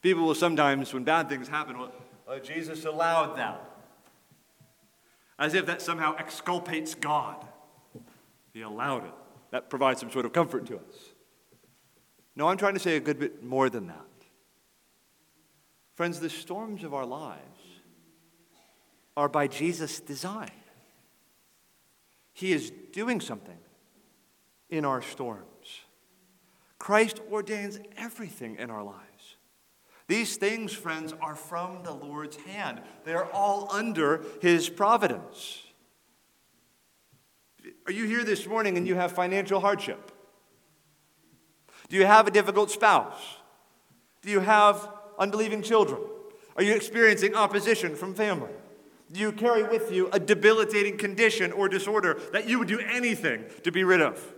People 0.00 0.24
will 0.24 0.34
sometimes, 0.34 0.94
when 0.94 1.04
bad 1.04 1.28
things 1.28 1.48
happen, 1.48 1.78
well, 1.78 1.92
oh, 2.26 2.38
Jesus 2.38 2.86
allowed 2.86 3.36
that. 3.36 3.75
As 5.38 5.54
if 5.54 5.66
that 5.66 5.82
somehow 5.82 6.16
exculpates 6.16 6.94
God. 6.94 7.44
He 8.52 8.62
allowed 8.62 9.04
it. 9.04 9.14
That 9.50 9.70
provides 9.70 10.00
some 10.00 10.10
sort 10.10 10.24
of 10.24 10.32
comfort 10.32 10.66
to 10.66 10.76
us. 10.76 11.12
No, 12.34 12.48
I'm 12.48 12.56
trying 12.56 12.74
to 12.74 12.80
say 12.80 12.96
a 12.96 13.00
good 13.00 13.18
bit 13.18 13.42
more 13.42 13.70
than 13.70 13.86
that. 13.86 14.00
Friends, 15.94 16.20
the 16.20 16.30
storms 16.30 16.84
of 16.84 16.92
our 16.92 17.06
lives 17.06 17.40
are 19.16 19.28
by 19.28 19.46
Jesus' 19.46 20.00
design. 20.00 20.50
He 22.34 22.52
is 22.52 22.70
doing 22.92 23.20
something 23.22 23.56
in 24.68 24.84
our 24.84 25.00
storms. 25.00 25.80
Christ 26.78 27.20
ordains 27.32 27.78
everything 27.96 28.56
in 28.56 28.70
our 28.70 28.82
lives. 28.82 29.05
These 30.08 30.36
things, 30.36 30.72
friends, 30.72 31.12
are 31.20 31.34
from 31.34 31.82
the 31.82 31.92
Lord's 31.92 32.36
hand. 32.36 32.80
They 33.04 33.14
are 33.14 33.28
all 33.32 33.68
under 33.72 34.24
his 34.40 34.68
providence. 34.68 35.62
Are 37.86 37.92
you 37.92 38.06
here 38.06 38.22
this 38.22 38.46
morning 38.46 38.76
and 38.76 38.86
you 38.86 38.94
have 38.94 39.12
financial 39.12 39.60
hardship? 39.60 40.12
Do 41.88 41.96
you 41.96 42.06
have 42.06 42.28
a 42.28 42.30
difficult 42.30 42.70
spouse? 42.70 43.20
Do 44.22 44.30
you 44.30 44.40
have 44.40 44.88
unbelieving 45.18 45.62
children? 45.62 46.00
Are 46.56 46.62
you 46.62 46.74
experiencing 46.74 47.34
opposition 47.34 47.96
from 47.96 48.14
family? 48.14 48.50
Do 49.10 49.20
you 49.20 49.32
carry 49.32 49.62
with 49.62 49.92
you 49.92 50.08
a 50.12 50.18
debilitating 50.18 50.98
condition 50.98 51.52
or 51.52 51.68
disorder 51.68 52.20
that 52.32 52.48
you 52.48 52.58
would 52.58 52.68
do 52.68 52.80
anything 52.80 53.44
to 53.62 53.70
be 53.70 53.84
rid 53.84 54.00
of? 54.00 54.34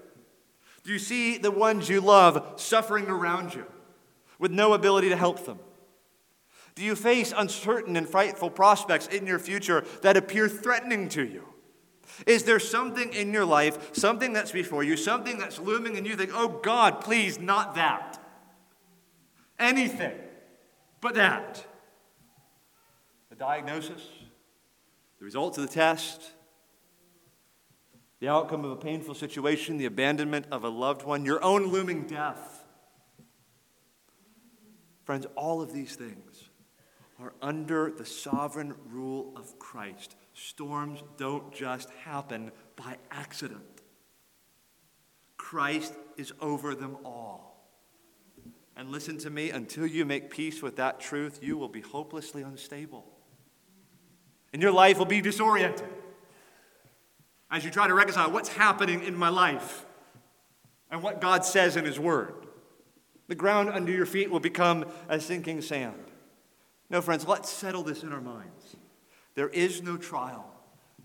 Do 0.84 0.92
you 0.92 0.98
see 0.98 1.38
the 1.38 1.50
ones 1.50 1.88
you 1.88 2.00
love 2.00 2.54
suffering 2.56 3.06
around 3.08 3.54
you 3.54 3.66
with 4.38 4.50
no 4.50 4.72
ability 4.72 5.08
to 5.08 5.16
help 5.16 5.44
them? 5.44 5.58
Do 6.74 6.84
you 6.84 6.94
face 6.94 7.32
uncertain 7.36 7.96
and 7.96 8.08
frightful 8.08 8.50
prospects 8.50 9.08
in 9.08 9.26
your 9.26 9.38
future 9.38 9.84
that 10.02 10.16
appear 10.16 10.48
threatening 10.48 11.08
to 11.10 11.24
you? 11.24 11.44
Is 12.26 12.44
there 12.44 12.60
something 12.60 13.12
in 13.12 13.32
your 13.32 13.44
life, 13.44 13.94
something 13.94 14.32
that's 14.32 14.52
before 14.52 14.82
you, 14.82 14.96
something 14.96 15.38
that's 15.38 15.58
looming, 15.58 15.96
and 15.96 16.06
you 16.06 16.16
think, 16.16 16.30
oh 16.34 16.60
God, 16.62 17.00
please, 17.00 17.38
not 17.38 17.74
that? 17.74 18.18
Anything 19.58 20.14
but 21.00 21.14
that. 21.14 21.64
The 23.30 23.36
diagnosis, 23.36 24.02
the 25.18 25.24
results 25.24 25.58
of 25.58 25.66
the 25.66 25.72
test, 25.72 26.32
the 28.20 28.28
outcome 28.28 28.64
of 28.64 28.72
a 28.72 28.76
painful 28.76 29.14
situation, 29.14 29.78
the 29.78 29.86
abandonment 29.86 30.46
of 30.50 30.64
a 30.64 30.68
loved 30.68 31.04
one, 31.04 31.24
your 31.24 31.42
own 31.42 31.66
looming 31.66 32.06
death. 32.06 32.57
Friends, 35.08 35.24
all 35.36 35.62
of 35.62 35.72
these 35.72 35.96
things 35.96 36.50
are 37.18 37.32
under 37.40 37.90
the 37.90 38.04
sovereign 38.04 38.74
rule 38.90 39.32
of 39.36 39.58
Christ. 39.58 40.16
Storms 40.34 41.02
don't 41.16 41.50
just 41.50 41.88
happen 42.04 42.52
by 42.76 42.98
accident, 43.10 43.80
Christ 45.38 45.94
is 46.18 46.34
over 46.42 46.74
them 46.74 46.98
all. 47.06 47.66
And 48.76 48.90
listen 48.90 49.16
to 49.20 49.30
me, 49.30 49.48
until 49.48 49.86
you 49.86 50.04
make 50.04 50.28
peace 50.28 50.60
with 50.60 50.76
that 50.76 51.00
truth, 51.00 51.38
you 51.40 51.56
will 51.56 51.70
be 51.70 51.80
hopelessly 51.80 52.42
unstable. 52.42 53.06
And 54.52 54.60
your 54.60 54.72
life 54.72 54.98
will 54.98 55.06
be 55.06 55.22
disoriented 55.22 55.88
as 57.50 57.64
you 57.64 57.70
try 57.70 57.88
to 57.88 57.94
reconcile 57.94 58.30
what's 58.30 58.50
happening 58.50 59.02
in 59.04 59.16
my 59.16 59.30
life 59.30 59.86
and 60.90 61.02
what 61.02 61.22
God 61.22 61.46
says 61.46 61.78
in 61.78 61.86
His 61.86 61.98
Word. 61.98 62.34
The 63.28 63.34
ground 63.34 63.68
under 63.68 63.92
your 63.92 64.06
feet 64.06 64.30
will 64.30 64.40
become 64.40 64.86
a 65.08 65.20
sinking 65.20 65.60
sand. 65.60 66.04
No, 66.90 67.00
friends, 67.02 67.26
let's 67.26 67.50
settle 67.50 67.82
this 67.82 68.02
in 68.02 68.12
our 68.12 68.20
minds. 68.20 68.76
There 69.34 69.50
is 69.50 69.82
no 69.82 69.96
trial, 69.96 70.50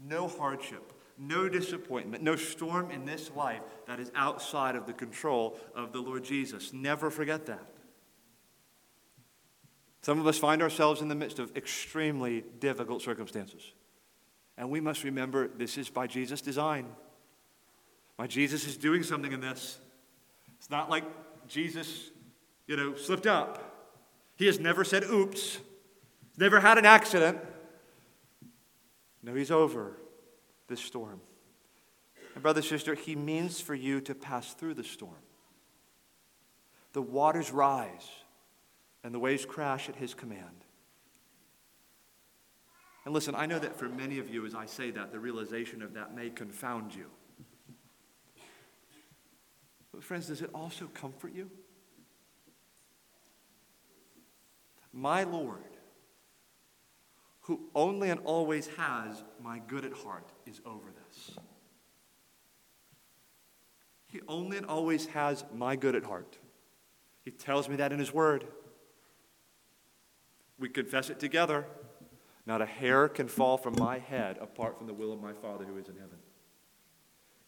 no 0.01 0.28
hardship, 0.28 0.93
no 1.17 1.49
disappointment, 1.49 2.24
no 2.24 2.36
storm 2.36 2.89
in 2.89 3.05
this 3.05 3.30
life 3.36 3.61
that 3.88 3.99
is 3.99 4.11
outside 4.15 4.76
of 4.76 4.88
the 4.88 4.93
control 4.93 5.59
of 5.76 5.91
the 5.91 5.99
Lord 5.99 6.24
Jesus. 6.24 6.74
Never 6.74 7.11
forget 7.11 7.45
that. 7.45 7.67
Some 10.01 10.19
of 10.19 10.28
us 10.28 10.38
find 10.38 10.61
ourselves 10.61 11.01
in 11.01 11.07
the 11.07 11.15
midst 11.15 11.39
of 11.39 11.55
extremely 11.55 12.43
difficult 12.59 13.01
circumstances. 13.01 13.74
And 14.57 14.69
we 14.69 14.82
must 14.82 15.03
remember 15.03 15.47
this 15.47 15.78
is 15.78 15.89
by 15.89 16.07
Jesus' 16.07 16.41
design. 16.41 16.88
My 18.17 18.28
Jesus 18.28 18.67
is 18.67 18.78
doing 18.78 19.03
something 19.03 19.32
in 19.32 19.39
this. 19.39 19.80
It's 20.57 20.69
not 20.69 20.89
like 20.89 21.03
Jesus, 21.47 22.11
you 22.68 22.78
know, 22.78 22.95
slipped 22.95 23.28
up. 23.28 23.91
He 24.36 24.45
has 24.47 24.59
never 24.59 24.84
said 24.84 25.03
oops. 25.03 25.59
Never 26.38 26.59
had 26.59 26.78
an 26.78 26.86
accident. 26.86 27.38
No, 29.22 29.34
he's 29.34 29.51
over 29.51 29.97
this 30.68 30.82
storm. 30.82 31.22
And 32.34 32.41
brother, 32.41 32.61
sister, 32.61 32.95
he 32.95 33.16
means 33.16 33.61
for 33.61 33.76
you 33.76 34.01
to 34.01 34.16
pass 34.16 34.53
through 34.53 34.74
the 34.74 34.84
storm. 34.84 35.14
The 36.93 37.01
waters 37.01 37.51
rise 37.51 38.09
and 39.03 39.14
the 39.14 39.20
waves 39.20 39.45
crash 39.45 39.89
at 39.89 39.95
his 39.95 40.14
command. 40.14 40.66
And 43.05 43.14
listen, 43.14 43.36
I 43.36 43.45
know 43.45 43.59
that 43.59 43.78
for 43.78 43.89
many 43.89 44.20
of 44.20 44.30
you, 44.30 44.45
as 44.45 44.55
I 44.55 44.66
say 44.66 44.91
that, 44.91 45.11
the 45.11 45.20
realization 45.20 45.82
of 45.82 45.93
that 45.93 46.16
may 46.16 46.30
confound 46.30 46.95
you. 46.95 47.05
But, 49.91 50.03
friends, 50.03 50.28
does 50.28 50.41
it 50.41 50.49
also 50.53 50.88
comfort 50.93 51.34
you? 51.36 51.49
My 55.04 55.24
Lord, 55.24 55.60
who 57.41 57.60
only 57.76 58.10
and 58.10 58.22
always 58.24 58.68
has 58.78 59.22
my 59.38 59.60
good 59.60 59.84
at 59.84 59.91
heart, 59.91 60.32
is 60.45 60.62
over 60.66 60.93
this. 61.10 61.38
He 64.06 64.22
only 64.30 64.56
and 64.56 64.66
always 64.66 65.08
has 65.08 65.43
my 65.54 65.76
good 65.76 65.97
at 65.97 66.06
heart. 66.06 66.38
He 67.26 67.32
tells 67.32 67.68
me 67.68 67.76
that 67.76 67.91
in 67.91 67.99
His 67.99 68.14
Word. 68.14 68.45
We 70.58 70.70
confess 70.70 71.10
it 71.10 71.20
together. 71.20 71.66
Not 72.45 72.62
a 72.62 72.66
hair 72.66 73.10
can 73.10 73.28
fall 73.28 73.58
from 73.58 73.76
my 73.78 73.99
head 73.99 74.38
apart 74.39 74.78
from 74.78 74.88
the 74.88 74.93
will 74.93 75.12
of 75.12 75.22
my 75.22 75.34
Father 75.34 75.66
who 75.66 75.78
is 75.78 75.89
in 75.89 75.95
heaven. 75.95 76.20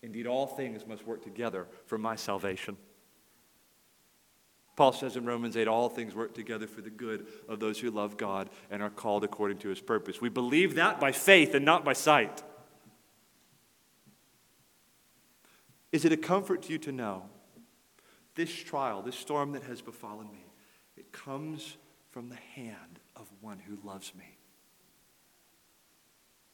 Indeed, 0.02 0.28
all 0.28 0.46
things 0.46 0.86
must 0.86 1.08
work 1.08 1.24
together 1.24 1.68
for 1.86 1.98
my 1.98 2.18
salvation. 2.18 2.76
Paul 4.76 4.92
says 4.92 5.16
in 5.16 5.26
Romans 5.26 5.56
8, 5.56 5.68
all 5.68 5.90
things 5.90 6.14
work 6.14 6.34
together 6.34 6.68
for 6.68 6.82
the 6.82 6.90
good 6.90 7.28
of 7.48 7.60
those 7.60 7.80
who 7.80 7.90
love 7.92 8.18
God 8.18 8.50
and 8.70 8.84
are 8.84 8.90
called 8.90 9.24
according 9.24 9.58
to 9.60 9.70
his 9.70 9.80
purpose. 9.80 10.20
We 10.20 10.30
believe 10.30 10.76
that 10.76 11.00
by 11.00 11.12
faith 11.12 11.54
and 11.54 11.64
not 11.64 11.86
by 11.86 11.94
sight. 11.94 12.44
Is 15.92 16.04
it 16.04 16.12
a 16.12 16.18
comfort 16.18 16.64
to 16.64 16.74
you 16.74 16.78
to 16.80 16.92
know 16.92 17.24
this 18.36 18.54
trial, 18.54 19.02
this 19.02 19.16
storm 19.16 19.54
that 19.54 19.64
has 19.64 19.82
befallen 19.82 20.30
me, 20.30 20.46
it 20.98 21.14
comes 21.14 21.78
from 22.10 22.28
the 22.28 22.36
hand 22.36 23.00
of 23.16 23.28
one 23.40 23.60
who 23.60 23.78
loves 23.88 24.14
me 24.14 24.38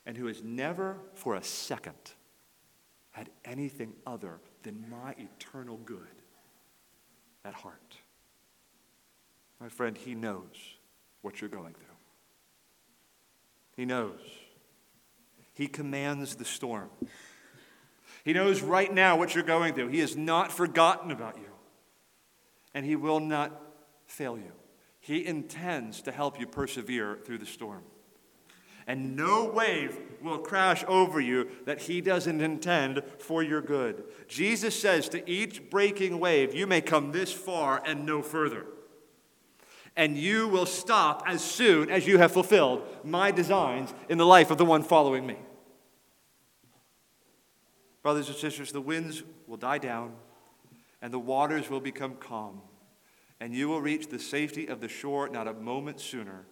and 0.05 0.15
who 0.15 0.28
has 0.28 0.43
never 0.43 0.97
for 1.15 1.36
a 1.36 1.43
second 1.43 2.13
had 3.11 3.30
anything 3.45 3.93
other 4.05 4.39
than 4.63 4.86
my 4.89 5.15
eternal 5.17 5.78
good 5.86 6.22
at 7.43 7.53
heart. 7.53 7.97
My 9.62 9.70
friend, 9.70 9.95
he 9.95 10.16
knows 10.16 10.78
what 11.22 11.39
you're 11.39 11.49
going 11.49 11.74
through. 11.74 11.86
He 13.76 13.86
knows. 13.86 14.20
He 15.53 15.68
commands 15.68 16.36
the 16.36 16.45
storm. 16.45 16.89
He 18.26 18.34
knows 18.34 18.62
right 18.62 18.91
now 18.91 19.18
what 19.18 19.36
you're 19.36 19.43
going 19.43 19.76
through. 19.76 19.89
He 19.89 19.99
has 19.99 20.18
not 20.18 20.51
forgotten 20.51 21.12
about 21.12 21.38
you. 21.38 21.49
And 22.74 22.86
he 22.86 22.95
will 22.95 23.20
not 23.20 23.51
fail 24.07 24.36
you. 24.36 24.51
He 24.99 25.26
intends 25.26 26.01
to 26.03 26.12
help 26.12 26.39
you 26.39 26.47
persevere 26.47 27.20
through 27.24 27.38
the 27.38 27.45
storm. 27.45 27.84
And 28.88 29.16
no 29.16 29.45
wave 29.45 29.95
will 30.24 30.39
crash 30.39 30.84
over 30.88 31.22
you 31.22 31.49
that 31.66 31.84
he 31.84 32.01
doesn't 32.01 32.41
intend 32.41 33.03
for 33.20 33.43
your 33.43 33.62
good. 33.62 34.05
Jesus 34.28 34.80
says 34.80 35.07
to 35.09 35.30
each 35.30 35.70
breaking 35.70 36.20
wave, 36.20 36.55
You 36.55 36.66
may 36.66 36.82
come 36.82 37.12
this 37.12 37.32
far 37.32 37.82
and 37.86 38.07
no 38.07 38.24
further. 38.24 38.66
And 39.95 40.17
you 40.17 40.47
will 40.47 40.65
stop 40.65 41.23
as 41.27 41.43
soon 41.43 41.89
as 41.89 42.07
you 42.07 42.17
have 42.17 42.31
fulfilled 42.31 42.83
my 43.03 43.31
designs 43.31 43.93
in 44.09 44.17
the 44.17 44.25
life 44.25 44.49
of 44.49 44.57
the 44.57 44.65
one 44.65 44.83
following 44.83 45.25
me. 45.25 45.37
Brothers 48.01 48.29
and 48.29 48.37
sisters, 48.37 48.71
the 48.71 48.81
winds 48.81 49.23
will 49.47 49.57
die 49.57 49.77
down 49.77 50.13
and 51.01 51.13
the 51.13 51.19
waters 51.19 51.69
will 51.69 51.81
become 51.81 52.15
calm 52.15 52.61
and 53.41 53.55
you 53.55 53.67
will 53.67 53.81
reach 53.81 54.07
the 54.07 54.19
safety 54.19 54.67
of 54.67 54.81
the 54.81 54.87
shore 54.87 55.27
not 55.27 55.47
a 55.47 55.53
moment 55.53 55.99
sooner 55.99 56.45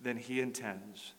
than 0.00 0.16
He 0.16 0.40
intends. 0.40 1.14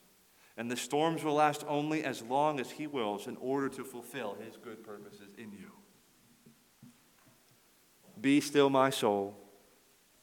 And 0.55 0.71
the 0.71 0.77
storms 0.77 1.23
will 1.23 1.35
last 1.35 1.63
only 1.67 2.03
as 2.03 2.23
long 2.23 2.59
as 2.59 2.71
He 2.71 2.87
wills 2.87 3.27
in 3.27 3.35
order 3.37 3.69
to 3.69 3.83
fulfill 3.83 4.37
His 4.43 4.57
good 4.57 4.83
purposes 4.83 5.29
in 5.37 5.51
you. 5.51 5.71
Be 8.19 8.41
still, 8.41 8.69
my 8.69 8.89
soul, 8.89 9.37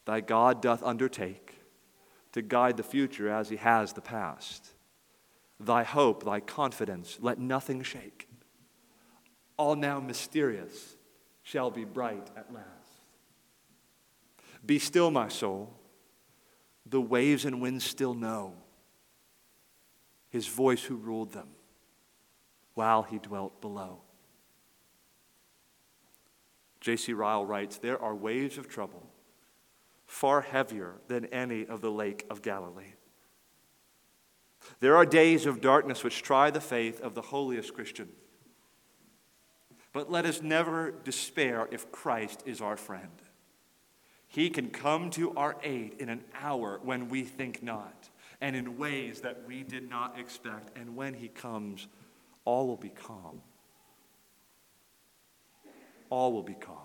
thy 0.05 0.21
God 0.21 0.61
doth 0.61 0.83
undertake 0.83 1.61
to 2.33 2.43
guide 2.43 2.77
the 2.77 2.83
future 2.83 3.29
as 3.29 3.49
He 3.49 3.57
has 3.57 3.93
the 3.93 4.01
past. 4.01 4.71
Thy 5.61 5.85
hope, 5.85 6.25
thy 6.25 6.41
confidence, 6.41 7.19
let 7.21 7.39
nothing 7.39 7.83
shake. 7.83 8.29
All 9.57 9.77
now 9.77 10.01
mysterious 10.01 10.97
shall 11.43 11.71
be 11.71 11.85
bright 11.85 12.29
at 12.37 12.53
last. 12.53 12.69
Be 14.67 14.79
still, 14.79 15.11
my 15.11 15.29
soul. 15.29 15.79
The 16.87 17.01
waves 17.01 17.45
and 17.45 17.61
winds 17.61 17.85
still 17.85 18.15
know 18.15 18.55
his 20.35 20.49
voice 20.49 20.83
who 20.83 20.97
ruled 20.97 21.31
them 21.31 21.47
while 22.75 23.05
he 23.05 23.19
dwelt 23.21 23.61
below. 23.61 24.01
J.C. 26.81 27.13
Ryle 27.13 27.47
writes 27.47 27.79
There 27.79 28.03
are 28.03 28.17
waves 28.17 28.59
of 28.59 28.69
trouble 28.69 29.09
far 30.07 30.41
heavier 30.43 30.97
than 31.09 31.27
any 31.27 31.67
of 31.67 31.81
the 31.81 31.91
lake 31.91 32.27
of 32.31 32.43
Galilee. 32.43 32.95
There 34.81 34.97
are 34.97 35.07
days 35.07 35.47
of 35.47 35.61
darkness 35.61 36.03
which 36.03 36.23
try 36.23 36.51
the 36.51 36.61
faith 36.61 37.01
of 37.01 37.15
the 37.15 37.23
holiest 37.23 37.75
Christian. 37.75 38.09
But 39.93 40.11
let 40.11 40.25
us 40.25 40.43
never 40.43 40.91
despair 40.91 41.69
if 41.71 41.93
Christ 41.93 42.43
is 42.47 42.61
our 42.61 42.77
friend. 42.77 43.11
He 44.27 44.51
can 44.51 44.71
come 44.71 45.11
to 45.11 45.33
our 45.37 45.57
aid 45.63 45.97
in 46.01 46.09
an 46.09 46.25
hour 46.41 46.81
when 46.83 47.09
we 47.09 47.23
think 47.23 47.63
not, 47.63 48.11
and 48.41 48.57
in 48.57 48.77
ways 48.77 49.21
that 49.21 49.45
we 49.47 49.63
did 49.63 49.89
not 49.89 50.19
expect. 50.19 50.77
And 50.77 50.97
when 50.97 51.15
He 51.15 51.29
comes, 51.29 51.87
all 52.45 52.67
will 52.67 52.77
be 52.77 52.89
calm. 52.89 53.43
All 56.11 56.33
will 56.33 56.43
be 56.43 56.55
calm. 56.55 56.84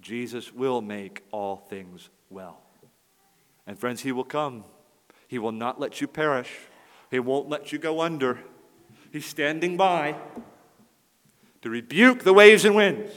Jesus 0.00 0.52
will 0.52 0.80
make 0.80 1.24
all 1.30 1.56
things 1.56 2.10
well. 2.28 2.62
And 3.66 3.78
friends, 3.78 4.02
He 4.02 4.12
will 4.12 4.24
come. 4.24 4.64
He 5.28 5.38
will 5.38 5.52
not 5.52 5.78
let 5.78 6.00
you 6.00 6.08
perish, 6.08 6.50
He 7.10 7.18
won't 7.18 7.48
let 7.48 7.72
you 7.72 7.78
go 7.78 8.00
under. 8.00 8.40
He's 9.12 9.26
standing 9.26 9.76
by 9.76 10.16
to 11.62 11.70
rebuke 11.70 12.22
the 12.22 12.32
waves 12.32 12.64
and 12.64 12.74
winds 12.74 13.12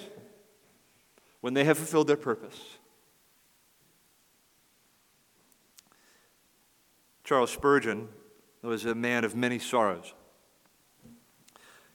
when 1.41 1.53
they 1.53 1.63
have 1.63 1.77
fulfilled 1.77 2.07
their 2.07 2.17
purpose. 2.17 2.77
Charles 7.23 7.51
Spurgeon 7.51 8.09
was 8.61 8.85
a 8.85 8.95
man 8.95 9.23
of 9.23 9.35
many 9.35 9.59
sorrows. 9.59 10.13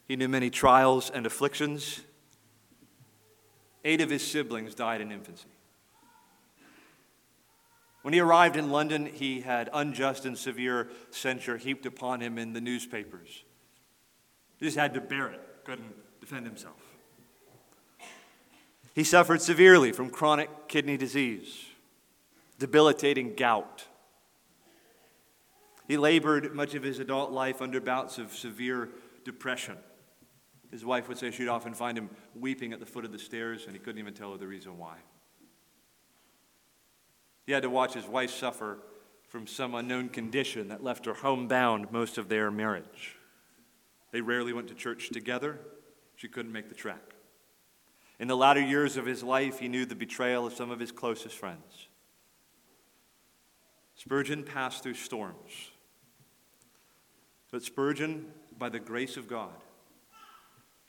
He 0.07 0.16
knew 0.16 0.28
many 0.28 0.49
trials 0.49 1.11
and 1.11 1.26
afflictions. 1.26 2.03
Eight 3.84 4.00
of 4.00 4.10
his 4.10 4.26
siblings 4.26 4.74
died 4.74 5.00
in 5.00 5.12
infancy. 5.12 5.48
When 8.02 8.14
he 8.14 8.20
arrived 8.20 8.56
in 8.56 8.70
London, 8.70 9.06
he 9.06 9.40
had 9.40 9.68
unjust 9.72 10.24
and 10.24 10.38
severe 10.38 10.88
censure 11.10 11.56
heaped 11.56 11.84
upon 11.84 12.20
him 12.20 12.38
in 12.38 12.52
the 12.52 12.60
newspapers. 12.60 13.44
He 14.58 14.66
just 14.66 14.76
had 14.76 14.94
to 14.94 15.00
bear 15.00 15.28
it, 15.28 15.40
couldn't 15.64 15.94
defend 16.20 16.46
himself. 16.46 16.80
He 18.94 19.04
suffered 19.04 19.40
severely 19.40 19.92
from 19.92 20.10
chronic 20.10 20.68
kidney 20.68 20.96
disease, 20.96 21.66
debilitating 22.58 23.34
gout. 23.36 23.84
He 25.86 25.96
labored 25.96 26.54
much 26.54 26.74
of 26.74 26.82
his 26.82 26.98
adult 26.98 27.30
life 27.30 27.62
under 27.62 27.80
bouts 27.80 28.18
of 28.18 28.32
severe 28.32 28.90
depression. 29.24 29.76
His 30.70 30.84
wife 30.84 31.08
would 31.08 31.18
say 31.18 31.30
she'd 31.30 31.48
often 31.48 31.74
find 31.74 31.96
him 31.96 32.10
weeping 32.34 32.72
at 32.72 32.80
the 32.80 32.86
foot 32.86 33.04
of 33.04 33.12
the 33.12 33.18
stairs, 33.18 33.64
and 33.64 33.74
he 33.74 33.78
couldn't 33.78 33.98
even 33.98 34.14
tell 34.14 34.32
her 34.32 34.38
the 34.38 34.46
reason 34.46 34.76
why. 34.76 34.96
He 37.46 37.52
had 37.52 37.62
to 37.62 37.70
watch 37.70 37.94
his 37.94 38.06
wife 38.06 38.30
suffer 38.30 38.78
from 39.28 39.46
some 39.46 39.74
unknown 39.74 40.10
condition 40.10 40.68
that 40.68 40.82
left 40.82 41.06
her 41.06 41.14
homebound 41.14 41.90
most 41.90 42.18
of 42.18 42.28
their 42.28 42.50
marriage. 42.50 43.16
They 44.10 44.20
rarely 44.20 44.52
went 44.52 44.68
to 44.68 44.74
church 44.74 45.10
together. 45.10 45.58
She 46.16 46.28
couldn't 46.28 46.52
make 46.52 46.68
the 46.68 46.74
trek. 46.74 47.14
In 48.18 48.28
the 48.28 48.36
latter 48.36 48.60
years 48.60 48.96
of 48.96 49.06
his 49.06 49.22
life, 49.22 49.60
he 49.60 49.68
knew 49.68 49.86
the 49.86 49.94
betrayal 49.94 50.46
of 50.46 50.52
some 50.52 50.70
of 50.70 50.80
his 50.80 50.92
closest 50.92 51.36
friends. 51.36 51.88
Spurgeon 53.94 54.42
passed 54.42 54.82
through 54.82 54.94
storms. 54.94 55.70
But 57.50 57.62
Spurgeon, 57.62 58.26
by 58.58 58.68
the 58.68 58.78
grace 58.78 59.16
of 59.16 59.28
God, 59.28 59.54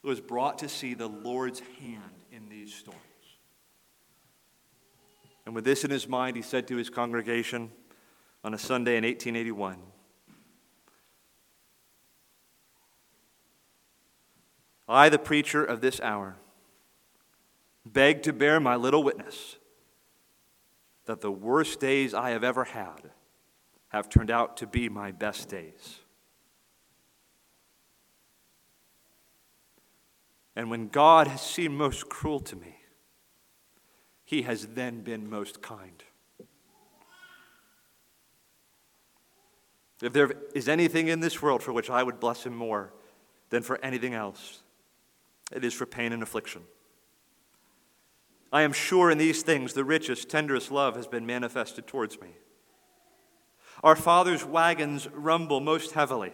was 0.08 0.22
brought 0.22 0.60
to 0.60 0.70
see 0.70 0.94
the 0.94 1.08
Lord's 1.08 1.60
hand 1.80 2.24
in 2.32 2.50
these 2.50 2.74
storms. 2.74 3.00
And 5.46 5.56
with 5.56 5.66
this 5.66 5.84
in 5.84 5.92
his 5.92 6.08
mind, 6.08 6.36
he 6.36 6.42
said 6.42 6.68
to 6.68 6.76
his 6.76 6.90
congregation 6.90 7.72
on 8.44 8.54
a 8.54 8.58
Sunday 8.58 8.98
in 8.98 9.04
1881 9.04 9.78
I, 14.88 15.10
the 15.10 15.20
preacher 15.20 15.64
of 15.64 15.82
this 15.82 16.02
hour, 16.02 16.38
beg 17.86 18.24
to 18.24 18.34
bear 18.34 18.60
my 18.60 18.76
little 18.76 19.04
witness 19.04 19.58
that 21.06 21.22
the 21.22 21.32
worst 21.32 21.80
days 21.80 22.14
I 22.16 22.32
have 22.32 22.44
ever 22.44 22.64
had 22.64 23.12
have 23.90 24.10
turned 24.10 24.32
out 24.32 24.58
to 24.58 24.68
be 24.68 24.90
my 24.90 25.12
best 25.12 25.48
days. 25.48 26.00
And 30.56 30.70
when 30.70 30.88
God 30.88 31.28
has 31.28 31.42
seemed 31.42 31.76
most 31.76 32.10
cruel 32.10 32.40
to 32.42 32.56
me, 32.56 32.78
he 34.26 34.44
has 34.44 34.68
then 34.68 35.02
been 35.02 35.30
most 35.30 35.62
kind. 35.62 36.04
If 40.02 40.14
there 40.14 40.32
is 40.56 40.70
anything 40.70 41.08
in 41.08 41.20
this 41.20 41.42
world 41.42 41.62
for 41.62 41.74
which 41.74 41.90
I 41.90 42.04
would 42.04 42.20
bless 42.20 42.46
him 42.46 42.56
more 42.56 42.94
than 43.50 43.64
for 43.64 43.84
anything 43.84 44.14
else, 44.14 44.62
it 45.52 45.66
is 45.66 45.74
for 45.74 45.86
pain 45.86 46.14
and 46.14 46.24
affliction. 46.24 46.62
I 48.52 48.62
am 48.62 48.74
sure 48.74 49.12
in 49.12 49.18
these 49.18 49.44
things 49.44 49.74
the 49.74 49.84
richest, 49.84 50.30
tenderest 50.30 50.72
love 50.72 50.96
has 50.96 51.08
been 51.08 51.26
manifested 51.26 51.86
towards 51.86 52.20
me. 52.22 52.30
Our 53.84 53.96
Father's 53.96 54.46
wagons 54.46 55.08
rumble 55.14 55.60
most 55.60 55.92
heavily 55.92 56.34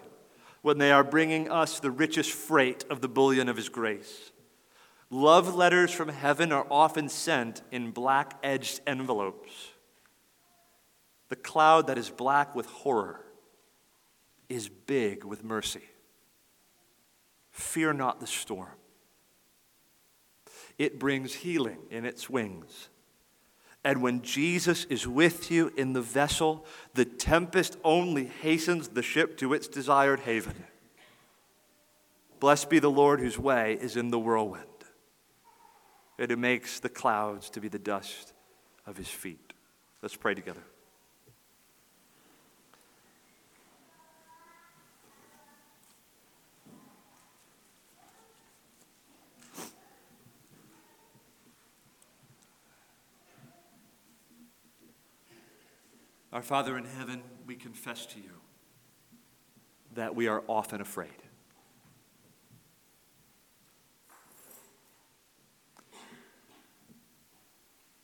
when 0.65 0.79
they 0.79 0.91
are 0.91 1.03
bringing 1.03 1.47
us 1.51 1.79
the 1.79 1.91
richest 1.91 2.31
freight 2.31 2.83
of 2.89 2.99
the 2.99 3.07
bullion 3.07 3.47
of 3.47 3.55
His 3.55 3.69
grace. 3.69 4.31
Love 5.11 5.53
letters 5.53 5.91
from 5.91 6.09
heaven 6.09 6.51
are 6.51 6.65
often 6.71 7.07
sent 7.07 7.61
in 7.71 7.91
black 7.91 8.39
edged 8.41 8.81
envelopes. 8.87 9.51
The 11.29 11.35
cloud 11.35 11.85
that 11.85 11.99
is 11.99 12.09
black 12.09 12.55
with 12.55 12.65
horror 12.65 13.23
is 14.49 14.67
big 14.67 15.23
with 15.23 15.43
mercy. 15.43 15.83
Fear 17.51 17.93
not 17.93 18.19
the 18.19 18.25
storm. 18.25 18.73
It 20.79 20.97
brings 20.97 21.35
healing 21.35 21.77
in 21.91 22.05
its 22.05 22.27
wings. 22.27 22.89
And 23.85 24.01
when 24.01 24.23
Jesus 24.23 24.85
is 24.85 25.07
with 25.07 25.51
you 25.51 25.71
in 25.77 25.93
the 25.93 26.01
vessel, 26.01 26.65
the 26.95 27.05
tempest 27.05 27.77
only 27.83 28.25
hastens 28.25 28.87
the 28.87 29.03
ship 29.03 29.37
to 29.37 29.53
its 29.53 29.67
desired 29.67 30.21
haven. 30.21 30.55
Blessed 32.39 32.67
be 32.71 32.79
the 32.79 32.89
Lord 32.89 33.19
whose 33.19 33.37
way 33.37 33.77
is 33.79 33.95
in 33.95 34.09
the 34.09 34.17
whirlwind, 34.17 34.65
and 36.17 36.31
who 36.31 36.35
makes 36.35 36.79
the 36.79 36.89
clouds 36.89 37.51
to 37.51 37.61
be 37.61 37.67
the 37.67 37.77
dust 37.77 38.33
of 38.87 38.97
his 38.97 39.07
feet. 39.07 39.53
Let's 40.01 40.15
pray 40.15 40.33
together. 40.33 40.63
Our 56.35 56.41
Father 56.41 56.77
in 56.77 56.83
heaven, 56.83 57.23
we 57.47 57.55
confess 57.55 58.05
to 58.07 58.19
you 58.19 58.41
that 59.93 60.17
we 60.17 60.27
are 60.27 60.43
often 60.49 60.81
afraid. 60.81 61.07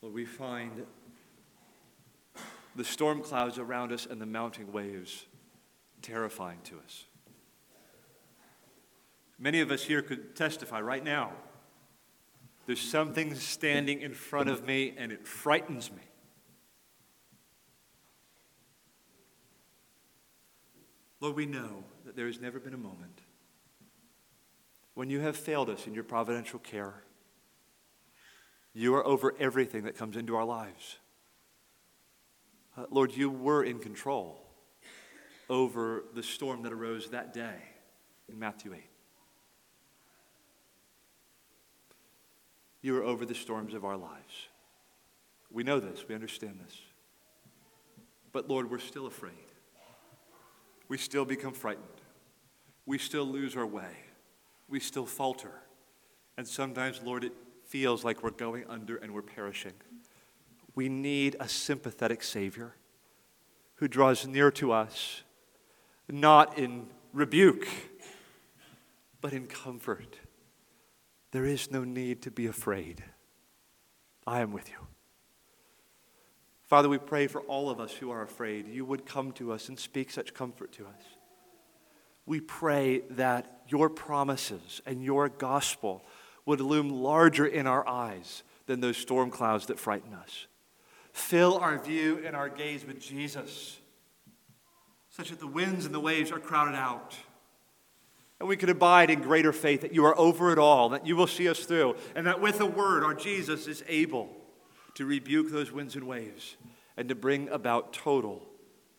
Lord, 0.01 0.15
we 0.15 0.23
find 0.23 0.85
the 2.73 2.85
storm 2.85 3.21
clouds 3.21 3.57
around 3.57 3.91
us 3.91 4.05
and 4.05 4.21
the 4.21 4.25
mounting 4.25 4.71
waves 4.71 5.25
terrifying 6.01 6.59
to 6.63 6.79
us. 6.85 7.07
Many 9.37 9.59
of 9.59 9.71
us 9.71 9.83
here 9.83 10.01
could 10.01 10.37
testify 10.37 10.79
right 10.79 11.03
now. 11.03 11.33
There's 12.65 12.79
something 12.79 13.35
standing 13.35 13.99
in 13.99 14.13
front 14.13 14.47
of 14.47 14.65
me 14.65 14.93
and 14.97 15.11
it 15.11 15.27
frightens 15.27 15.91
me. 15.91 16.03
Lord, 21.21 21.35
we 21.35 21.45
know 21.45 21.83
that 22.03 22.15
there 22.15 22.25
has 22.25 22.41
never 22.41 22.59
been 22.59 22.73
a 22.73 22.77
moment 22.77 23.21
when 24.95 25.11
you 25.11 25.19
have 25.19 25.37
failed 25.37 25.69
us 25.69 25.85
in 25.85 25.93
your 25.93 26.03
providential 26.03 26.57
care. 26.57 26.95
You 28.73 28.95
are 28.95 29.05
over 29.05 29.35
everything 29.39 29.83
that 29.83 29.95
comes 29.95 30.17
into 30.17 30.35
our 30.35 30.43
lives. 30.43 30.97
Uh, 32.75 32.85
Lord, 32.89 33.15
you 33.15 33.29
were 33.29 33.63
in 33.63 33.77
control 33.77 34.41
over 35.47 36.05
the 36.15 36.23
storm 36.23 36.63
that 36.63 36.73
arose 36.73 37.09
that 37.11 37.33
day 37.33 37.55
in 38.27 38.39
Matthew 38.39 38.73
8. 38.73 38.81
You 42.81 42.97
are 42.97 43.03
over 43.03 43.27
the 43.27 43.35
storms 43.35 43.75
of 43.75 43.85
our 43.85 43.97
lives. 43.97 44.47
We 45.51 45.63
know 45.63 45.79
this, 45.79 46.07
we 46.07 46.15
understand 46.15 46.59
this. 46.65 46.81
But 48.31 48.49
Lord, 48.49 48.71
we're 48.71 48.79
still 48.79 49.05
afraid 49.05 49.50
we 50.91 50.97
still 50.97 51.23
become 51.23 51.53
frightened. 51.53 51.87
We 52.85 52.97
still 52.97 53.23
lose 53.23 53.55
our 53.55 53.65
way. 53.65 53.95
We 54.67 54.81
still 54.81 55.05
falter. 55.05 55.53
And 56.35 56.45
sometimes, 56.45 57.01
Lord, 57.01 57.23
it 57.23 57.31
feels 57.63 58.03
like 58.03 58.21
we're 58.21 58.31
going 58.31 58.65
under 58.67 58.97
and 58.97 59.13
we're 59.13 59.21
perishing. 59.21 59.71
We 60.75 60.89
need 60.89 61.37
a 61.39 61.47
sympathetic 61.47 62.21
Savior 62.21 62.75
who 63.75 63.87
draws 63.87 64.27
near 64.27 64.51
to 64.51 64.73
us, 64.73 65.21
not 66.09 66.57
in 66.57 66.87
rebuke, 67.13 67.69
but 69.21 69.31
in 69.31 69.47
comfort. 69.47 70.17
There 71.31 71.45
is 71.45 71.71
no 71.71 71.85
need 71.85 72.21
to 72.23 72.31
be 72.31 72.47
afraid. 72.47 73.01
I 74.27 74.41
am 74.41 74.51
with 74.51 74.69
you. 74.69 74.90
Father, 76.71 76.87
we 76.87 76.99
pray 76.99 77.27
for 77.27 77.41
all 77.41 77.69
of 77.69 77.81
us 77.81 77.91
who 77.91 78.11
are 78.11 78.21
afraid. 78.21 78.65
You 78.65 78.85
would 78.85 79.05
come 79.05 79.33
to 79.33 79.51
us 79.51 79.67
and 79.67 79.77
speak 79.77 80.09
such 80.09 80.33
comfort 80.33 80.71
to 80.71 80.85
us. 80.85 81.01
We 82.25 82.39
pray 82.39 83.01
that 83.09 83.63
your 83.67 83.89
promises 83.89 84.81
and 84.85 85.03
your 85.03 85.27
gospel 85.27 86.01
would 86.45 86.61
loom 86.61 86.89
larger 86.89 87.45
in 87.45 87.67
our 87.67 87.85
eyes 87.85 88.43
than 88.67 88.79
those 88.79 88.95
storm 88.95 89.31
clouds 89.31 89.65
that 89.65 89.79
frighten 89.79 90.13
us. 90.13 90.47
Fill 91.11 91.57
our 91.57 91.77
view 91.77 92.23
and 92.25 92.37
our 92.37 92.47
gaze 92.47 92.85
with 92.85 93.01
Jesus, 93.01 93.77
such 95.09 95.29
that 95.29 95.41
the 95.41 95.47
winds 95.47 95.85
and 95.85 95.93
the 95.93 95.99
waves 95.99 96.31
are 96.31 96.39
crowded 96.39 96.77
out. 96.77 97.17
And 98.39 98.47
we 98.47 98.55
could 98.55 98.69
abide 98.69 99.09
in 99.09 99.19
greater 99.19 99.51
faith 99.51 99.81
that 99.81 99.93
you 99.93 100.05
are 100.05 100.17
over 100.17 100.53
it 100.53 100.57
all, 100.57 100.87
that 100.87 101.05
you 101.05 101.17
will 101.17 101.27
see 101.27 101.49
us 101.49 101.65
through, 101.65 101.97
and 102.15 102.25
that 102.27 102.39
with 102.39 102.61
a 102.61 102.65
word, 102.65 103.03
our 103.03 103.13
Jesus 103.13 103.67
is 103.67 103.83
able 103.89 104.40
to 104.95 105.05
rebuke 105.05 105.51
those 105.51 105.71
winds 105.71 105.95
and 105.95 106.05
waves 106.05 106.57
and 106.97 107.09
to 107.09 107.15
bring 107.15 107.49
about 107.49 107.93
total, 107.93 108.43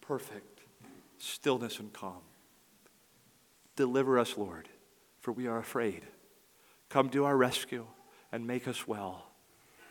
perfect 0.00 0.60
stillness 1.18 1.78
and 1.78 1.92
calm. 1.92 2.22
Deliver 3.76 4.18
us, 4.18 4.36
Lord, 4.36 4.68
for 5.20 5.32
we 5.32 5.46
are 5.46 5.58
afraid. 5.58 6.02
Come 6.88 7.08
to 7.10 7.24
our 7.24 7.36
rescue 7.36 7.86
and 8.30 8.46
make 8.46 8.66
us 8.66 8.88
well. 8.88 9.26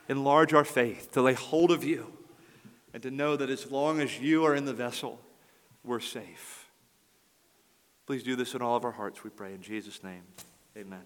Enlarge 0.09 0.53
our 0.53 0.65
faith 0.65 1.11
to 1.13 1.21
lay 1.21 1.33
hold 1.33 1.71
of 1.71 1.83
you 1.83 2.11
and 2.93 3.01
to 3.03 3.11
know 3.11 3.37
that 3.37 3.49
as 3.49 3.71
long 3.71 4.01
as 4.01 4.19
you 4.19 4.45
are 4.45 4.55
in 4.55 4.65
the 4.65 4.73
vessel, 4.73 5.19
we're 5.83 5.99
safe. 5.99 6.69
Please 8.05 8.23
do 8.23 8.35
this 8.35 8.53
in 8.53 8.61
all 8.61 8.75
of 8.75 8.83
our 8.83 8.91
hearts, 8.91 9.23
we 9.23 9.29
pray. 9.29 9.53
In 9.53 9.61
Jesus' 9.61 10.03
name, 10.03 10.23
amen. 10.75 11.03